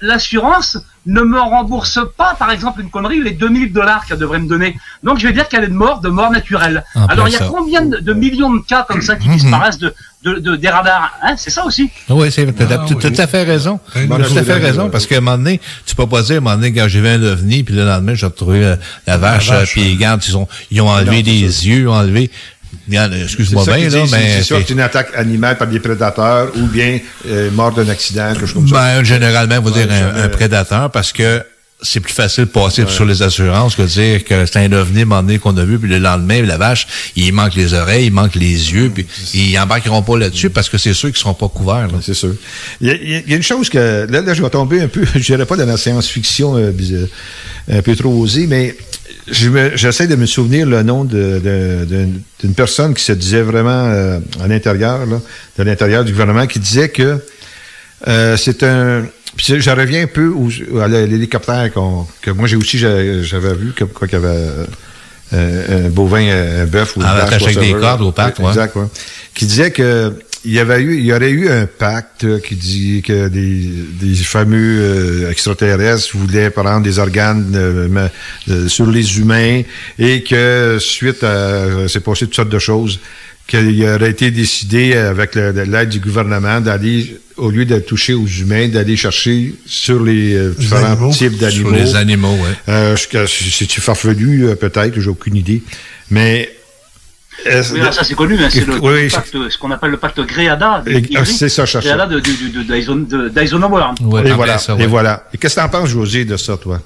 [0.00, 0.78] l'assurance
[1.08, 4.76] ne me rembourse pas, par exemple, une connerie, les 2000 dollars qu'elle devrait me donner.
[5.02, 6.84] Donc je vais dire qu'elle est de mort, de mort naturelle.
[6.92, 7.48] Plein Alors il y a ça.
[7.50, 11.10] combien de, de millions de cas comme ça qui disparaissent de, de, de- des radars
[11.22, 11.88] hein C'est ça aussi.
[12.10, 13.10] Oui, c'est t'as Ah, tout, oui.
[13.12, 13.80] tout à fait raison.
[13.96, 16.38] Un Tout à fait raison, parce qu'à un moment donné, tu peux pas dire, à
[16.38, 18.76] un moment donné, quand j'ai vu un ovni, puis le lendemain, j'ai retrouvé euh,
[19.06, 21.80] la vache, vache, euh, puis regarde, ils ont, ils ont enlevé Non, des c'est yeux,
[21.80, 22.30] ils ont enlevé.
[22.86, 24.36] Regarde, excuse-moi bien, là, mais.
[24.38, 28.46] C'est soit une attaque animale par des prédateurs ou bien euh, mort d'un accident, quelque
[28.46, 28.74] chose comme ça.
[28.74, 31.42] Ben, généralement, on va Ouais, dire un, prédateur parce que
[31.80, 32.90] c'est plus facile de passer Ouais.
[32.90, 35.88] sur les assurances que de dire que c'est un ovni, donné, qu'on a vu, puis
[35.88, 40.02] le lendemain, la vache, il manque les oreilles, il manque les yeux, puis ils embarqueront
[40.02, 41.88] pas là-dessus parce que c'est sûr qu'ils seront pas couverts.
[42.02, 42.34] C'est sûr.
[42.80, 44.06] Il y, a, il y a- il y a une chose que.
[44.10, 46.72] Là, là, je vais tomber un peu, je dirais pas dans la science-fiction euh,
[47.70, 48.76] un peu trop osée, mais
[49.30, 54.46] je j'essaie de me souvenir le nom d'une personne qui se disait vraiment euh, à
[54.48, 55.20] l'intérieur, là,
[55.58, 57.18] de l'intérieur du gouvernement, qui disait que
[58.06, 59.04] euh, c'est un.
[59.36, 60.32] je reviens un peu
[60.80, 64.48] à l'hélicoptère qu'on- que moi j'ai aussi j'a- j'avais vu comme quoi qu'il y avait
[65.34, 66.26] euh, un bovin,
[66.62, 68.48] un bœuf ou une Ah, vache, avec des cordes au pacte, ouais.
[68.48, 68.86] Exact, ouais.
[69.34, 70.12] Qui disait que
[70.44, 73.70] il y avait eu, il y aurait eu un pacte qui dit que des,
[74.00, 78.08] des fameux euh, extraterrestres voulaient prendre des organes euh,
[78.48, 79.62] euh, sur les humains
[79.98, 83.00] et que suite à, c'est passé toutes sortes de choses,
[83.46, 88.68] qu'il aurait été décidé avec l'aide du gouvernement d'aller au lieu de toucher aux humains,
[88.68, 91.12] d'aller chercher sur les euh, différents animaux.
[91.12, 91.70] types Sur d'animaux.
[91.72, 92.54] les animaux, ouais.
[92.68, 95.62] Euh, C'est-tu farfelu, peut-être, j'ai aucune idée.
[96.10, 96.50] Mais.
[97.46, 99.90] Euh, Oui, là, ça c'est connu, hein, c'est le, Oui, le pacte, ce qu'on appelle
[99.90, 100.82] le pacte Gréada.
[101.16, 101.88] ah, c'est ça, je cherchais.
[101.88, 103.84] Gréada de, de, de, de, d'Eison- de- d'Eisenhower.
[104.00, 104.56] et voilà.
[104.78, 105.24] Et voilà.
[105.32, 106.80] Et qu'est-ce que t'en penses, José, de ça, toi?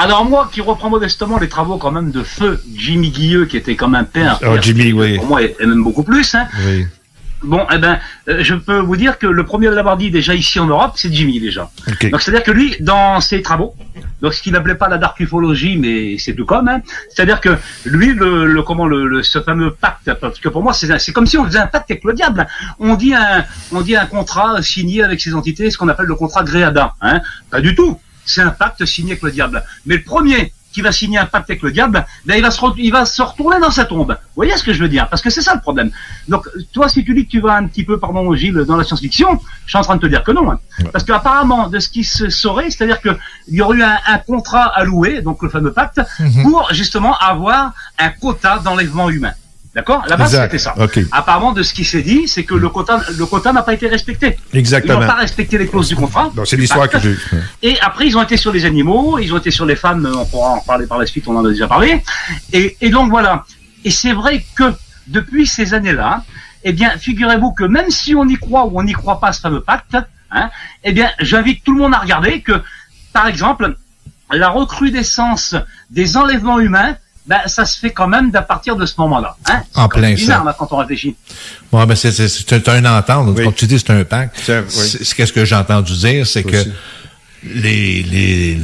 [0.00, 3.74] Alors moi, qui reprends modestement les travaux quand même de feu Jimmy Guilleux, qui était
[3.74, 5.16] comme un père, Ah, Jimmy, oui.
[5.16, 6.86] pour moi, et et même beaucoup plus, hein, Oui.
[7.42, 10.34] Bon, eh ben, euh, je peux vous dire que le premier à l'avoir dit déjà
[10.34, 11.70] ici en Europe, c'est Jimmy déjà.
[11.86, 12.10] Ok.
[12.10, 13.76] Donc c'est-à-dire que lui, dans ses travaux,
[14.20, 16.80] donc ce qu'il n'appelait pas la dark ufologie, mais c'est tout comme, hein,
[17.14, 17.50] c'est-à-dire que
[17.84, 21.26] lui, le, le comment le, le- ce fameux pacte, parce que pour moi c'est comme
[21.26, 22.46] si on faisait un pacte avec le diable.
[22.80, 26.16] On dit un on dit un contrat signé avec ces entités, ce qu'on appelle le
[26.16, 26.94] contrat Gréada.
[27.00, 27.20] Hein.
[27.50, 28.00] Pas du tout.
[28.24, 29.62] C'est un pacte signé avec le diable.
[29.86, 32.60] Mais le premier qui va signer un pacte avec le diable, ben il va se
[32.60, 34.10] re- il va se retourner dans sa tombe.
[34.12, 35.08] Vous voyez ce que je veux dire?
[35.08, 35.90] Parce que c'est ça le problème.
[36.28, 38.84] Donc toi, si tu dis que tu vas un petit peu, pardon Gilles, dans la
[38.84, 40.50] science-fiction, je suis en train de te dire que non.
[40.50, 40.58] hein.
[40.92, 43.16] Parce qu'apparemment, de ce qui se saurait, c'est-à-dire que
[43.48, 46.42] il y aurait eu un, un contrat à louer, donc le fameux pacte, Mhm.
[46.42, 49.32] pour justement avoir un quota d'enlèvement humain.
[49.74, 50.74] D'accord La base, c'était ça.
[50.78, 50.98] Ok.
[51.12, 53.86] Apparemment, de ce qui s'est dit, c'est que le quota, le quota n'a pas été
[53.86, 54.38] respecté.
[54.52, 54.94] Exactement.
[54.94, 56.30] Ils n'ont pas respecté les clauses du contrat.
[56.34, 57.16] Donc, c'est l'histoire que j'ai.
[57.62, 60.24] Et après, ils ont été sur les animaux, ils ont été sur les femmes, on
[60.24, 62.02] pourra en parler par la suite, on en a déjà parlé.
[62.52, 63.44] Et, et donc voilà.
[63.84, 64.72] Et c'est vrai que
[65.06, 66.24] depuis ces années-là,
[66.64, 69.40] eh bien, figurez-vous que même si on y croit ou on n'y croit pas ce
[69.40, 69.96] fameux pacte,
[70.30, 70.50] hein,
[70.84, 72.60] eh bien, j'invite tout le monde à regarder que,
[73.12, 73.76] par exemple,
[74.30, 75.54] la recrudescence
[75.90, 76.96] des enlèvements humains,
[77.28, 79.36] ben, ça se fait quand même d'à partir de ce moment-là.
[79.48, 79.62] Hein?
[79.74, 80.44] En C'est plein bizarre ça.
[80.44, 81.14] là, quand on réfléchit.
[81.72, 83.36] Ouais, ben c'est, c'est, c'est un entente.
[83.42, 84.36] Quand tu dis c'est un pacte,
[84.68, 86.72] c'est, qu'est-ce que j'ai entendu dire, c'est que Aussi.
[87.44, 88.60] les, les,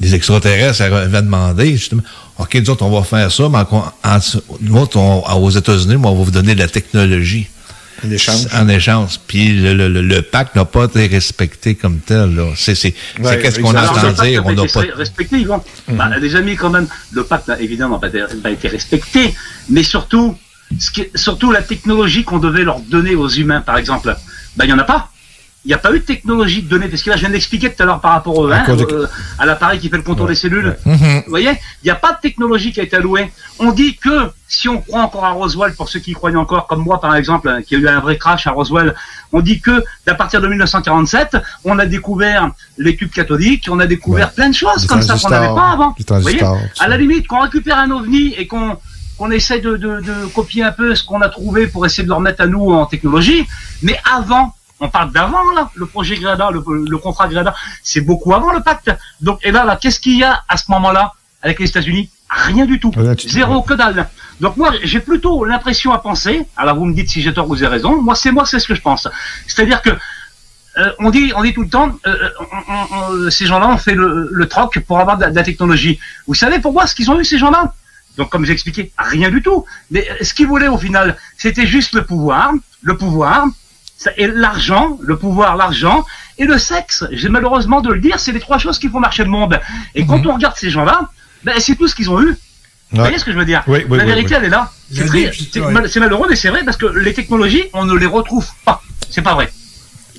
[0.00, 2.02] les extraterrestres avaient demandé, justement,
[2.38, 4.18] OK, nous autres, on va faire ça, mais en, en-
[4.60, 7.48] nous autres, on- aux États-Unis, moi, on va vous donner de la technologie.
[8.04, 8.46] En échange.
[8.54, 9.18] En échange.
[9.26, 12.34] Puis le, le, le- le pacte n'a pas été respecté comme tel.
[12.34, 12.52] Là.
[12.56, 14.42] C'est, c'est, Ouais, c'est qu'est-ce qu'on entend dire?
[14.42, 14.96] n'a On n'a été pas...
[14.96, 15.64] respecté, Yvan.
[15.88, 15.96] Mhm.
[15.96, 19.34] Bah, les amis, quand même, le pacte n'a évidemment pas été, pas été respecté,
[19.70, 20.36] mais surtout,
[20.78, 24.14] ce qui surtout la technologie qu'on devait leur donner aux humains, par exemple,
[24.56, 25.10] bah, il n'y en a pas.
[25.66, 27.72] Il n'y a pas eu de technologie de données, parce que là, je viens d'expliquer
[27.74, 29.06] tout à l'heure par rapport au, À hein, de- euh,
[29.36, 30.76] à l'appareil qui fait le contour des cellules.
[30.86, 30.96] Mhm.
[31.24, 31.50] Vous voyez,
[31.82, 33.32] il n'y a pas de technologie qui a été allouée.
[33.58, 36.68] On dit que si on croit encore à Roswell, pour ceux qui y croient encore,
[36.68, 38.94] comme moi par exemple, hein, qui a eu un vrai crash à Roswell,
[39.32, 43.86] on dit que d'à partir de 1947, on a découvert les tubes cathodiques, on a
[43.88, 45.94] découvert plein de choses comme ça qu'on n'avait pas avant.
[46.18, 46.38] Vous voyez
[46.78, 48.76] à la limite, qu'on récupère un ovni et qu'on
[49.18, 52.08] qu'on essaie de, de, de copier un peu ce qu'on a trouvé pour essayer de
[52.08, 53.46] le remettre à nous en technologie,
[53.82, 58.34] mais avant, on parle d'avant là, le projet Grada, le, le contrat Grada, c'est beaucoup
[58.34, 58.90] avant le pacte.
[59.20, 61.12] Donc et là, là, qu'est-ce qu'il y a à ce moment-là
[61.42, 62.10] avec les États-Unis?
[62.28, 63.28] Rien du tout, tout.
[63.28, 64.08] zéro que dalle.
[64.40, 66.46] Donc moi, j'ai plutôt l'impression à penser.
[66.56, 68.02] Alors vous me dites si j'ai tort ou j'ai raison.
[68.02, 69.08] Moi, c'est moi, c'est ce que je pense.
[69.46, 69.90] C'est-à-dire que
[70.78, 73.78] euh, on dit, on dit tout le temps, euh, on- on- on- ces gens-là ont
[73.78, 75.98] fait le, le troc pour avoir de la, de la technologie.
[76.26, 76.86] Vous savez pourquoi?
[76.86, 77.72] Ce qu'ils ont eu ces gens-là
[78.18, 79.64] Donc comme j'ai expliqué, rien du tout.
[79.90, 83.46] Mais euh, ce qu'ils voulaient au final, c'était juste le pouvoir, le pouvoir
[84.16, 86.04] et l'argent, le pouvoir, l'argent
[86.38, 87.04] et le sexe.
[87.12, 89.58] J'ai malheureusement de le dire, c'est les trois choses qui font marcher le monde.
[89.94, 91.10] Et quand on regarde ces gens-là,
[91.44, 92.36] ben, c'est tout ce qu'ils ont eu.
[92.92, 94.36] Vous voyez ce que je veux dire Oui, oui, La oui, vérité, oui.
[94.38, 94.70] elle est là.
[94.92, 95.72] C'est a très- des- c'est ouais.
[95.72, 98.80] mal- c'est malheureux, mais c'est vrai parce que les technologies, on ne les retrouve pas.
[99.10, 99.50] C'est pas vrai.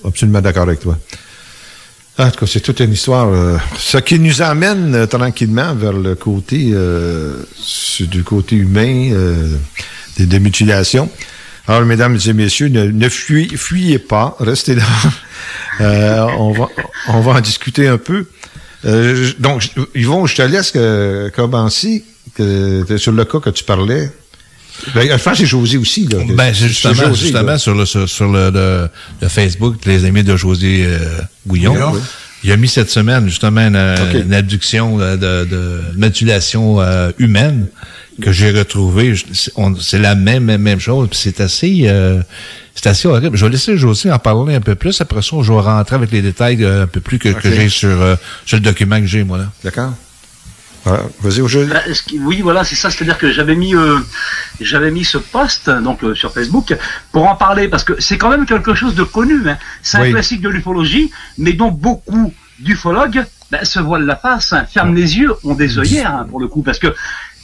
[0.04, 0.98] Absolument d'accord avec toi.
[2.20, 3.28] En tout cas, c'est toute une histoire.
[3.30, 7.44] euh, ce qui nous amène euh, tranquillement vers le côté euh,
[8.02, 9.56] du côté humain euh,
[10.18, 11.10] des, des mutilations.
[11.68, 14.84] Alors, mesdames et messieurs, ne, ne fuyez, fuyez pas, restez là.
[15.80, 16.68] Euh, on, va,
[17.10, 18.26] on va en discuter un peu.
[18.86, 22.04] Euh, donc, Yvon, je te laisse euh, commencer
[22.36, 24.10] que, sur le cas que tu parlais.
[24.96, 26.08] Ben, je pense que c'est José aussi.
[26.08, 27.58] Là, Ben, justement, José, justement là.
[27.60, 28.90] sur, le, sur, sur le, le,
[29.22, 30.98] le Facebook, les amis de José euh,
[31.46, 31.74] Bouillon.
[31.74, 32.02] Bouillon, oui.
[32.44, 34.24] Il a mis cette semaine justement une, Ok.
[34.26, 37.68] une abduction euh, de, de mutilation euh, humaine
[38.22, 39.16] que j'ai retrouvée.
[39.16, 41.10] Je- c'est- la même, même, même chose.
[41.12, 42.22] C'est assez, euh,
[42.76, 43.38] c'est assez horrible.
[43.38, 45.00] Je vais laisser José en parler un peu plus.
[45.02, 47.70] Après ça, je vais rentrer avec les détails euh, un peu plus que, que j'ai
[47.70, 48.16] sur, euh,
[48.46, 49.46] sur le document que j'ai moi là.
[49.64, 49.94] D'accord.
[51.22, 51.66] Vas-y au jeu.
[51.66, 52.90] Bah, qui- oui, voilà, c'est ça.
[52.90, 53.98] C'est-à-dire que j'avais mis, euh,
[54.62, 56.74] j'avais mis ce post donc euh, sur Facebook
[57.12, 59.50] pour en parler parce que c'est quand même quelque chose de connu.
[59.50, 59.58] Hein.
[59.84, 60.12] C'est un Oui.
[60.12, 65.18] classique de l'ufologie, mais dont beaucoup d'ufologues ben, se voilent la face, hein, ferment les
[65.18, 66.94] yeux, ont des œillères hein, pour le coup, parce que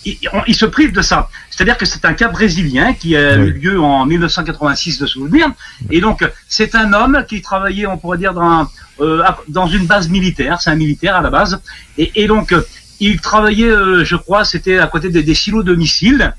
[0.06, 0.18] ils,
[0.48, 1.30] ils se privent de ça.
[1.50, 5.48] C'est-à-dire que c'est un cas brésilien qui a eu lieu en 1986 de souvenir,
[5.92, 8.70] et donc c'est un homme qui travaillait, on pourrait dire, dans, un-
[9.02, 10.62] euh, dans une base militaire.
[10.62, 11.62] C'est un militaire à la base,
[11.98, 12.54] et, et donc
[13.00, 16.34] il travaillait, euh, je crois, c'était à côté des, des silos de missiles,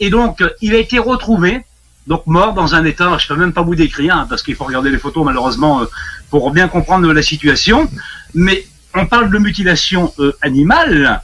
[0.00, 1.64] et donc il a été retrouvé.
[2.06, 4.64] Donc mort dans un état, je peux même pas vous décrire, hein, parce qu'il faut
[4.64, 5.84] regarder les photos malheureusement euh,
[6.30, 7.88] pour bien comprendre la situation.
[8.34, 8.64] Mais
[8.94, 11.20] on parle de mutilation euh, animale.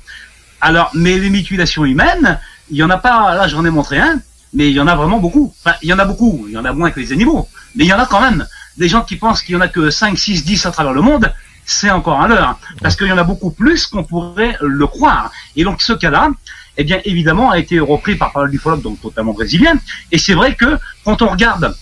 [0.66, 2.40] Alors, mais les mutilations humaines,
[2.70, 3.36] il y en a pas.
[3.36, 4.20] Là, j'en ai montré un,
[4.52, 5.54] mais il y en a vraiment beaucoup.
[5.60, 6.44] Enfin, il y en a beaucoup.
[6.48, 8.44] Il y en a moins que les animaux, mais il y en a quand même.
[8.76, 11.02] Des gens qui pensent qu'il y en a que 5, 6, 10 à travers le
[11.02, 11.32] monde,
[11.64, 15.30] c'est encore un leurre, parce qu'il y en a beaucoup plus qu'on pourrait le croire.
[15.54, 16.30] Et donc, ce cas-là,
[16.76, 19.78] eh bien, évidemment, a été repris par pas mal d'ufologues, donc totalement brésiliens.
[20.10, 21.76] Et c'est vrai que quand on regarde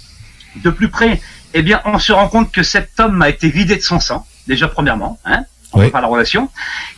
[0.57, 1.23] de plus près,
[1.55, 4.27] eh bien, on se rend compte que cet homme a été vidé de son sang,
[4.47, 5.85] déjà premièrement, hein, on Oui.
[5.87, 6.49] voit pas la relation.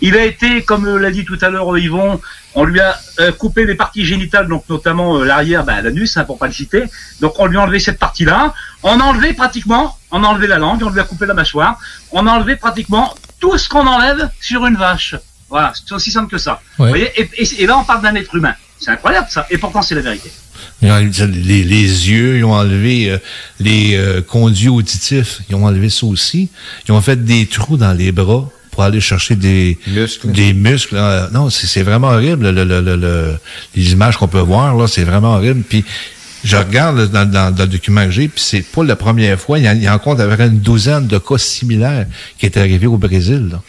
[0.00, 2.20] Il a été, comme l'a dit tout à l'heure euh, Yvon,
[2.54, 6.24] on lui a euh, coupé les parties génitales, donc notamment euh, l'arrière, ben, l'anus, hein,
[6.24, 6.84] pour pas le citer.
[7.20, 8.54] Donc on lui a enlevé cette partie-là.
[8.82, 11.78] On a enlevé pratiquement, on a enlevé la langue, on lui a coupé la mâchoire.
[12.12, 15.16] On a enlevé pratiquement tout ce qu'on enlève sur une vache.
[15.48, 16.60] Voilà, c'est aussi simple que ça.
[16.78, 16.86] Ouais.
[16.86, 18.54] Vous voyez et, et- et là, on parle d'un être humain.
[18.78, 19.46] C'est incroyable ça.
[19.50, 20.30] Et pourtant, c'est la vérité.
[20.82, 23.18] Les, les yeux, ils ont enlevé euh,
[23.60, 26.50] les euh, conduits auditifs, ils ont enlevé ça aussi.
[26.86, 30.30] Ils ont fait des trous dans les bras pour aller chercher des muscles.
[30.30, 30.96] Des muscles.
[30.98, 32.50] euh, non, c'est c'est vraiment horrible.
[32.50, 33.38] Le, le, le, le-
[33.74, 35.62] les images qu'on peut voir là, c'est vraiment horrible.
[35.66, 35.82] Puis
[36.44, 39.58] je regarde dans, dans, dans le document que j'ai, puis c'est pas la première fois.
[39.58, 42.04] Il y, a, il y a encore à peu près une douzaine de cas similaires
[42.38, 43.48] qui étaient arrivés au Brésil.
[43.50, 43.62] Là.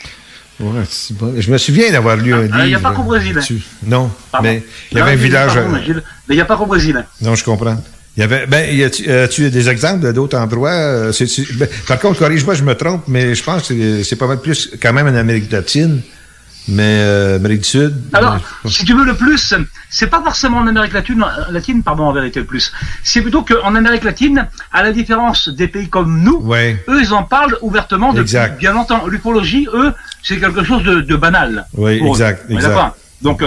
[0.59, 1.34] Ouais, c'est bon.
[1.38, 2.55] Je me souviens d'avoir lu un livre.
[2.59, 3.29] Ah, Il n'y a pas qu'au Brésil.
[3.31, 3.35] hein.
[3.35, 3.61] là-dessus.
[3.85, 4.49] Non, Pardon.
[4.49, 5.53] mais il y Non, avait un village.
[5.53, 5.93] pardon, euh,
[6.27, 6.97] mais il n'y a pas qu'au Brésil.
[6.97, 7.05] hein.
[7.21, 7.81] Non, je comprends.
[8.18, 10.72] Il y avait, ben, y a-tu, euh, tu as des exemples d'autres endroits?
[10.72, 11.11] euh,
[11.60, 14.72] ben, par contre, corrige-moi, je me trompe, mais je pense que c'est- pas mal plus
[14.81, 16.02] quand même en Amérique latine,
[16.68, 17.94] mais euh, Amérique du Sud.
[18.14, 19.53] Alors, si tu veux le plus,
[19.91, 22.72] c'est pas forcément en Amérique latine, euh, latine pardon, en vérité le plus.
[23.03, 26.84] C'est plutôt qu'en Amérique latine, à la différence des pays comme nous, Ouais.
[26.89, 28.57] eux, ils en parlent ouvertement depuis Exact.
[28.57, 29.06] bien longtemps.
[29.06, 31.68] L'ufologie, eux, c'est quelque chose de, de banal.
[31.76, 32.95] Oui, exact, exact.
[33.22, 33.44] Donc,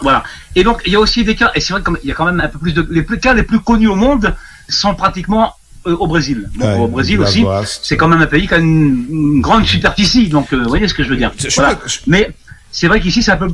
[0.00, 0.22] voilà.
[0.54, 2.24] Et donc, il y a aussi des cas, et c'est vrai qu'il y a quand
[2.26, 4.34] même un peu plus de, les plus, cas les plus connus au monde
[4.68, 5.54] sont pratiquement
[5.86, 6.48] euh, au Brésil.
[6.54, 7.44] Donc, Ouais, au Brésil aussi,
[7.82, 10.28] c'est quand même un pays qui a une, une grande superficie.
[10.28, 11.32] Donc, euh, vous voyez ce que je veux dire.
[11.56, 11.78] Voilà.
[12.06, 12.30] Mais
[12.70, 13.48] c'est vrai qu'ici, c'est un peu,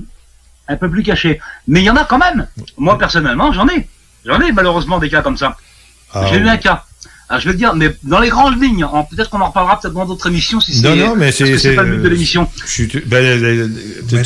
[0.68, 1.40] un peu plus caché.
[1.68, 2.46] Mais il y en a quand même.
[2.76, 3.88] Moi, personnellement, j'en ai.
[4.24, 5.56] J'en ai malheureusement des cas comme ça.
[6.12, 6.84] Ah, J'ai eu un cas.
[7.28, 9.94] Alors, je veux dire, mais dans les grandes lignes, en- peut-être qu'on en reparlera peut-être
[9.94, 11.74] dans d'autres émissions si c'est Non, non, mais parce que c'est.
[11.74, 12.48] pas le but de l'émission.
[12.64, 12.86] Suis.
[13.06, 13.40] Ben,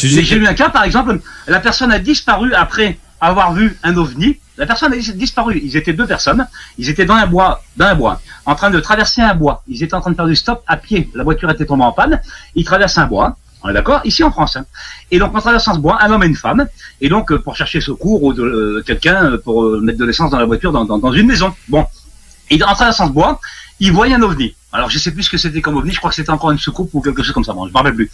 [0.06, 1.18] j'ai eu un cas, par exemple,
[1.48, 4.38] la personne a disparu après avoir vu un ovni.
[4.58, 5.60] La personne a dis- disparu.
[5.64, 6.46] Ils étaient deux personnes.
[6.78, 9.62] Ils étaient dans un bois, dans un bois, en train de traverser un bois.
[9.68, 11.08] Ils étaient en train de faire du stop à pied.
[11.14, 12.20] La voiture était tombée en panne.
[12.54, 13.36] Ils traversent un bois.
[13.62, 14.00] On est d'accord?
[14.04, 14.56] Ici en France.
[14.56, 14.64] hein.
[15.10, 16.66] Et donc en traversant ce bois, un homme et une femme.
[17.00, 20.04] Et donc euh, pour chercher secours ou de euh, quelqu'un euh, pour euh, mettre de
[20.06, 21.52] l'essence dans la voiture dans, dans, dans une maison.
[21.68, 21.86] Bon.
[22.50, 23.40] Et en traversant ce bois,
[23.78, 24.54] ils voient un ovni.
[24.72, 25.92] Alors je sais plus ce que c'était comme ovni.
[25.92, 27.52] Je crois que c'était encore une soucoupe ou quelque chose comme ça.
[27.52, 28.10] Bon, je me rappelle plus.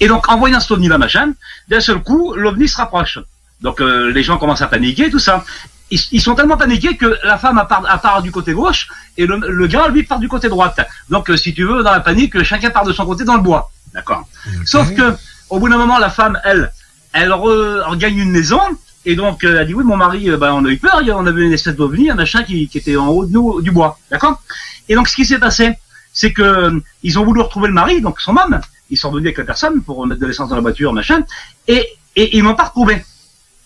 [0.00, 1.32] Et donc en voyant cet ovni là machin,
[1.68, 3.18] d'un seul coup, l'ovni se rapproche.
[3.60, 5.44] Donc euh, les gens commencent à paniquer, tout ça.
[5.90, 9.66] Ils, ils sont tellement paniqués que la femme part, du côté gauche et le, le
[9.66, 10.80] gars lui part du côté droite.
[11.08, 13.42] Donc euh, si tu veux, dans la panique, chacun part de son côté dans le
[13.42, 13.70] bois.
[13.94, 14.28] D'accord?
[14.64, 15.16] Sauf que
[15.48, 16.72] au bout d'un moment, la femme, elle,
[17.12, 18.60] elle re- regagne une maison.
[19.08, 21.10] Et donc, euh, elle dit, oui, mon mari, euh, bah, on a eu peur, y
[21.12, 23.70] a- on avait une espèce d'ovni, un machin qui, était en haut de nous, du
[23.70, 23.98] bois.
[24.10, 24.42] D'accord?
[24.88, 25.72] Et donc, ce qui s'est passé,
[26.12, 28.60] c'est que euh, ils ont voulu retrouver le mari, donc son homme.
[28.90, 31.24] Ils sont venus avec la personne pour mettre de l'essence dans la voiture, machin.
[31.68, 33.04] Et, et ils m'ont pas retrouvé.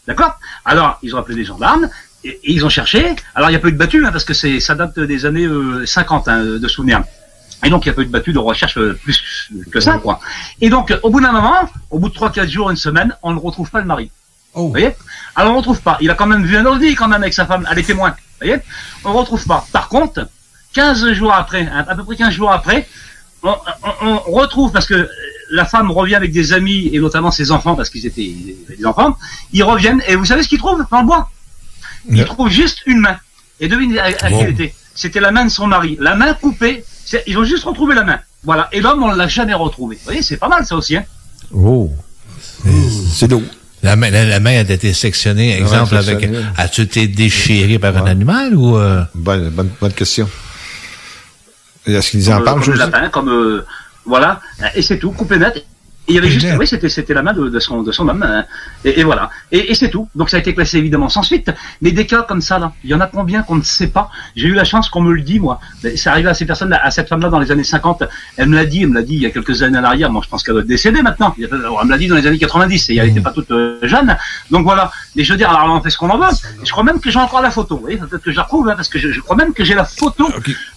[0.06, 0.34] D'accord?
[0.66, 1.88] Alors, ils ont appelé des gendarmes.
[2.22, 3.16] Et, ils ont cherché.
[3.34, 5.46] Alors, il n'y a pas eu de battu, hein, parce que ça date des années
[5.46, 7.02] euh, 50, hein, de souvenirs.
[7.64, 10.20] Et donc, il n'y a pas eu de battu de recherche plus que ça, quoi.
[10.60, 13.38] Et donc, au bout d'un moment, au bout de 3-4 jours, une semaine, on ne
[13.38, 14.10] retrouve pas le mari.
[14.54, 14.90] Vous voyez?
[15.36, 15.96] Alors, on ne retrouve pas.
[16.00, 17.66] Il a quand même vu un ovni, quand même, avec sa femme.
[17.70, 18.10] Elle est témoin.
[18.10, 18.60] Vous voyez?
[19.04, 19.66] On ne retrouve pas.
[19.72, 20.28] Par contre,
[20.74, 22.88] 15 jours après, à peu près 15 jours après,
[23.42, 23.54] on,
[24.02, 25.08] on- on retrouve, parce que
[25.50, 28.86] la femme revient avec des amis, et notamment ses enfants, parce qu'ils étaient ils des
[28.86, 29.16] enfants,
[29.52, 31.30] ils reviennent, et vous savez ce qu'ils trouvent dans le bois?
[32.08, 33.16] Il trouve juste une main.
[33.60, 34.74] Et devine à, à qui elle était?
[34.94, 35.96] C'était la main de son mari.
[36.00, 36.84] La main coupée.
[37.26, 38.20] Ils ont juste retrouvé la main.
[38.44, 38.68] Voilà.
[38.72, 39.96] Et l'homme, on l'a jamais retrouvé.
[39.96, 40.96] Vous voyez, c'est pas mal ça aussi.
[40.96, 41.04] Hein.
[41.52, 41.90] Oh.
[43.12, 43.42] C'est lourd.
[43.82, 46.28] La main, la, la main a été sectionnée, exemple, Ouais, avec.
[46.58, 48.76] As-tu été déchiré par un animal ou.
[48.76, 49.02] euh?
[49.14, 50.28] Bonne, bonne, bonne question.
[51.86, 52.90] Et Est-ce qu'ils en comme, parlent, comme le José?
[52.90, 53.64] lapin, comme euh,
[54.04, 54.40] voilà,
[54.74, 55.64] et c'est tout, coupé net.
[56.10, 58.08] Et il y avait juste, oui, c'était c'était la main de, de son de son
[58.08, 58.44] homme, hein.
[58.84, 60.08] et, et voilà, et, et c'est tout.
[60.16, 61.50] Donc ça a été classé évidemment sans suite.
[61.82, 64.10] Mais des cas comme ça là, il y en a combien qu'on ne sait pas?
[64.34, 65.60] J'ai eu la chance qu'on me le dit moi.
[66.00, 68.02] C'est arrivé à ces personnes, à cette femme-là dans les années 50.
[68.36, 70.10] Elle me l'a dit, elle me l'a dit il y a quelques années en arrière.
[70.10, 71.32] Moi je pense qu'elle doit être décédée maintenant.
[71.38, 74.16] Elle me l'a dit dans les années 90 et elle n'était pas toute euh, jeune.
[74.50, 74.90] Donc voilà.
[75.14, 76.26] Mais je veux dire, alors on fait ce qu'on en veut.
[76.64, 77.76] Je crois même que j'ai encore la photo.
[77.76, 79.64] Vous voyez, peut-être que je la retrouve hein, parce que je, je crois même que
[79.64, 80.28] j'ai la photo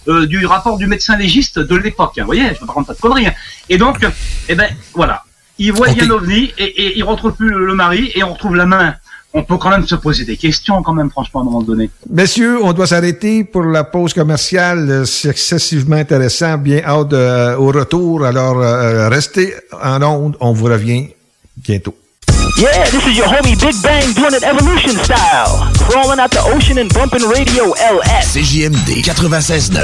[0.08, 2.12] euh, du rapport du médecin légiste de l'époque.
[2.18, 2.22] hein.
[2.22, 3.26] Vous voyez, je ne prendre pas de conneries.
[3.26, 3.32] hein.
[3.68, 4.10] Et donc, euh,
[4.48, 5.23] eh ben voilà,
[5.58, 6.02] il voit Ok.
[6.02, 8.94] un ovni et, et il retrouve plus le, le mari et on retrouve la main.
[9.36, 11.90] On peut quand même se poser des questions quand même, franchement, à un moment donné.
[12.08, 15.04] Messieurs, on doit s'arrêter pour la pause commerciale.
[15.06, 16.56] C'est excessivement intéressant.
[16.56, 18.24] Bien hâte euh, au retour.
[18.24, 19.52] Alors, euh, restez
[19.82, 20.36] en onde.
[20.38, 21.08] On vous revient
[21.56, 21.96] bientôt.
[22.56, 25.72] Yeah, this is your homie Big Bang doing it evolution style.
[25.90, 28.30] Crawling out the ocean and bumping radio LS.
[28.32, 29.74] CJMD 96.9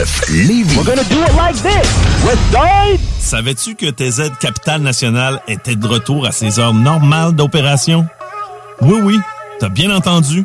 [0.46, 0.76] Lévis.
[0.76, 1.86] We're gonna do it like this.
[2.24, 3.00] West Side.
[3.18, 8.06] Savais-tu que TZ Capital National était de retour à ses heures normales d'opération?
[8.82, 9.18] Oui, oui,
[9.58, 10.44] t'as bien entendu.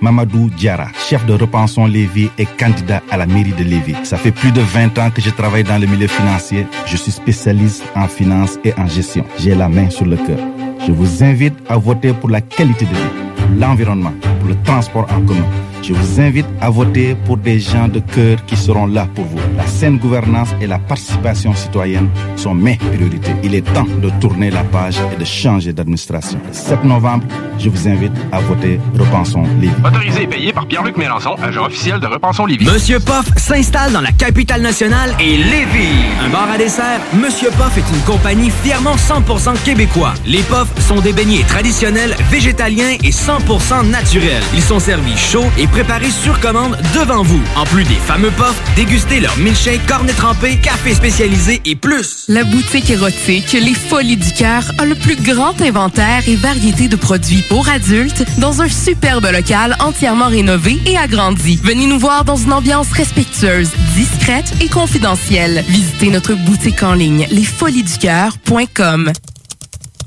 [0.00, 3.94] Mamadou Diara, chef de Repensons Lévis et candidat à la mairie de Lévis.
[4.02, 6.66] Ça fait plus de 20 ans que je travaille dans le milieu financier.
[6.86, 9.24] Je suis spécialiste en finance et en gestion.
[9.38, 10.38] J'ai la main sur le cœur.
[10.84, 15.06] Je vous invite à voter pour la qualité de vie, pour l'environnement, pour le transport
[15.10, 15.44] en commun.
[15.82, 19.38] Je vous invite à voter pour des gens de cœur qui seront là pour vous.
[19.56, 23.32] La saine gouvernance et la participation citoyenne sont mes priorités.
[23.44, 26.40] Il est temps de tourner la page et de changer d'administration.
[26.44, 27.24] Le 7 novembre,
[27.58, 29.74] je vous invite à voter Repensons Lévis.
[29.84, 32.66] Autorisé et payé par Pierre-Luc Mélenchon, agent officiel de Repensons Lévis.
[32.66, 36.02] Monsieur Poff s'installe dans la capitale nationale et Lévis.
[36.24, 40.14] Un bar à dessert, Monsieur Poff est une compagnie fièrement 100% québécois.
[40.26, 43.35] Les Poffs sont des beignets traditionnels, végétaliens et 100%
[43.84, 44.42] naturels.
[44.54, 47.40] Ils sont servis chauds et préparés sur commande devant vous.
[47.54, 52.24] En plus des fameux Poffs, dégustez leur milkshake, cornet trempé, café spécialisé et plus.
[52.28, 56.96] La boutique érotique Les Folies du Cœur a le plus grand inventaire et variété de
[56.96, 61.60] produits pour adultes dans un superbe local entièrement rénové et agrandi.
[61.62, 65.62] Venez nous voir dans une ambiance respectueuse, discrète et confidentielle.
[65.68, 69.12] Visitez notre boutique en ligne lesfoliesducoeur.com.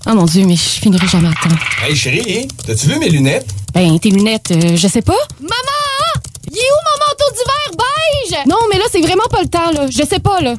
[0.08, 1.56] Oh mon Dieu, mais je finirai jamais à temps.
[1.86, 3.48] Hey chérie, t'as-tu vu mes lunettes?
[3.74, 5.18] Ben, tes lunettes, euh, je sais pas.
[5.42, 6.24] Maman!
[6.50, 8.48] Il est où mon manteau d'hiver beige?
[8.48, 9.88] Non, mais là, c'est vraiment pas le temps, là.
[9.92, 10.56] Je sais pas, là.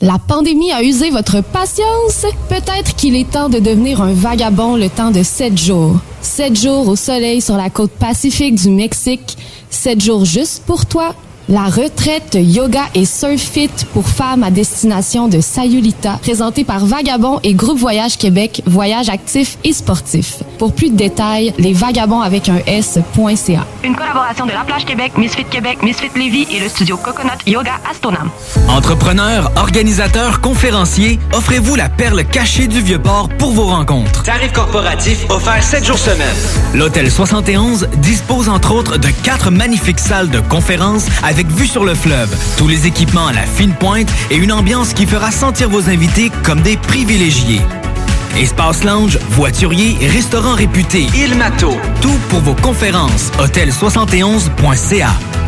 [0.00, 2.24] La pandémie a usé votre patience.
[2.48, 5.96] Peut-être qu'il est temps de devenir un vagabond le temps de sept jours.
[6.22, 9.36] Sept jours au soleil sur la côte pacifique du Mexique.
[9.70, 11.14] Sept jours juste pour toi.
[11.50, 17.40] La retraite yoga et surf fit pour femmes à destination de Sayulita, présentée par Vagabond
[17.42, 20.42] et Groupe Voyage Québec, voyage actif et sportif.
[20.58, 23.64] Pour plus de détails, lesvagabonds avec un S.ca.
[23.82, 27.76] Une collaboration de La Plage Québec, Misfit Québec, Misfit Lévis et le studio Coconut Yoga
[27.90, 28.28] Astonam.
[28.68, 34.22] Entrepreneurs, organisateurs, conférenciers, offrez-vous la perle cachée du Vieux-Port pour vos rencontres.
[34.22, 36.36] Tarif corporatif offert 7 jours semaine.
[36.74, 41.94] L'Hôtel 71 dispose entre autres de quatre magnifiques salles de conférences avec vue sur le
[41.94, 45.88] fleuve, tous les équipements à la fine pointe et une ambiance qui fera sentir vos
[45.88, 47.60] invités comme des privilégiés.
[48.36, 53.30] Espace lounge, voiturier, restaurant réputé, Il Mato, tout pour vos conférences.
[53.38, 55.47] Hôtel71.ca.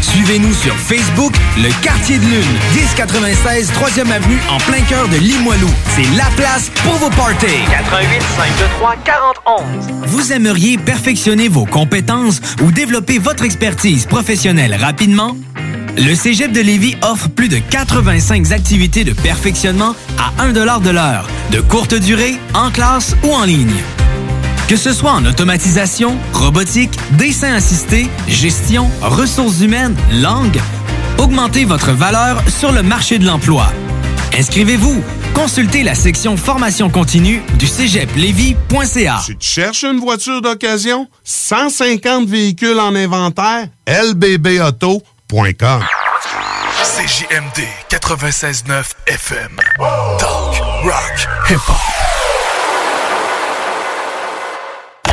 [0.00, 5.68] Suivez-nous sur Facebook, le Quartier de Lune, 1096 3e Avenue en plein cœur de Limoilou.
[5.94, 7.46] C'est la place pour vos parties.
[7.70, 9.62] 88 523 4011.
[10.06, 15.36] Vous aimeriez perfectionner vos compétences ou développer votre expertise professionnelle rapidement?
[15.96, 21.28] Le Cégep de Lévis offre plus de 85 activités de perfectionnement à 1 de l'heure,
[21.50, 23.74] de courte durée, en classe ou en ligne.
[24.68, 30.60] Que ce soit en automatisation, robotique, dessin assisté, gestion, ressources humaines, langue,
[31.16, 33.66] augmentez votre valeur sur le marché de l'emploi.
[34.36, 35.02] Inscrivez-vous.
[35.34, 39.22] Consultez la section formation continue du cégeplevy.ca.
[39.24, 41.08] Tu cherches une voiture d'occasion?
[41.24, 43.68] 150 véhicules en inventaire?
[43.86, 45.84] lbbauto.com
[46.82, 49.56] CJMD 96.9 FM.
[50.18, 52.17] Talk, rock, hip-hop.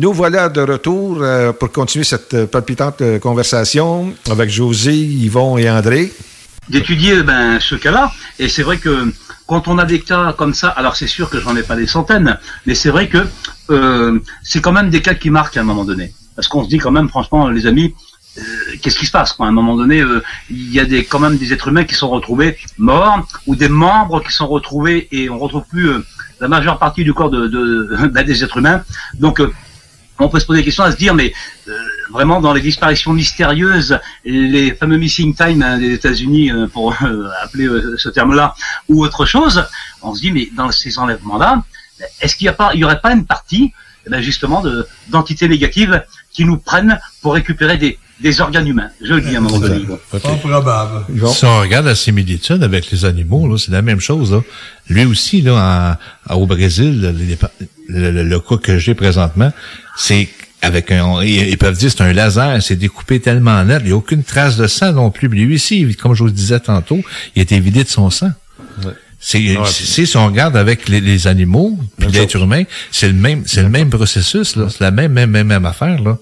[0.00, 5.58] Nous voilà de retour euh, pour continuer cette euh, palpitante euh, conversation avec José, Yvon
[5.58, 6.10] et André.
[6.70, 8.10] d'étudier ben, ce cas-là.
[8.38, 9.12] Et c'est vrai que
[9.46, 11.86] quand on a des cas comme ça, alors c'est sûr que j'en ai pas des
[11.86, 13.26] centaines, mais c'est vrai que
[14.42, 16.14] c'est quand même des cas qui marquent à un moment donné.
[16.34, 17.94] Parce qu'on se dit quand même, franchement, les amis,
[18.80, 19.44] qu'est-ce qui se passe quoi?
[19.44, 20.02] À un moment donné,
[20.48, 23.68] il y a des, quand même des êtres humains qui sont retrouvés morts, ou des
[23.68, 25.90] membres qui sont retrouvés et on retrouve plus
[26.40, 28.82] la majeure partie du corps de, ben, des êtres humains.
[29.18, 29.42] Donc
[30.20, 31.32] on peut se poser des questions à se dire, mais
[31.68, 31.72] euh,
[32.10, 37.28] vraiment dans les disparitions mystérieuses, les fameux missing time hein, des États-Unis, euh, pour euh,
[37.42, 38.54] appeler ce terme-là,
[38.88, 39.66] ou autre chose,
[40.02, 41.62] on se dit, mais dans ces enlèvements-là,
[42.20, 43.72] est-ce qu'il n'y aurait pas une partie,
[44.06, 46.02] eh ben, justement, de d'entités négatives
[46.32, 49.58] qui nous prennent pour récupérer des, des organes humains Je le dis à un moment
[49.58, 49.84] donné.
[50.10, 51.04] Pas probable.
[51.34, 54.32] Si on regarde la similitude avec les animaux, là, c'est la même chose.
[54.32, 54.40] Là.
[54.88, 55.96] Lui aussi, là,
[56.28, 57.12] en- au Brésil, le,
[57.88, 59.52] le- le- le cas que j'ai présentement,
[59.96, 60.28] c'est
[60.62, 63.92] avec un, ils ils peuvent dire c'est un laser, c'est découpé tellement net, il n'y
[63.92, 65.26] a aucune trace de sang non plus.
[65.28, 67.00] Lui aussi, comme je vous le disais tantôt,
[67.34, 68.30] il était vidé de son sang.
[69.22, 69.66] C'est, Ouais.
[69.68, 73.68] si on regarde avec les, les animaux, puis l'être humain, c'est le même, c'est le
[73.68, 74.68] même processus, là.
[74.70, 76.16] C'est la même, même, même, même affaire, là.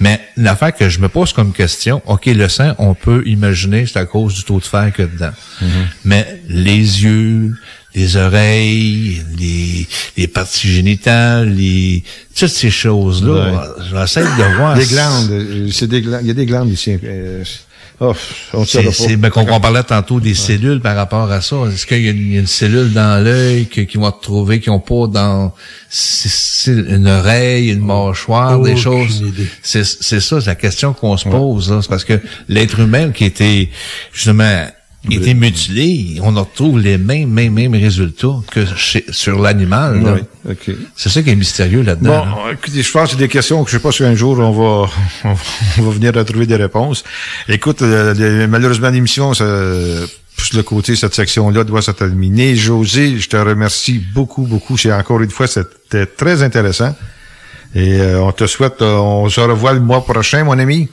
[0.00, 3.98] Mais l'affaire que je me pose comme question, OK, le sang, on peut imaginer c'est
[3.98, 5.32] à cause du taux de fer que dedans.
[6.04, 7.54] Mais les yeux,
[7.94, 9.86] les oreilles, les,
[10.16, 12.02] les parties génitales, les,
[12.34, 14.76] toutes ces choses-là, j'essaie de voir.
[14.78, 15.70] Des glandes.
[15.72, 16.20] C'est des glandes.
[16.22, 16.96] Il y a des glandes ici.
[17.04, 17.44] euh,
[18.00, 18.14] oh,
[18.54, 21.56] on C'est, ben, qu'on on parlait tantôt des cellules par rapport à ça.
[21.72, 25.06] Est-ce qu'il y a une, cellule dans l'œil que- qu'ils vont retrouver, qui ont pas
[25.06, 25.52] dans
[25.88, 29.22] c'est, c'est une oreille, une mâchoire, des choses?
[29.62, 31.70] C'est, c'est ça, c'est la question qu'on se pose.
[31.70, 31.80] là.
[31.82, 33.70] C'est parce que l'être humain qui était
[34.12, 34.66] justement
[35.08, 40.26] était mutilé, on retrouve les mêmes, mêmes, mêmes résultats que chez, sur l'animal.
[40.44, 40.74] Oui.
[40.94, 42.26] C'est ça qui est mystérieux là-dedans.
[42.26, 42.52] Bon, là.
[42.52, 44.50] écoutez, je pense que c'est des questions que je sais pas si un jour on
[44.50, 44.90] va,
[45.78, 47.02] on va venir retrouver des réponses.
[47.48, 52.54] Écoute, euh, les- malheureusement, l'émission, ça, le côté, cette section-là doit se terminer.
[52.56, 54.76] José, je te remercie beaucoup, beaucoup.
[54.76, 56.94] C'est encore une fois, c'était très intéressant.
[57.74, 60.88] Et euh, on te souhaite, euh, on se revoit le mois prochain, mon ami.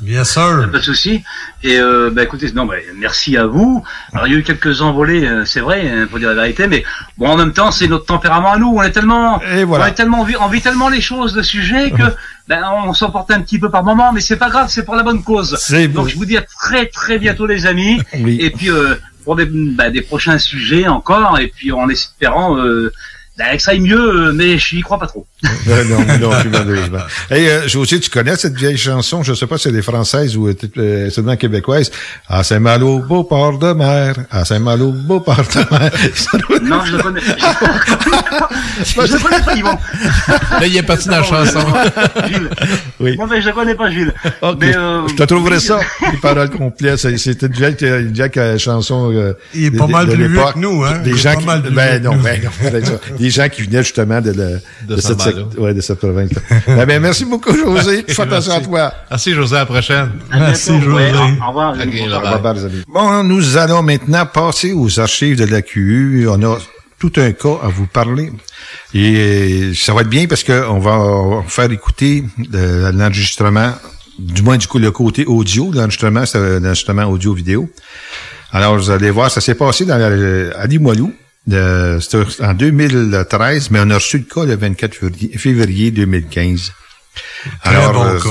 [0.00, 0.68] Bien sûr.
[0.70, 1.22] Pas de souci.
[1.62, 3.82] Et euh, bah, écoutez, non, bah, merci à vous.
[4.12, 6.66] Alors il y a eu quelques envolées, euh, c'est vrai, hein, pour dire la vérité,
[6.66, 6.84] mais
[7.16, 8.74] bon, en même temps, c'est notre tempérament à nous.
[8.76, 9.84] On est tellement, voilà.
[9.84, 12.02] on est tellement, on vit, tellement les choses, le sujet que
[12.48, 15.02] ben, on s'emporte un petit peu par moment, mais c'est pas grave, c'est pour la
[15.02, 15.56] bonne cause.
[15.58, 18.00] C'est Donc je vous dis à très très bientôt, les amis.
[18.20, 18.38] Oui.
[18.40, 18.94] Et puis euh,
[19.24, 22.58] pour des, bah, des prochains sujets encore, et puis en espérant.
[22.58, 22.92] Euh,
[23.38, 25.26] Ben, que ça aille mieux, euh, mais je n'y crois pas trop.
[25.68, 25.98] Euh, non,
[26.30, 27.00] non, plus malheureusement.
[27.28, 29.22] Hey, euh, José, tu connais cette vieille chanson?
[29.24, 31.90] Je sais pas si c'est des françaises ou euh, seulement québécoise.
[32.28, 34.14] À Saint-Malo, beau port de mer.
[34.30, 35.90] À Saint-Malo, beau port de mer.
[36.62, 37.20] non, je le connais.
[38.84, 39.78] Je le connais pas, Yvon.
[40.60, 41.60] Là, il est parti dans la chanson.
[42.28, 42.50] Gilles.
[43.00, 43.16] Oui.
[43.16, 44.12] Bon, ben, je le connais pas, Gilles.
[44.42, 44.58] Ok.
[44.60, 45.80] Mais, euh, Je te trouverai ça,
[46.12, 46.98] les paroles complètes.
[46.98, 49.10] C'est- C'était une vieille, une vieille euh, chanson.
[49.12, 50.54] euh, Il est de- pas de- mal de plus vieux l'époque.
[50.54, 50.98] que nous, hein?
[50.98, 52.50] Des Il est gens pas qui, mal ben que non, ben non.
[53.26, 54.32] Des gens qui venaient justement de,
[54.98, 55.20] cette,
[55.58, 56.30] ouais, de cette province.
[56.66, 58.04] ben, ben, merci beaucoup, José.
[58.06, 58.92] Fais attention à toi.
[59.10, 59.56] Merci, José.
[59.56, 60.10] À la prochaine.
[60.30, 60.92] à bientôt.
[60.94, 61.74] Ouais, au- revoir.
[61.74, 62.08] Ok, Gilles.
[62.08, 62.32] bye-bye.
[62.32, 62.82] Au revoir, les amis.
[62.86, 66.28] Bon, nous allons maintenant passer aux archives de la QU.
[66.28, 66.58] On a
[67.00, 68.30] tout un cas à vous parler.
[68.94, 72.24] Et ça va être bien parce que on va faire écouter
[72.54, 73.72] euh, l'enregistrement,
[74.18, 77.68] du moins du coup le côté audio, l'enregistrement, c'est un enregistrement audio-vidéo.
[78.52, 80.06] Alors, vous allez voir, ça s'est passé dans la,
[80.58, 81.12] à Limoilou.
[81.48, 86.72] C'était en 2013, mais on a reçu le cas le 24 février, février 2015.
[87.64, 88.28] Très bon euh, cas.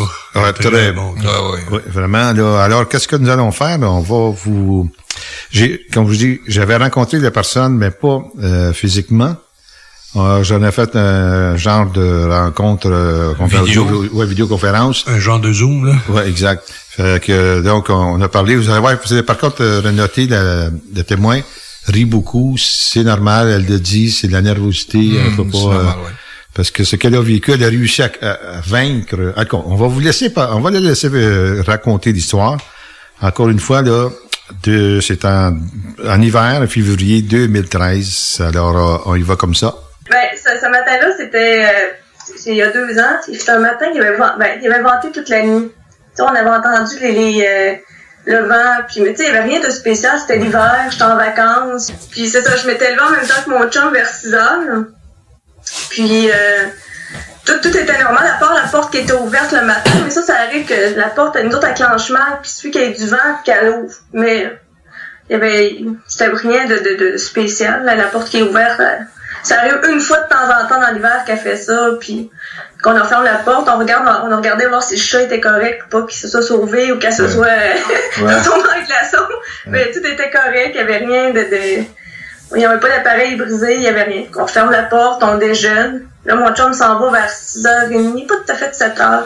[0.53, 1.29] Très très, bon cas.
[1.71, 2.33] Oui, vraiment.
[2.33, 3.79] Là, alors, qu'est-ce que nous allons faire?
[3.81, 4.89] On va vous...
[5.51, 9.35] J'ai, comme je vous dis, j'avais rencontré la personne, mais pas euh, physiquement.
[10.17, 13.33] Euh, J'en ai fait un genre de rencontre, euh,
[13.63, 13.83] Vidéo.
[13.85, 15.05] audio- ouais, vidéoconférence.
[15.07, 15.93] Un genre de Zoom, là.
[16.09, 16.63] Ouais, exact.
[16.89, 20.27] Fait que, donc, on a parlé, vous allez voir, vous allez par contre euh, renoter
[20.27, 21.39] la- le témoin,
[21.87, 25.57] rit beaucoup, c'est normal, elle le dit, c'est de la nervosité, elle Mmh, peut pas...
[25.57, 26.11] normal, euh, ouais.
[26.53, 29.33] Parce que ce qu'elle a vécu, elle a réussi à, à- à vaincre.
[29.53, 32.57] On va vous laisser, pas- on va la laisser euh, raconter l'histoire.
[33.21, 34.09] Encore une fois, là,
[34.63, 35.57] de, c'est en,
[36.07, 38.41] en hiver, en février 2013.
[38.47, 39.75] Alors, euh, on y va comme ça.
[40.09, 41.89] Ben, ce, ce matin-là, c'était euh,
[42.45, 43.17] il y a deux ans.
[43.25, 45.67] C'était un matin qu'il avait, vent- ben, il avait venté toute la nuit.
[45.67, 45.71] Tu
[46.15, 47.73] sais, on avait entendu les, les, euh,
[48.25, 50.17] le vent, puis mais tu sais, il n'y avait rien de spécial.
[50.19, 51.91] C'était l'hiver, j'étais en vacances.
[52.11, 54.83] Puis c'est ça, je m'étais levée en même temps que mon chum vers 6 heures.
[55.89, 56.65] Puis euh,
[57.45, 59.91] tout, tout était normal, à part la porte qui était ouverte le matin.
[60.03, 62.91] Mais ça, ça arrive que la porte a une autre acclenchement, puis qu'il y ait
[62.91, 63.95] du vent, qu'elle ouvre.
[64.13, 64.59] Mais
[65.29, 65.77] il y avait
[66.07, 68.79] c'était rien de, de, de spécial la porte qui est ouverte
[69.45, 72.29] ça arrive une fois de temps en temps dans l'hiver qu'elle fait ça puis
[72.85, 75.39] qu'on a ferme la porte on regarde on a regardé voir si le chat était
[75.41, 77.29] correct ou pas qu'il se soit sauvé ou qu'elle se Ouais.
[77.31, 77.45] soit
[78.25, 78.41] Ouais.
[78.45, 79.25] tombée dans le glaçon
[79.67, 81.83] mais tout était correct il y avait rien de, de
[82.53, 85.37] il n'y avait pas d'appareil brisé il y avait rien on ferme la porte on
[85.37, 89.23] déjeune là mon chum s'en va vers 6h30 pas tout à fait 7h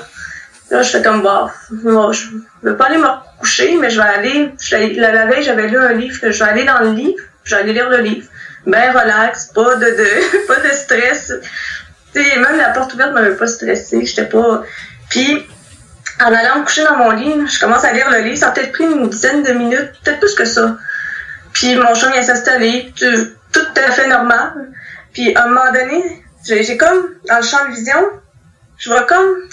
[0.72, 2.26] Là, je fais comme, bah, moi, je
[2.62, 3.08] veux pas aller me
[3.40, 6.48] coucher, mais je vais aller, je la, la veille, j'avais lu un livre, je vais
[6.48, 8.28] aller dans le livre, je vais aller lire le livre.
[8.68, 11.34] Ben, relax, pas de, de pas de stress.
[12.14, 14.64] Sais, même la porte ouverte m'avait pas stressé, j'étais pas,
[15.10, 15.46] puis,
[16.22, 18.52] en allant me coucher dans mon lit, je commence à lire le livre, ça a
[18.52, 20.78] peut-être pris une dizaine de minutes, peut-être plus que ça.
[21.54, 24.72] Puis mon chum il s'est installé, tout, à fait normal.
[25.14, 28.06] Puis à un moment donné, j'ai comme, dans le champ de vision,
[28.78, 29.50] je vois comme,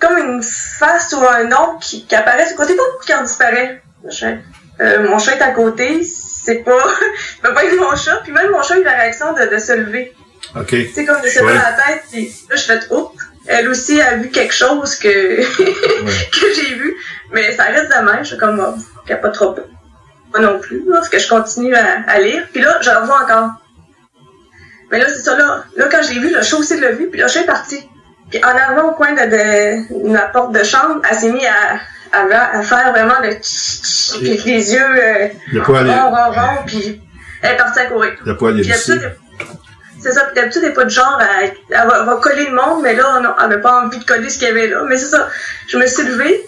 [0.00, 3.82] comme une face ou un nom qui, apparaît sur le côté, pas qui en disparaît.
[4.80, 6.78] Euh, mon chat est à côté, c'est pas,
[7.42, 8.16] ça peut pas être mon chat.
[8.24, 10.12] Puis même mon chat a eu la réaction de se lever.
[10.56, 10.66] OK.
[10.68, 13.16] Tu sais, comme de se lever la tête, puis là, je fais, oups,
[13.46, 15.08] elle aussi a vu quelque chose que,
[16.40, 16.94] que j'ai vu.
[17.32, 19.54] Mais ça reste de même, je suis comme, oh, a pas trop.
[20.30, 22.46] Moi non plus, là, parce que je continue à, à lire.
[22.52, 23.50] Puis là, je le revois encore.
[24.90, 25.64] Mais là, c'est ça, là.
[25.76, 27.88] Là, quand je l'ai vu, le chat aussi l'a vu, puis le chat est parti.
[28.30, 31.44] Puis en arrivant au coin de, de, de la porte de chambre, elle s'est mise
[31.46, 35.28] à, à, à faire vraiment le tch, tch, puis les yeux euh,
[35.66, 37.00] ronds, ronds, ronds, puis
[37.42, 38.12] elle est partie à courir.
[38.24, 38.90] Il a pas allé Puis ici.
[38.90, 39.18] d'habitude,
[40.04, 42.46] c'est ça, puis d'habitude, elle n'est pas de genre à, elle va, elle va coller
[42.46, 44.68] le monde, mais là, non, elle n'avait pas envie de coller ce qu'il y avait
[44.68, 44.84] là.
[44.86, 45.28] Mais c'est ça,
[45.66, 46.44] je me suis levée,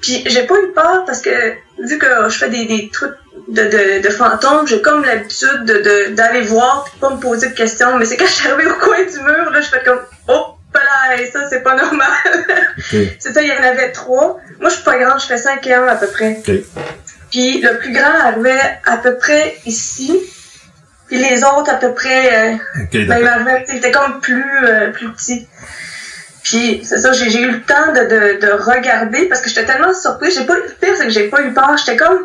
[0.00, 1.30] puis j'ai pas eu peur parce que,
[1.78, 3.14] vu que je fais des, des trucs
[3.48, 7.50] de, de, de fantômes, j'ai comme l'habitude de, de, d'aller voir puis pas me poser
[7.50, 7.96] de questions.
[7.98, 10.54] Mais c'est quand je suis arrivée au coin du mur, là, je fais comme, oh,
[10.74, 12.08] là, ça, c'est pas normal.
[13.18, 14.40] c'est ça, il y en avait trois.
[14.60, 16.42] Moi, je suis pas grande, je fais 5 ans à peu près.
[17.30, 20.20] Puis le plus grand arrivait à peu près ici.
[21.08, 22.56] Puis les autres à peu près, euh,
[23.06, 25.46] ben, il était comme plus, euh, plus petit.
[26.42, 29.94] Puis c'est ça, j'ai eu le temps de, de, de regarder parce que j'étais tellement
[29.94, 30.34] surprise.
[30.38, 31.76] J'ai pas, le pire c'est que j'ai pas eu peur.
[31.78, 32.18] J'étais comme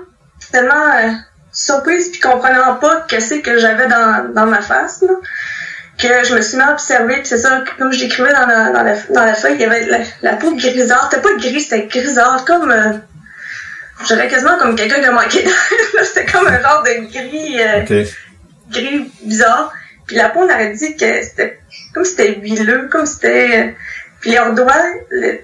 [0.52, 1.10] tellement euh,
[1.52, 5.14] surprise puis comprenant pas qu'est-ce que j'avais dans, dans ma face là,
[5.98, 7.16] que je me suis mis à observer.
[7.16, 9.66] Puis c'est ça, comme je décrivais dans la, dans la, dans la feuille, il y
[9.66, 11.10] avait la, la peau grisâtre.
[11.12, 12.94] C'était pas gris, c'était grisâtre, comme euh,
[14.08, 15.46] j'avais quasiment comme quelqu'un qui a manqué.
[16.04, 17.62] C'était comme un genre de gris.
[17.62, 17.82] euh,
[18.72, 19.74] gris bizarre.
[20.08, 21.60] Puis la peau, on aurait dit que c'était
[21.94, 23.76] comme si c'était huileux, comme si c'était...
[24.22, 24.74] Puis leurs doigts,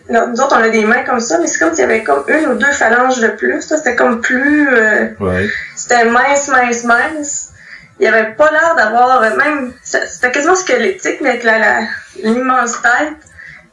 [0.10, 2.26] nous autres, on a des mains comme ça, mais c'est comme s'il y avait comme
[2.28, 3.62] une ou deux phalanges de plus.
[3.62, 4.68] C'était comme plus...
[4.76, 5.48] euh, Ouais.
[5.78, 7.52] c'était mince, mince, mince.
[8.00, 11.80] il y avait pas l'air d'avoir, euh, même, c'était quasiment squelettique, mais avec la, la,
[12.22, 13.14] l'immense tête,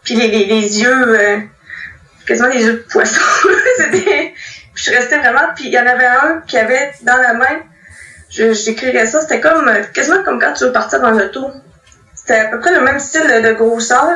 [0.05, 1.39] puis les, les, les yeux, euh,
[2.25, 3.21] quasiment des yeux de poisson.
[3.79, 4.35] c'était,
[4.75, 7.59] je suis restée vraiment, puis il y en avait un qui avait dans la main,
[8.37, 11.51] décrirais ça, c'était comme, euh, quasiment comme quand tu veux partir dans l'auto.
[12.15, 14.11] C'était à peu près le même style de, de grosseur,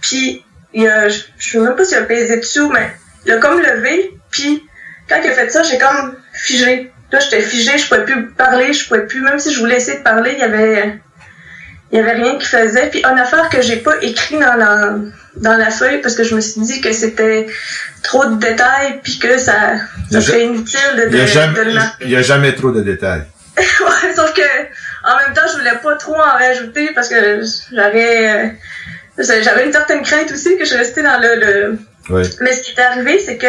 [0.00, 2.90] puis il a, je, je sais même pas s'il a pesé dessus, mais
[3.24, 4.62] il a comme levé, puis
[5.08, 6.92] quand il a fait ça, j'ai comme figé.
[7.12, 9.98] Là, j'étais figée, je pouvais plus parler, je pouvais plus, même si je voulais essayer
[9.98, 11.00] de parler, il y avait,
[11.90, 12.88] il y avait rien qui faisait.
[12.88, 14.94] Puis une affaire que j'ai pas écrit dans la,
[15.36, 17.46] dans la feuille parce que je me suis dit que c'était
[18.02, 19.74] trop de détails puis que ça,
[20.10, 22.04] ça serait inutile de, de, Il n'y a, de jamais- le marquer.
[22.04, 23.24] il y a jamais trop de détails.
[23.58, 24.40] Ouais, sauf que
[25.04, 27.42] en même temps, je voulais pas trop en rajouter parce que
[27.72, 28.28] j'avais,
[29.18, 31.78] euh, j'avais une certaine crainte aussi que je restais dans le, le,
[32.10, 32.22] Oui.
[32.40, 33.46] mais ce qui est arrivé, c'est que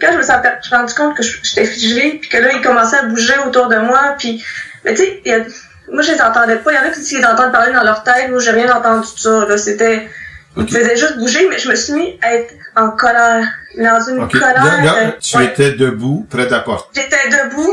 [0.00, 0.32] quand je me suis
[0.74, 3.76] rendu compte que je- j'étais figée, puis que là, ils commençaient à bouger autour de
[3.78, 4.44] moi, puis,
[4.84, 5.22] mais tu sais,
[5.90, 6.72] moi, je les entendais pas.
[6.72, 8.28] Il y en a qui disent qu'ils entendent parler dans leur tête.
[8.30, 9.44] Moi, j'ai rien entendu de ça.
[10.58, 14.28] Ils faisaient juste bouger, mais je me suis mis à être en colère, dans une
[14.28, 14.64] colère.
[14.64, 15.46] Là, là, tu ouais.
[15.46, 16.90] étais debout, près de la porte.
[16.94, 17.72] J'étais debout,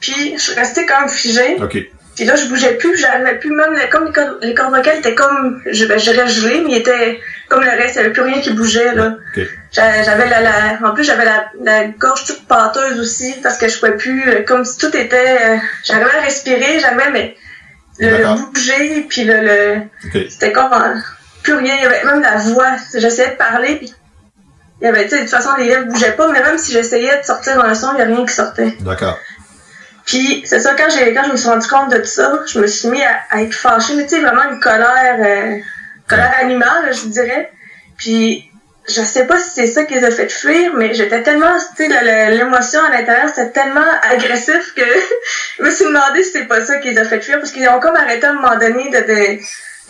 [0.00, 1.56] puis je suis restée comme figée.
[1.62, 1.78] OK.
[2.16, 5.14] Puis là, je bougeais plus, j'arrivais plus, même comme les cordes, les cordes vocales étaient
[5.14, 8.22] comme, je, ben, je gelée, mais il était comme le reste, il n'y avait plus
[8.22, 9.16] rien qui bougeait, là.
[9.36, 9.42] OK.
[9.72, 13.68] J'a- J'avais la, la, en plus, j'avais la, la gorge toute pâteuse aussi, parce que
[13.68, 17.36] je pouvais plus, euh, comme si tout était, euh, j'arrivais à respirer, j'arrivais, mais
[17.98, 19.76] le, bouger, puis le, le
[20.28, 20.72] c'était comme
[21.42, 23.94] plus rien, il y avait même la voix, j'essayais de parler, puis
[24.80, 26.72] il y avait, tu sais, de toute façon, les lèvres bougeaient pas, mais même si
[26.72, 28.74] j'essayais de sortir un son, il n'y a rien qui sortait.
[28.80, 29.18] D'accord.
[30.06, 32.58] Puis c'est ça, quand j'ai quand je me suis rendu compte de tout ça, je
[32.58, 35.58] me suis mis à, à être fâchée, mais tu sais, vraiment une colère, euh,
[36.08, 37.50] colère animale, je dirais.
[37.96, 38.50] Puis
[38.88, 41.86] je sais pas si c'est ça qui les a fait fuir, mais j'étais tellement, tu
[41.86, 44.82] sais, l'émotion à l'intérieur, c'était tellement agressif que
[45.58, 47.68] je me suis demandé si c'est pas ça qui les a fait fuir, parce qu'ils
[47.68, 49.38] ont comme arrêté à un moment donné de, de-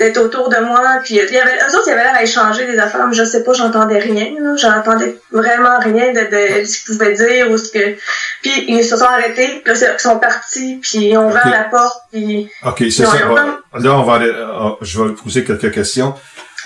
[0.01, 2.67] d'être autour de moi, puis il y avait, eux autres, ils avaient l'air à échanger
[2.67, 6.79] des affaires, mais je sais pas, j'entendais rien, là, j'entendais vraiment rien de, de, ce
[6.85, 7.97] qu'ils pouvaient dire, ou ce que,
[8.43, 11.65] puis ils se sont arrêtés, puis là, ils sont partis, puis ils ont ouvert la
[11.65, 12.49] porte, puis...
[12.67, 13.13] OK, c'est ça.
[13.29, 13.45] On va-
[13.79, 16.15] Là, on va, aller- euh, je vais poser quelques questions.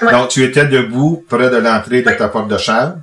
[0.00, 0.10] Ouais.
[0.12, 2.96] Donc, tu étais debout près de l'entrée de ta porte de chambre.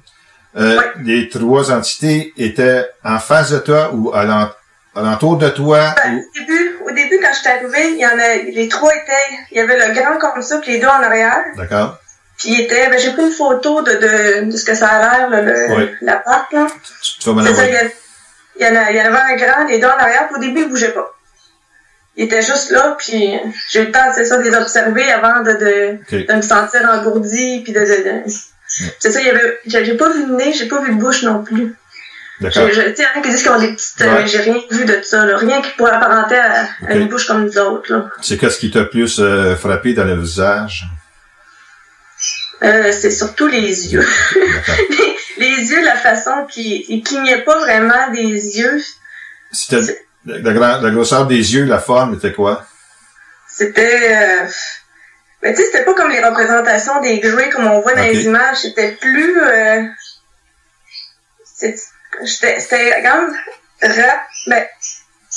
[0.57, 4.49] Euh, Les trois entités étaient en face de toi ou à l'en-
[4.95, 5.93] alentour de toi?
[6.05, 6.09] Au
[6.39, 6.90] début, au début,
[7.31, 9.93] quand je suis arrivée, il y en a, les trois étaient, il y avait le
[9.93, 11.43] grand comme ça, puis les deux en arrière.
[11.55, 11.97] D'accord.
[12.37, 14.99] Puis il était, ben, j'ai pris une photo de, de, de ce que ça a
[15.27, 15.89] l'air, le, Oui.
[16.01, 16.67] la porte, là.
[17.19, 17.91] Tu vas me C'est ça, il y,
[18.63, 20.39] il en a, il y en avait un grand, les deux en arrière, puis au
[20.39, 21.13] début, ils bougeaient pas.
[22.17, 23.39] Ils étaient juste là, puis
[23.69, 26.81] j'ai eu le temps, c'est ça, de les observer avant de, de, de me sentir
[26.91, 28.31] engourdie, puis de, de, de-
[28.99, 31.23] c'est ça, il y avait, j'ai pas vu de nez, j'ai pas vu de bouche
[31.23, 31.75] non plus.
[32.41, 32.67] D'accord.
[32.67, 34.13] J'ai- j'ai- Tu sais, il y en a qui disent qu'ils ont des petites, euh,
[34.13, 34.21] Ouais.
[34.23, 35.37] mais j'ai rien vu de ça, là.
[35.37, 38.09] Rien qui pourrait apparenter à, une bouche comme nous autres, là.
[38.21, 40.85] C'est qu'est-ce qui t'a plus euh, frappé dans le visage?
[42.63, 44.05] Euh, c'est surtout les yeux.
[44.89, 48.81] les, les yeux, la façon qui, clignaient pas vraiment des yeux.
[49.51, 49.81] C'était
[50.25, 52.65] la, gra- la grosseur des yeux, la forme était quoi?
[53.47, 54.47] C'était, euh,
[55.41, 58.25] mais tu sais, c'était pas comme les représentations des Grey comme on voit dans les
[58.25, 58.57] images.
[58.61, 59.81] C'était plus, euh,
[61.59, 61.79] j'étais-
[62.25, 63.33] c'était quand même
[63.81, 64.63] rap, ben,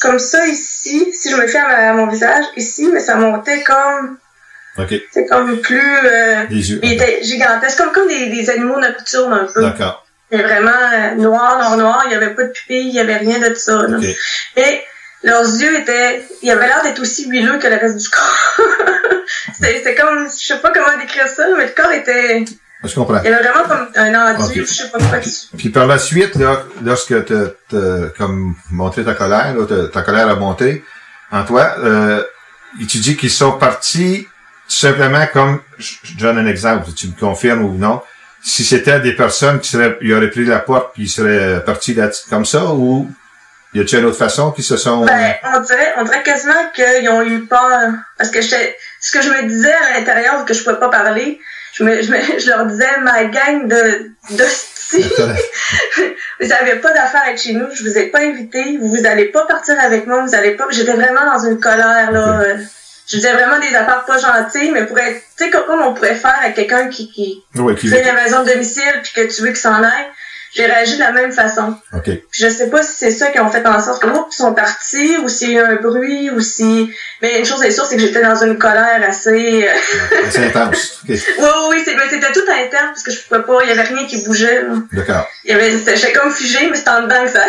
[0.00, 3.14] comme ça ici, si je me fie à, ma- à mon visage ici, mais ça
[3.16, 4.18] montait comme,
[4.78, 4.92] OK.
[5.12, 6.80] c'est comme plus, euh, Les yeux.
[6.82, 9.62] il était gigantesque, comme, comme des, des animaux nocturnes un peu.
[9.62, 10.04] D'accord.
[10.30, 12.02] C'était vraiment euh, noir, noir, noir.
[12.06, 13.86] Il n'y avait pas de pupille, il n'y avait rien de ça.
[13.86, 13.98] là.
[13.98, 14.04] OK.
[14.56, 14.82] Et
[15.22, 16.26] leurs yeux étaient...
[16.42, 18.56] Ils avaient l'air d'être aussi huileux que le reste du corps.
[19.54, 20.24] C'était c'était comme...
[20.28, 22.44] Je sais pas comment décrire ça, mais le corps était...
[22.84, 23.20] Je comprends.
[23.24, 24.66] Il y avait vraiment comme un enduit, Ok.
[24.68, 25.18] je sais pas quoi.
[25.56, 30.28] Puis par la suite, là, lorsque tu as comme montré ta colère, là, ta colère
[30.28, 30.84] a monté
[31.32, 32.22] en toi, euh,
[32.80, 34.28] et tu dis qu'ils sont partis
[34.68, 38.02] tout simplement comme, je donne un exemple, tu me confirmes ou non,
[38.42, 41.94] si c'était des personnes qui seraient, ils auraient pris la porte puis ils seraient partis
[41.94, 43.10] là comme ça, ou
[43.74, 45.04] y a-t-il une autre façon qu'ils se sont...
[45.04, 47.90] Ben, on dirait, on dirait quasiment qu'ils ont eu peur.
[48.16, 51.40] Parce que ce que je me disais à l'intérieur, que je pouvais pas parler,
[51.74, 54.44] je, me, je, me- je leur disais, ma gang de, de
[56.40, 59.26] vous avez pas d'affaires à être chez nous, je vous ai pas invité, vous allez
[59.26, 60.66] pas partir avec moi, vous allez pas.
[60.70, 62.40] J'étais vraiment dans une colère, là.
[62.42, 62.56] euh,
[63.06, 66.14] Je disais vraiment des affaires pas gentilles, mais pour être, tu sais, comme, on pourrait
[66.14, 67.42] faire avec quelqu'un qui, qui
[67.76, 70.06] qui- fait la maison de domicile puis que tu veux qu'il s'en aille.
[70.54, 71.76] J'ai réagi de la même façon.
[71.92, 72.02] OK.
[72.04, 74.54] Puis je sais pas si c'est ça qui ont fait en sorte que ils sont
[74.54, 76.90] partis, ou s'il y a eu un bruit, ou si.
[77.22, 79.66] Mais une chose est sûre, c'est que j'étais dans une colère assez.
[79.66, 79.70] euh,
[80.30, 81.00] C'est intense.
[81.02, 81.10] OK.
[81.38, 84.24] oui, oui, c'était tout interne parce que je pouvais pas, il y avait rien qui
[84.24, 84.62] bougeait.
[84.92, 85.28] D'accord.
[85.44, 87.44] J'étais comme figée, mais c'était en dedans que ça.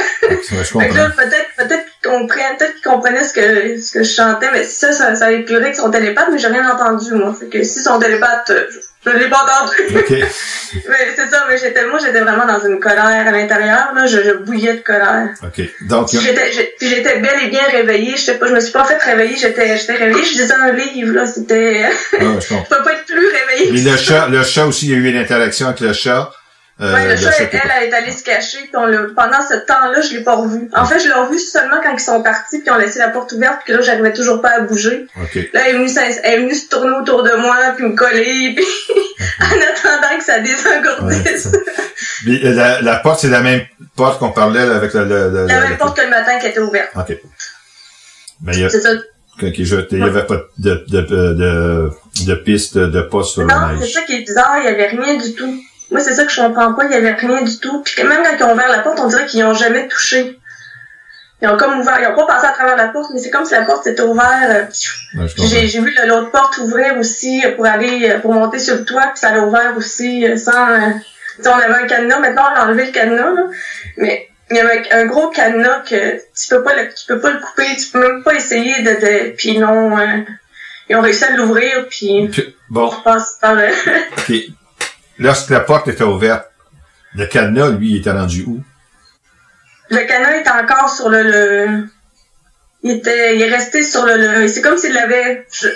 [0.78, 4.64] Ouais, peut-être, peut-être que comprennent, peut-être qu'ils comprenaient ce que, ce que je chantais, mais
[4.64, 7.36] ça, ça, ça éclairait que son télépathe, mais j'ai rien entendu, moi.
[7.40, 8.80] Fait que si son télépathe, euh, je,
[9.14, 9.98] je l'ai pas entendu.
[9.98, 10.10] OK.
[10.90, 14.06] mais c'est ça, mais j'étais, moi, j'étais vraiment dans une colère à l'intérieur, là.
[14.06, 15.30] Je, je bouillais de colère.
[15.44, 15.62] OK.
[15.88, 16.52] Donc, Puis J'étais,
[16.82, 18.16] j'étais bel et bien réveillée.
[18.18, 19.36] J'étais pas, je me suis pas fait réveiller.
[19.38, 20.26] J'étais, j'étais réveillée.
[20.26, 21.26] Je lisais un livre, là.
[21.26, 22.18] C'était, ah, je
[22.50, 22.66] comprends.
[22.70, 23.80] je peux pas être plus réveillée.
[23.80, 26.32] Et le chat, le chat aussi, il y a eu une interaction avec le chat.
[26.82, 30.02] Euh, Ouais, le chat, elle, elle est allée se cacher, puis on pendant ce temps-là,
[30.02, 30.70] je l'ai pas revu.
[30.74, 33.08] En fait, je l'ai revu seulement quand ils sont partis, puis ils ont laissé la
[33.10, 35.08] porte ouverte, puis là, j'arrivais toujours pas à bouger.
[35.22, 35.36] OK.
[35.54, 35.90] Là, elle est venue,
[36.24, 38.66] elle est venue se tourner autour de moi, puis me coller, puis
[39.40, 41.48] en attendant que ça désengourdisse.
[42.26, 43.62] Mais, euh, la, la porte, c'est la même
[43.96, 45.06] porte qu'on parlait avec le...
[45.06, 46.90] le, le- La même porte que le matin qui était ouverte.
[46.96, 47.18] OK.
[48.44, 48.70] Mais il y a...
[48.70, 48.90] C'est ça.
[49.40, 51.90] Je- il y avait pas de, de, de, de,
[52.26, 54.88] de piste de poste sur la Non, c'est ça qui est bizarre, il y avait
[54.88, 55.62] rien du tout.
[55.92, 57.82] Moi, c'est ça que je comprends pas, il y avait rien du tout.
[57.84, 60.40] Puis même quand ils ont ouvert la porte, on dirait qu'ils ont jamais touché.
[61.42, 63.46] Ils ont comme ouvert, ils ont pas passé à travers la porte, mais c'est comme
[63.46, 64.74] si la porte était ouverte.
[65.16, 65.28] Ouais.
[65.38, 69.08] J'ai vu l'autre porte ouvrir aussi euh, pour aller, euh, pour monter sur le toit,
[69.08, 70.52] puis ça l'a ouvert aussi euh, sans...
[71.46, 73.44] on avait un cadenas, maintenant on a enlevé le cadenas, là,
[73.98, 77.32] mais il y avait un gros cadenas que tu peux pas le, tu peux pas
[77.32, 78.92] le couper, tu peux même pas essayer de...
[78.92, 80.24] de puis euh,
[80.88, 82.32] ils ont réussi à l'ouvrir, puis
[82.70, 83.58] Bon, on passe par...
[83.58, 83.70] euh.
[85.20, 86.46] Lorsque la porte était ouverte,
[87.16, 88.62] le cadenas, lui, il était rendu où?
[89.90, 91.22] le cadenas est encore sur le...
[91.24, 91.88] le
[92.84, 94.18] il était, il est resté sur le...
[94.18, 95.46] le c'est comme s'il l'avait...
[95.52, 95.68] Je,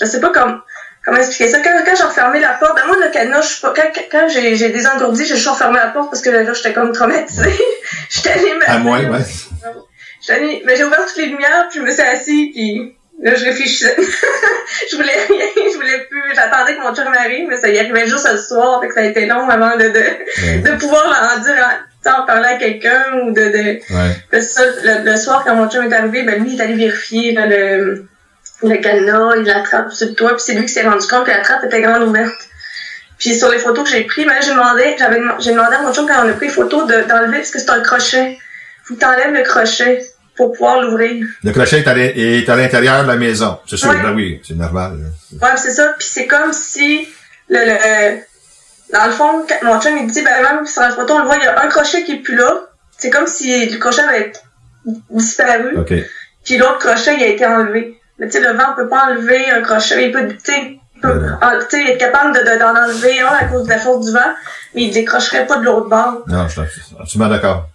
[0.00, 0.60] je sais pas comme,
[1.04, 1.60] comment expliquer ça.
[1.60, 4.28] Quand, quand j'ai refermé la porte, ben moi, le cadenas, je suis pas, quand, quand
[4.28, 7.54] j'ai, j'ai désengourdi, j'ai juste refermé la porte parce que là, j'étais comme traumatisée.
[8.10, 8.68] j'étais allée me...
[8.70, 9.18] À moi, ouais.
[10.20, 13.34] J'étais allée- mais j'ai ouvert toutes les lumières, puis je me suis assise, puis là,
[13.34, 13.96] je réfléchissais.
[14.90, 16.22] je voulais rien, je voulais plus.
[16.34, 19.00] J'attendais que mon chum arrive, mais ça y arrivait juste le soir, fait que ça
[19.00, 21.54] a été long avant de, de, de pouvoir en dire,
[22.06, 23.40] en, en parler à quelqu'un ou de...
[23.40, 24.40] de Ouais.
[24.40, 27.32] Ça, le, le soir, quand mon chum est arrivé, ben lui, il est allé vérifier
[27.32, 28.04] là, le,
[28.62, 31.30] le cadenas, il l'attrape sur le toit, puis c'est lui qui s'est rendu compte que
[31.30, 32.34] la trappe était grande ouverte.
[33.18, 35.94] Puis sur les photos que j'ai prises, ben j'ai demandé, j'avais j'ai demandé à mon
[35.94, 38.38] chum quand on a pris les photos de- d'enlever, parce que c'est un crochet.
[38.82, 40.04] Faut que t'enlèves le crochet
[40.36, 41.26] pour pouvoir l'ouvrir.
[41.42, 43.58] Le crochet est à l'in- est à l'intérieur de la maison.
[43.66, 44.02] C'est sûr, Ouais.
[44.02, 44.98] ben oui, c'est normal.
[45.32, 45.94] Ouais, puis c'est ça.
[45.98, 47.06] Puis c'est comme si
[47.48, 48.18] le, le
[48.92, 51.24] dans le fond, quand mon chum il dit ben même sur la photo on le
[51.26, 52.66] voit, il y a un crochet qui est plus là.
[52.98, 54.32] C'est comme si le crochet avait
[55.10, 55.76] disparu.
[55.78, 55.92] OK.
[56.44, 57.98] Puis l'autre crochet, il a été enlevé.
[58.18, 60.06] Mais tu sais, le vent peut pas enlever un crochet.
[60.06, 61.08] Il peut, tu sais, il peut
[61.42, 64.20] en- être capable de, de- d'en enlever un à cause de la force du vent,
[64.74, 66.22] mais il décrocherait pas de l'autre bord.
[66.28, 67.68] Non, je suis absolument d'accord.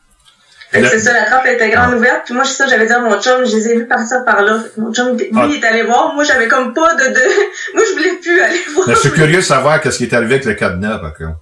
[0.72, 2.22] Fait que c'est ça, la trappe était grande ouverte.
[2.26, 4.42] Puis moi, c'est ça, j'avais dit à mon chum, je les ai vus partir par
[4.44, 4.60] là.
[4.78, 5.48] Mon chum, lui, Ah.
[5.50, 6.14] il est allé voir.
[6.14, 7.22] Moi, j'avais comme pas de, de...
[7.74, 8.88] Moi, je voulais plus aller voir.
[8.88, 11.40] Mais je suis curieux de savoir qu'est-ce qui est arrivé avec le cadenas, par contre.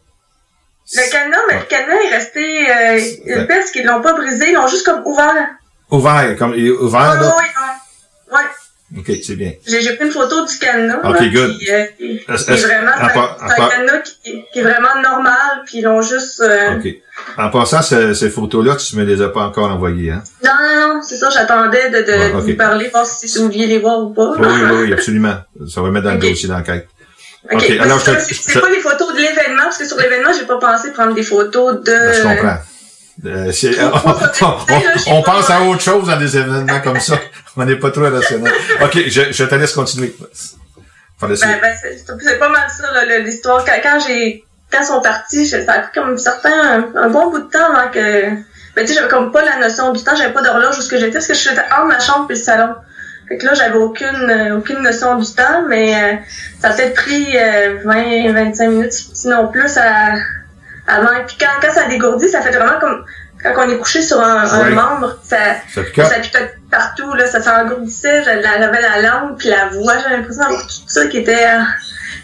[0.96, 3.00] Le cadenas, mais le cadenas est resté, euh,
[3.66, 5.48] c'est qu'ils l'ont pas brisé, ils l'ont juste comme ouvert.
[5.92, 7.36] Ouvert, comme, il est ouvert, Oh, là?
[7.38, 8.38] oui, non.
[8.38, 8.44] Ouais.
[8.98, 9.52] OK, c'est bien.
[9.68, 11.00] J'ai pris une photo du cadenas.
[11.04, 11.58] Ok, là, good.
[11.58, 16.02] Puis, euh, est vraiment, c'est un- cadenas qui, qui est vraiment normal, puis ils l'ont
[16.02, 16.40] juste...
[16.42, 16.88] euh, OK.
[17.38, 20.24] En passant, ce- ces photos-là, tu me les as pas encore envoyées, hein?
[20.44, 22.44] Non, non, non, c'est ça, j'attendais de, de, ok.
[22.44, 24.34] vous parler, voir si vous vouliez les voir ou pas.
[24.40, 25.36] Oui, oui, oui, absolument.
[25.70, 26.88] Ça va mettre dans le dossier d'enquête.
[27.52, 30.30] Ok, OK, mais alors je c'est pas des photos de l'événement, parce que sur l'événement,
[30.38, 31.92] j'ai pas pensé prendre des photos de...
[31.92, 32.58] Ben, je comprends.
[33.26, 33.52] Euh,
[34.42, 37.20] on, on- on pense à autre chose dans des événements comme ça.
[37.56, 38.54] On n'est pas trop rationnel.
[38.82, 40.16] OK, je, je te laisse continuer.
[41.20, 41.76] Ben, ben,
[42.22, 42.86] c'est pas mal ça,
[43.20, 43.66] l'histoire.
[43.66, 46.52] Quand, quand j'ai, quand ils sont partis, ça a pris comme certain,
[46.96, 48.36] un, un bon bout de temps avant que, ben,
[48.82, 51.00] tu sais, j'avais comme pas la notion du temps, j'avais pas d'horloge où ce que
[51.00, 52.76] j'étais, parce que je suis entre ma chambre et le salon.
[53.28, 56.16] Fait que là, j'avais aucune, euh, aucune notion du temps, mais euh,
[56.62, 60.14] ça a peut-être pris euh, 20, 25 minutes, sinon plus, à,
[60.88, 61.10] avant.
[61.28, 63.06] Puis quand, quand ça a dégourdi, ça fait vraiment comme
[63.44, 65.38] quand on est couché sur un, un membre, ça,
[65.74, 66.06] Ça picote.
[66.08, 70.42] ça picote partout, là, ça s'engourdissait, j'avais j'avais la langue, puis la voix, j'avais l'impression
[70.44, 71.46] d'avoir tout ça qui était...
[71.46, 71.62] euh,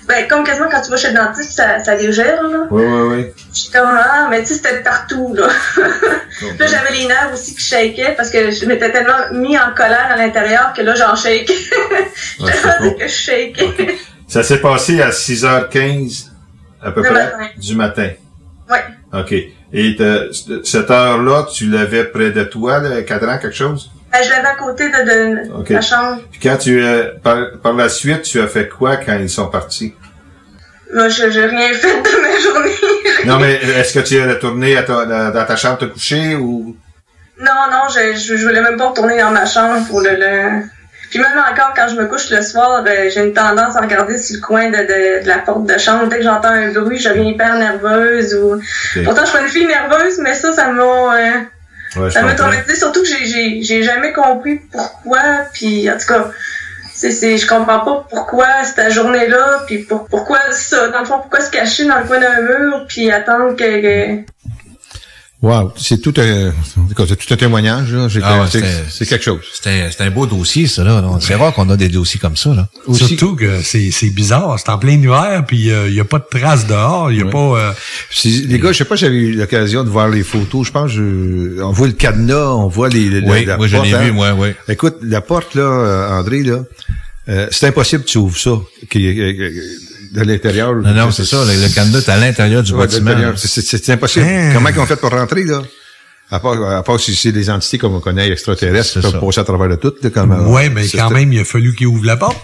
[0.07, 2.67] ben, comme quasiment quand tu vas chez le dentiste, ça, ça légère, là.
[2.71, 3.33] Oui, oui, oui.
[3.53, 5.47] J'étais comme, ah, mais tu sais, c'était partout, là.
[6.59, 10.09] là, j'avais les nerfs aussi qui shakaient parce que je m'étais tellement mis en colère
[10.11, 11.47] à l'intérieur que là, j'en shake.
[11.49, 12.07] Ouais,
[12.53, 12.93] J'étais bon.
[12.95, 13.63] que je shake.
[14.27, 16.25] Ça s'est passé à 6h15,
[16.81, 17.47] à peu Le près, matin.
[17.55, 18.09] du matin.
[19.13, 19.31] OK.
[19.75, 20.31] Et te-
[20.63, 23.91] cette heure-là, tu l'avais près de toi, le cadran, quelque chose?
[24.11, 26.19] Ben, je l'avais à côté de, de la chambre.
[26.31, 29.47] Puis quand tu euh, par, par la suite, tu as fait quoi quand ils sont
[29.47, 29.93] partis?
[30.93, 32.75] Moi, je j'ai rien fait de ma journée.
[33.25, 36.35] Non, mais est-ce que tu es retourné à ta- dans dans ta chambre te coucher
[36.35, 36.75] ou...
[37.39, 40.63] Non, non, je, je, je voulais même pas retourner dans ma chambre pour le, le...
[41.13, 44.17] Puis même encore, quand je me couche le soir, euh, j'ai une tendance à regarder
[44.17, 46.07] sur le coin de, de, de la porte de chambre.
[46.07, 48.33] Dès que j'entends un bruit, je deviens hyper nerveuse.
[48.33, 48.59] ou
[49.05, 50.81] Pourtant, je suis une fille nerveuse, mais ça, ça m'a...
[50.83, 51.29] euh,
[51.95, 52.47] Ouais, ça m'a comprends.
[52.47, 55.19] traumatisé, surtout que j'ai- j'ai jamais compris pourquoi,
[55.53, 56.31] puis en tout cas,
[56.91, 61.19] c'est c'est je comprends pas pourquoi cette journée-là, puis pour, pourquoi ça, dans le fond,
[61.19, 63.81] pourquoi se cacher dans le coin d'un mur, puis attendre que...
[63.81, 64.21] que-
[65.43, 66.53] Wow, c'est tout un,
[67.05, 67.93] c'est tout un témoignage,
[68.23, 68.47] Ah ouais,
[68.89, 69.41] c'est- quelque chose.
[69.61, 71.03] C'est un, beau dossier, ça, là.
[71.19, 72.69] C'est rare qu'on a des dossiers comme ça, là.
[72.93, 74.57] Surtout que c'est c'est bizarre.
[74.57, 77.11] C'est en plein hiver, puis il n'y a pas de traces dehors.
[77.11, 77.37] Il y a pas...
[77.59, 77.71] euh,
[78.09, 80.65] Si- les gars, je sais pas si j'avais eu l'occasion de voir les photos.
[80.65, 83.75] Je pense je, on voit le cadenas, on voit les, les- Oui, la moi, je
[83.75, 84.01] porte, l'ai hein.
[84.01, 84.49] vu, moi, oui.
[84.69, 86.59] Écoute, la porte, là, euh, André, là,
[87.27, 88.51] euh, c'est impossible que tu ouvres ça.
[88.89, 89.51] qui- euh,
[90.13, 90.73] de l'intérieur.
[90.75, 91.43] Non, non, c'est ça.
[91.43, 93.33] Le, le cadenas est à l'intérieur du Ouais, bâtiment.
[93.35, 94.25] C'est- impossible.
[94.25, 94.51] Hein?
[94.53, 95.61] Comment ils ont fait pour rentrer, là?
[96.31, 99.19] À part, à part si c'est des entités comme on connaît extraterrestres qui peuvent ça.
[99.19, 101.75] passer à travers de tout, là, comme, euh, ouais, mais quand même, il a fallu
[101.75, 102.37] qu'il ouvre la porte.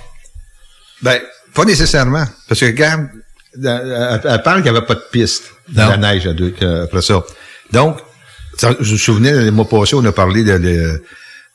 [1.02, 1.20] Ben,
[1.54, 2.26] pas nécessairement.
[2.48, 3.08] Parce que, regarde,
[3.56, 5.92] elle, elle parle qu'il n'y avait pas de piste dans Non.
[5.92, 6.28] la neige
[6.84, 7.24] après ça.
[7.72, 7.98] Donc,
[8.62, 11.02] je me souvenais, le mois passé, on a parlé de, de-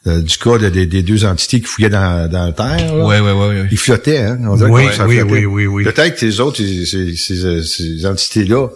[0.06, 2.94] de- du cas de- des- des deux entités qui fouillaient dans, dans la terre.
[2.96, 3.04] là.
[3.06, 3.68] Ouais, ouais, ouais.
[3.70, 4.38] Ils flottaient, hein?
[4.46, 5.32] On dirait Oui, que ça oui, flottait.
[5.32, 5.84] oui, oui, oui.
[5.84, 8.68] Peut-être que les autres, ces, ces, ces, ces entités-là,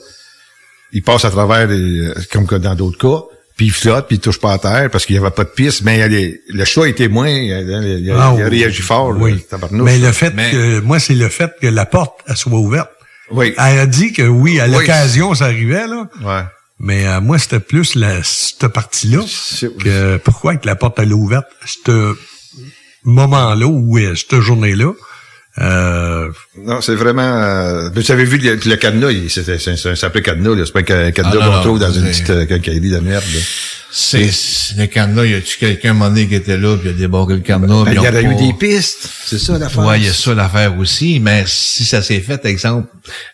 [0.93, 3.25] ils passent à travers, les- comme que dans d'autres cas,
[3.57, 5.49] puis ils flottent, puis ils touchent pas à terre parce qu'il n'y avait pas de
[5.51, 5.83] piste.
[5.83, 8.43] Mais il y a les- le chat était moins, il a, il a- Ah, il
[8.43, 8.61] a oui.
[8.63, 9.13] réagi fort.
[9.13, 9.45] là, Oui.
[9.73, 12.89] Mais le fait Mais- que, moi, c'est le fait que la porte, elle soit ouverte.
[13.31, 13.53] Oui.
[13.59, 14.73] Elle a dit que oui, à Oui.
[14.73, 16.09] l'occasion, ça arrivait, là.
[16.25, 16.43] Ouais.
[16.81, 19.19] Mais euh, moi, c'était plus la, cette partie-là
[19.81, 21.47] que pourquoi que la porte est ouverte.
[21.67, 22.15] Ce
[23.05, 24.93] moment-là ou euh, cette journée-là,
[25.59, 27.23] euh, Non, c'est vraiment.
[27.23, 30.65] Euh, vous avez vu le, le cadenas, il- c'était c'est c'est un simple cadenas, là.
[30.67, 33.25] C'est pas un cadenas Ah, qu'on trouve dans une petite euh, quincaillerie de merde.
[33.35, 33.41] là.
[33.91, 36.91] C'est, c'est- le cadenas, y a-tu quelqu'un, à un moment donné, qui était là, puis
[36.91, 39.09] il a débarqué le cadenas, Ben, puis il y aurait eu des pistes.
[39.27, 39.85] C'est ça l'affaire.
[39.85, 42.89] Ouais, il y a ça l'affaire aussi, mais si ça s'est fait, exemple,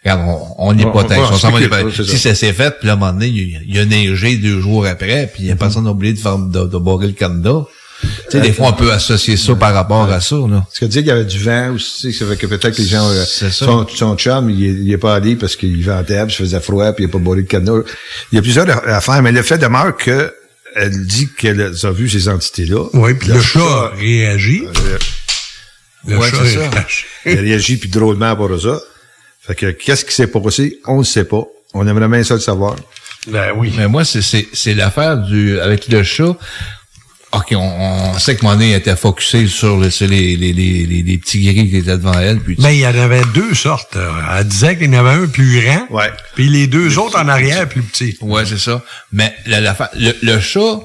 [0.05, 0.93] regarde, on- on n'y est On-
[1.39, 1.61] s'en va
[1.91, 2.19] Si ça.
[2.31, 4.87] ça s'est fait, puis là, à un moment donné, il, il a neigé deux jours
[4.87, 7.65] après, puis il y a personne oublié de faire, de, de barrer le cadenas.
[8.03, 10.63] Tu sais, des fois, on peut associer ça par rapport à ça, là.
[10.67, 12.89] Parce que dire qu'il y avait du vent aussi, ça fait que peut-être que les
[12.89, 13.51] gens, euh, ça.
[13.51, 16.61] son, son chum, il, est- il est pas allé parce qu'il ventait, puis il faisait
[16.61, 17.83] froid, puis il a pas bourré le cadenas.
[18.31, 20.33] Il y a plusieurs affaires, mais le fait demeure que
[20.75, 22.89] elle dit qu'elle a vu ces entités-là.
[22.95, 24.65] oui, puis le, chat réagit.
[24.67, 24.99] euh,
[26.07, 26.71] Le ouais, chat c'est ça.
[26.71, 27.05] réagit.
[27.27, 28.81] Il réagit puis drôlement à ça.
[29.41, 30.79] Fait que qu'est-ce qui s'est passé?
[30.87, 31.43] On ne sait pas.
[31.75, 32.77] On aimerait bien ça le savoir.
[33.27, 33.73] Ben oui.
[33.77, 36.37] Mais moi, c'est, c'est, c'est l'affaire du, avec le chat.
[37.37, 37.59] OK, on,
[38.15, 41.41] on sait que Monet était focusé sur, le- sur les, les, les, les, les petits
[41.41, 43.97] guéris qui étaient devant elle, puis Mais il y en avait deux sortes.
[43.97, 46.11] euh, Elle disait qu'il y en avait un plus grand, Ouais.
[46.35, 48.17] puis les deux autres en arrière plus petits.
[48.21, 48.83] Ouais, c'est ça.
[49.13, 50.79] Mais la, la fa- le, le chat,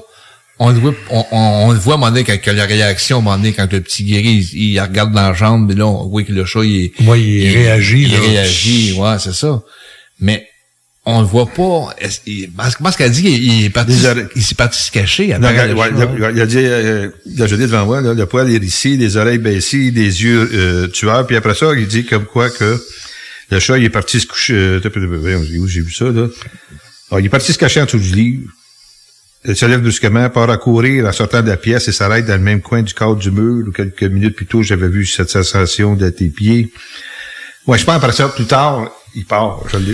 [0.58, 3.72] on le voit, on, on, on le voit donné quand que la réaction, donné, quand
[3.72, 6.44] le petit guéri, il, il regarde dans la jambe, mais là, on voit que le
[6.44, 8.20] chat, il, est- Ouais, il réagit, Il, là.
[8.20, 9.62] réagit, ouais, c'est ça.
[10.20, 10.46] Mais
[11.06, 11.94] on le voit pas.
[12.56, 13.94] Parce que parce qu'elle dit qu'il est parti,
[14.36, 15.32] il s'est parti se cacher.
[15.32, 18.26] Après ouais, il, a, il a dit, euh, il a jeté devant moi, là, le
[18.26, 22.24] poil hérissé, les oreilles baissées, des yeux euh, tueurs, puis après ça, il dit comme
[22.24, 22.80] quoi que
[23.50, 24.54] le chat, il est parti se coucher.
[24.54, 24.80] Euh,
[25.58, 26.28] où j'ai vu ça, là?
[27.10, 28.40] Ah, il est parti se cacher en dessous du lit.
[29.44, 32.34] Il se lève brusquement, part à courir en sortant de la pièce et s'arrête dans
[32.34, 35.30] le même coin du cadre du mur où quelques minutes plus tôt, j'avais vu cette
[35.30, 36.70] sensation de tes pieds.
[37.66, 39.60] Ouais, je pense après ça, plus tard, il part.
[39.72, 39.92] Je l'ai.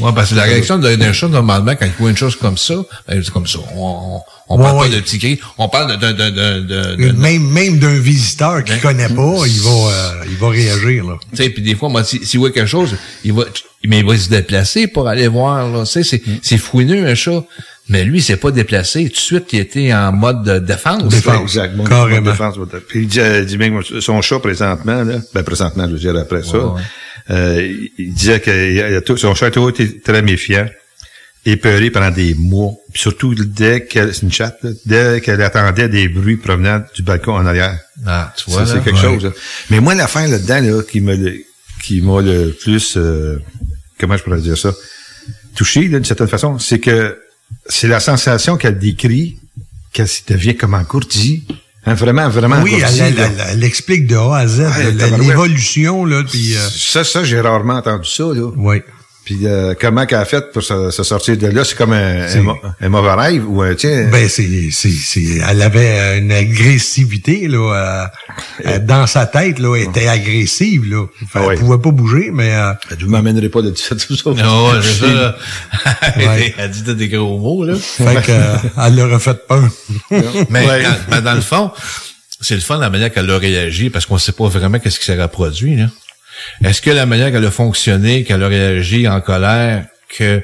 [0.00, 2.74] Ouais, parce que la réaction d'un chat, normalement, quand il voit une chose comme ça,
[3.08, 3.58] ben, c'est comme ça.
[3.76, 4.88] On, on, Ouais, parle ouais.
[4.90, 8.62] pas de petit gris, on parle d'un, d'un, d'un, d'un, d'un- Même, même d'un visiteur
[8.64, 11.14] qui Ben, connaît pas, il va, euh, il va réagir, là.
[11.34, 12.94] Tu sais, puis des fois, moi, si- s'il voit quelque chose,
[13.24, 13.44] il va,
[13.84, 15.84] mais il va se déplacer pour aller voir, là.
[15.84, 17.42] Tu sais, c'est, c'est fouineux, un chat.
[17.88, 19.04] Mais lui, il s'est pas déplacé.
[19.04, 21.04] Tout de suite, il était en mode de défense.
[21.04, 21.76] Défense, exact.
[21.76, 22.30] Mon- Carrément.
[22.32, 22.56] défense,
[22.88, 26.16] Puis il dit, euh, dit même son chat présentement, là, ben présentement, je veux dire
[26.16, 26.80] après ça, ouais.
[26.80, 26.82] euh,
[27.28, 30.66] il- il disait que son chat a toujours été très méfiant,
[31.44, 35.88] épeuré pendant des mois, puis surtout dès qu'elle, c'est une chatte, là, dès qu'elle attendait
[35.88, 37.78] des bruits provenant du balcon en arrière.
[38.04, 38.80] Ah, tu Ça, vois, c'est là?
[38.80, 39.02] quelque Ouais.
[39.02, 39.24] chose.
[39.24, 39.30] là.
[39.70, 41.38] Mais moi, l'affaire là-dedans, là, qui me le-
[41.82, 43.38] qui m'a le plus, euh,
[44.00, 44.74] comment je pourrais dire ça,
[45.54, 47.18] touché, là, d'une certaine façon, c'est que
[47.68, 49.38] c'est la sensation qu'elle décrit,
[49.92, 51.44] qu'elle devient comme engourdie.
[51.88, 54.62] Hein, vraiment, vraiment Oui, elle, elle- elle- explique de A à Z
[55.20, 56.56] l'évolution, là, puis...
[56.56, 58.50] euh, Ça, ça, j'ai rarement entendu ça, là.
[58.56, 58.82] oui.
[59.26, 61.64] Puis euh, comment qu'elle a fait pour se, se sortir de là?
[61.64, 62.26] C'est comme un,
[62.80, 64.08] un, mauvais rêve ou un, tiens...
[64.08, 68.06] Ben, c'est, c'est, c'est, elle avait une agressivité, là, euh,
[68.66, 71.06] euh, dans sa tête, là, elle était agressive, là.
[71.34, 71.54] Ouais.
[71.54, 73.76] Elle pouvait pas bouger, mais, euh, Je m'amènerai pas de tout
[74.16, 74.30] ça.
[74.30, 75.36] Non, c'est ça.
[76.16, 76.54] Ouais.
[76.56, 77.74] Elle dit des gros mots, là.
[77.74, 79.68] fait que, euh, elle leur a fait peur.
[80.50, 80.82] Mais, Ouais.
[80.84, 81.72] quand- mais dans le fond,
[82.40, 85.04] c'est le fun la manière qu'elle a réagi parce qu'on sait pas vraiment qu'est-ce qui
[85.06, 85.74] s'est reproduit.
[85.76, 85.86] Là.
[86.64, 89.86] Est-ce que la manière qu'elle a fonctionné, qu'elle a réagi en colère,
[90.16, 90.42] que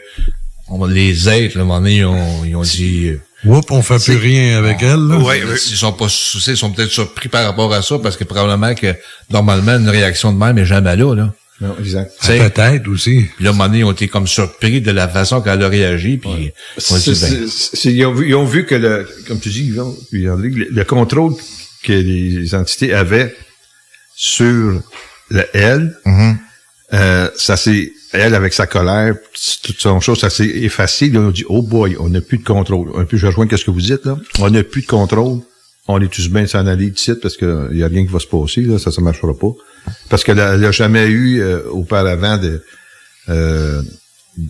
[0.69, 3.09] on- les êtres, là, à un moment donné, ils ont, ils ont dit...
[3.09, 5.01] euh, Oups, on fait plus rien avec elle.
[5.09, 5.16] là.
[5.19, 8.23] Ouais, ils sont pas soucis, ils sont peut-être surpris par rapport à ça parce que
[8.24, 8.94] probablement que
[9.31, 11.14] normalement une réaction de même est jamais là.
[11.14, 11.35] là.
[11.60, 12.12] Non, exact.
[12.24, 13.27] Peut-être aussi.
[13.36, 15.62] Puis là, à un moment donné, ils ont été comme surpris de la façon qu'elle
[15.62, 16.16] a réagi.
[16.19, 16.52] Puis
[16.90, 17.48] on C'est- dit, ben,
[17.93, 19.73] ils, ont vu, ils ont vu que, le, comme tu dis,
[20.12, 21.35] le contrôle
[21.85, 23.35] que les entités avaient
[24.16, 24.81] sur
[25.33, 26.37] le elle, Mhm.
[26.95, 29.15] euh, ça s'est, elle avec sa colère,
[29.63, 31.09] toute son chose, ça s'est effacé.
[31.09, 32.91] Là, on dit, oh boy, on n'a plus de contrôle.
[32.97, 34.17] Un peu, je rejoins ce que vous dites là.
[34.39, 35.41] On n'a plus de contrôle.
[35.89, 38.21] On est tous bien s'en aller d'ici parce que il y a rien qui va
[38.21, 39.53] se passer là, ça, ça marchera pas.
[40.11, 42.63] Parce qu'elle a, elle a jamais eu euh, auparavant de
[43.29, 43.83] euh,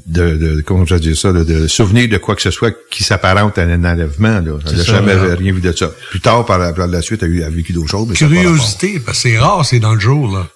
[0.07, 3.03] de, de, comment je dire ça, de, de souvenir de quoi que ce soit qui
[3.03, 4.41] s'apparente à un enlèvement.
[4.41, 4.59] Là.
[4.67, 5.35] Elle n'a C'est jamais là.
[5.35, 5.91] rien vu de ça.
[6.11, 8.07] Plus tard, par la, par la suite, elle a, eu, elle a vécu d'autres choses.
[8.09, 8.15] mais.
[8.15, 10.47] Curiosité, parce que c'est rare, c'est dans le jour, là.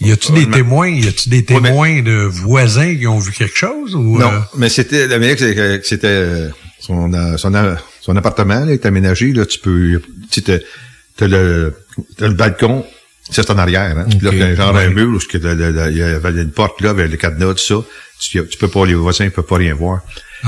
[0.00, 3.56] Y a-tu des mais- témoins, y a-tu des témoins de voisins qui ont vu quelque
[3.58, 6.48] chose ou Non, euh, mais c'était c'est que c'était euh,
[6.78, 9.32] son, euh, son, euh, son appartement là, est aménagé.
[9.32, 10.00] Là, tu peux,
[10.30, 10.58] tu t'as-
[11.16, 11.74] t'as le,
[12.16, 12.84] t'as le balcon,
[13.28, 13.98] c'est en arrière.
[13.98, 14.06] Hein.
[14.08, 14.84] Puis Là, t'as genre ouais.
[14.84, 17.54] un mur où il y a- il y avait une porte là avec le cadenas,
[17.54, 17.74] tout ça.
[18.20, 20.00] Tu, tu peux pas, les voisins ne peuvent pas rien voir.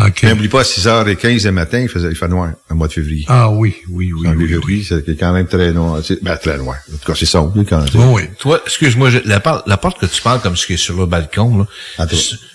[0.05, 0.21] OK.
[0.23, 2.93] Mais n'oublie pas, à 6h15 le matin, il, faisait, il fait noir, au mois de
[2.93, 3.25] février.
[3.29, 4.29] Ah oui, oui, oui.
[4.29, 6.01] En oui, février, c'est quand même très noir.
[6.05, 6.77] C'est- Ben, très noir.
[6.93, 7.55] En tout cas, c'est sombre.
[7.69, 8.23] Quand, oui.
[8.39, 11.07] Toi, excuse-moi, la, porte- la porte que tu parles comme ce qui est sur le
[11.07, 11.67] balcon,
[11.99, 12.07] là,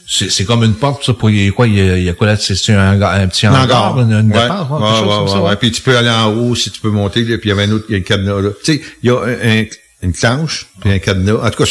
[0.08, 2.04] c'est c'est comme une porte, ça, pour, il y a quoi, il y a, il
[2.04, 4.42] y a quoi là, c'est un, un petit hangar, une, une ouais.
[4.42, 5.50] dépense, ouais, quelque chose ouais, comme ça, ouais, ouais.
[5.50, 5.56] ouais?
[5.56, 7.64] Puis tu peux aller en haut si tu peux monter, là, puis il y avait
[7.64, 8.50] un autre, il y a un cadenas, là.
[8.64, 9.66] Tu sais, il y a un, un-
[10.04, 11.34] une planche, puis un cadenas.
[11.44, 11.70] En tout cas,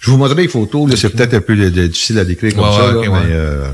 [0.00, 2.64] je, vous montrerai les photos, là, c'est peut-être un peu de- difficile à décrire comme
[2.64, 3.66] Ouais, ça, ouais, là, ok, mais euh,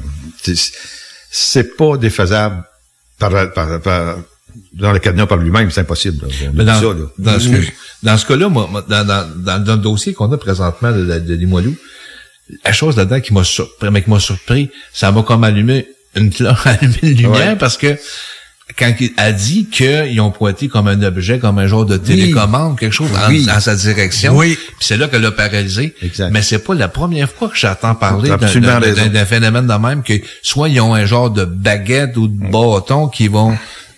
[1.31, 2.65] c'est- pas défaisable
[3.19, 4.17] par, par, par-
[4.75, 6.27] dans le cadenas par lui-même, c'est impossible.
[6.27, 6.65] là.
[6.65, 7.07] Dans, ça, là.
[7.19, 7.49] dans, ce,
[8.03, 11.35] dans ce cas-là, moi, dans, dans, dans, le dossier qu'on a présentement de, de, de
[11.35, 11.75] Limoilou,
[12.65, 15.87] la chose là-dedans qui m'a surpris, mais qui m'a surpris, ça m'a comme allumé
[16.17, 16.31] une
[16.65, 17.57] allumé une lumière Ouais.
[17.57, 17.97] parce que
[18.79, 22.79] quand il a dit qu'ils ont pointé comme un objet, comme un genre de télécommande,
[22.79, 23.47] quelque chose en, Oui.
[23.55, 24.35] en sa direction.
[24.37, 24.57] Oui.
[24.79, 25.95] Puis c'est là qu'elle a paralysé.
[26.03, 26.31] Exact.
[26.33, 30.69] Mais c'est pas la première fois que j'entends parler d'un- phénomène de même que soit
[30.69, 33.57] ils ont un genre de baguette ou de bâton qui vont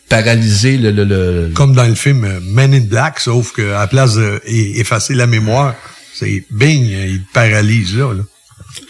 [0.09, 3.86] paralyser le, le, le- Comme dans le film euh, Men in Black, sauf qu'à la
[3.86, 5.74] place d'effacer la mémoire,
[6.15, 8.12] c'est bing, il te paralyse là.
[8.12, 8.23] là.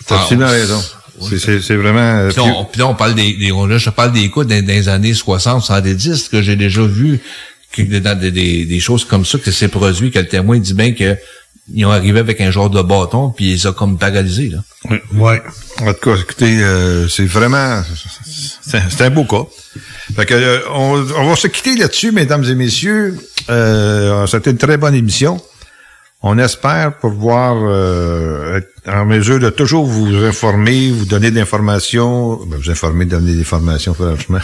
[0.06, 0.82] T'as absolument raison.
[1.60, 2.00] C'est- vraiment...
[2.00, 4.44] euh, Puis là, on, puis là, on parle des, des là, je parle des cas
[4.44, 7.20] dans, dans les années 60, 70 que j'ai déjà vu
[7.72, 10.74] que dans des, des, des choses comme ça que c'est produit, que le témoin dit
[10.74, 11.16] bien que
[11.74, 14.58] ils ont arrivé avec un genre de bâton puis ils ont comme paralysé là.
[15.14, 15.40] Ouais.
[15.80, 17.82] En tout cas, écoutez, euh, c'est vraiment,
[18.60, 19.44] c'est un- c'est un beau cas.
[20.14, 23.16] Fait que, euh, on, on va se quitter là-dessus, mesdames et messieurs.
[23.48, 25.40] Euh, C'était une très bonne émission.
[26.26, 32.40] On espère pouvoir euh, être en mesure de toujours vous informer, vous donner de l'information,
[32.46, 34.38] ben, vous informer, donner des informations, franchement.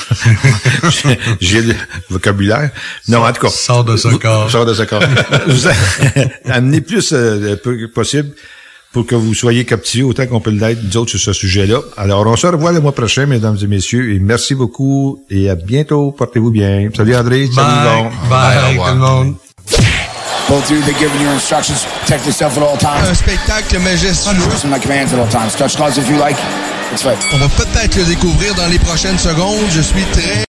[1.40, 1.74] J'ai le
[2.11, 2.69] vocabulaire.
[3.09, 3.48] Non, en tout cas.
[3.48, 4.51] Sors de ce vous- corps.
[4.51, 5.02] Sors de ce corps.
[5.47, 5.69] vous
[6.44, 8.28] amenez plus euh, peu possible
[8.93, 11.78] pour que vous soyez captivés autant qu'on peut l'être, nous autres, sur ce sujet-là.
[11.97, 15.55] Alors, on se revoit le mois prochain, mesdames et messieurs, et merci beaucoup, et à
[15.55, 16.12] bientôt.
[16.12, 16.90] Portez-vous bien.
[16.94, 18.01] Salut André, salut Bye.
[18.01, 18.11] Yvon.
[18.28, 19.35] Bye, tout le monde.
[20.51, 21.86] Both of you, they're giving you instructions.
[22.01, 23.09] Protect yourself at all times.
[23.09, 24.68] Un spectacle majestueux.
[24.68, 25.55] My commands at all times.
[25.55, 26.36] Touch gloves if you like.
[26.90, 27.18] It's right.
[27.32, 29.64] On va peut-être le découvrir dans les prochaines secondes.
[29.70, 30.49] Je suis très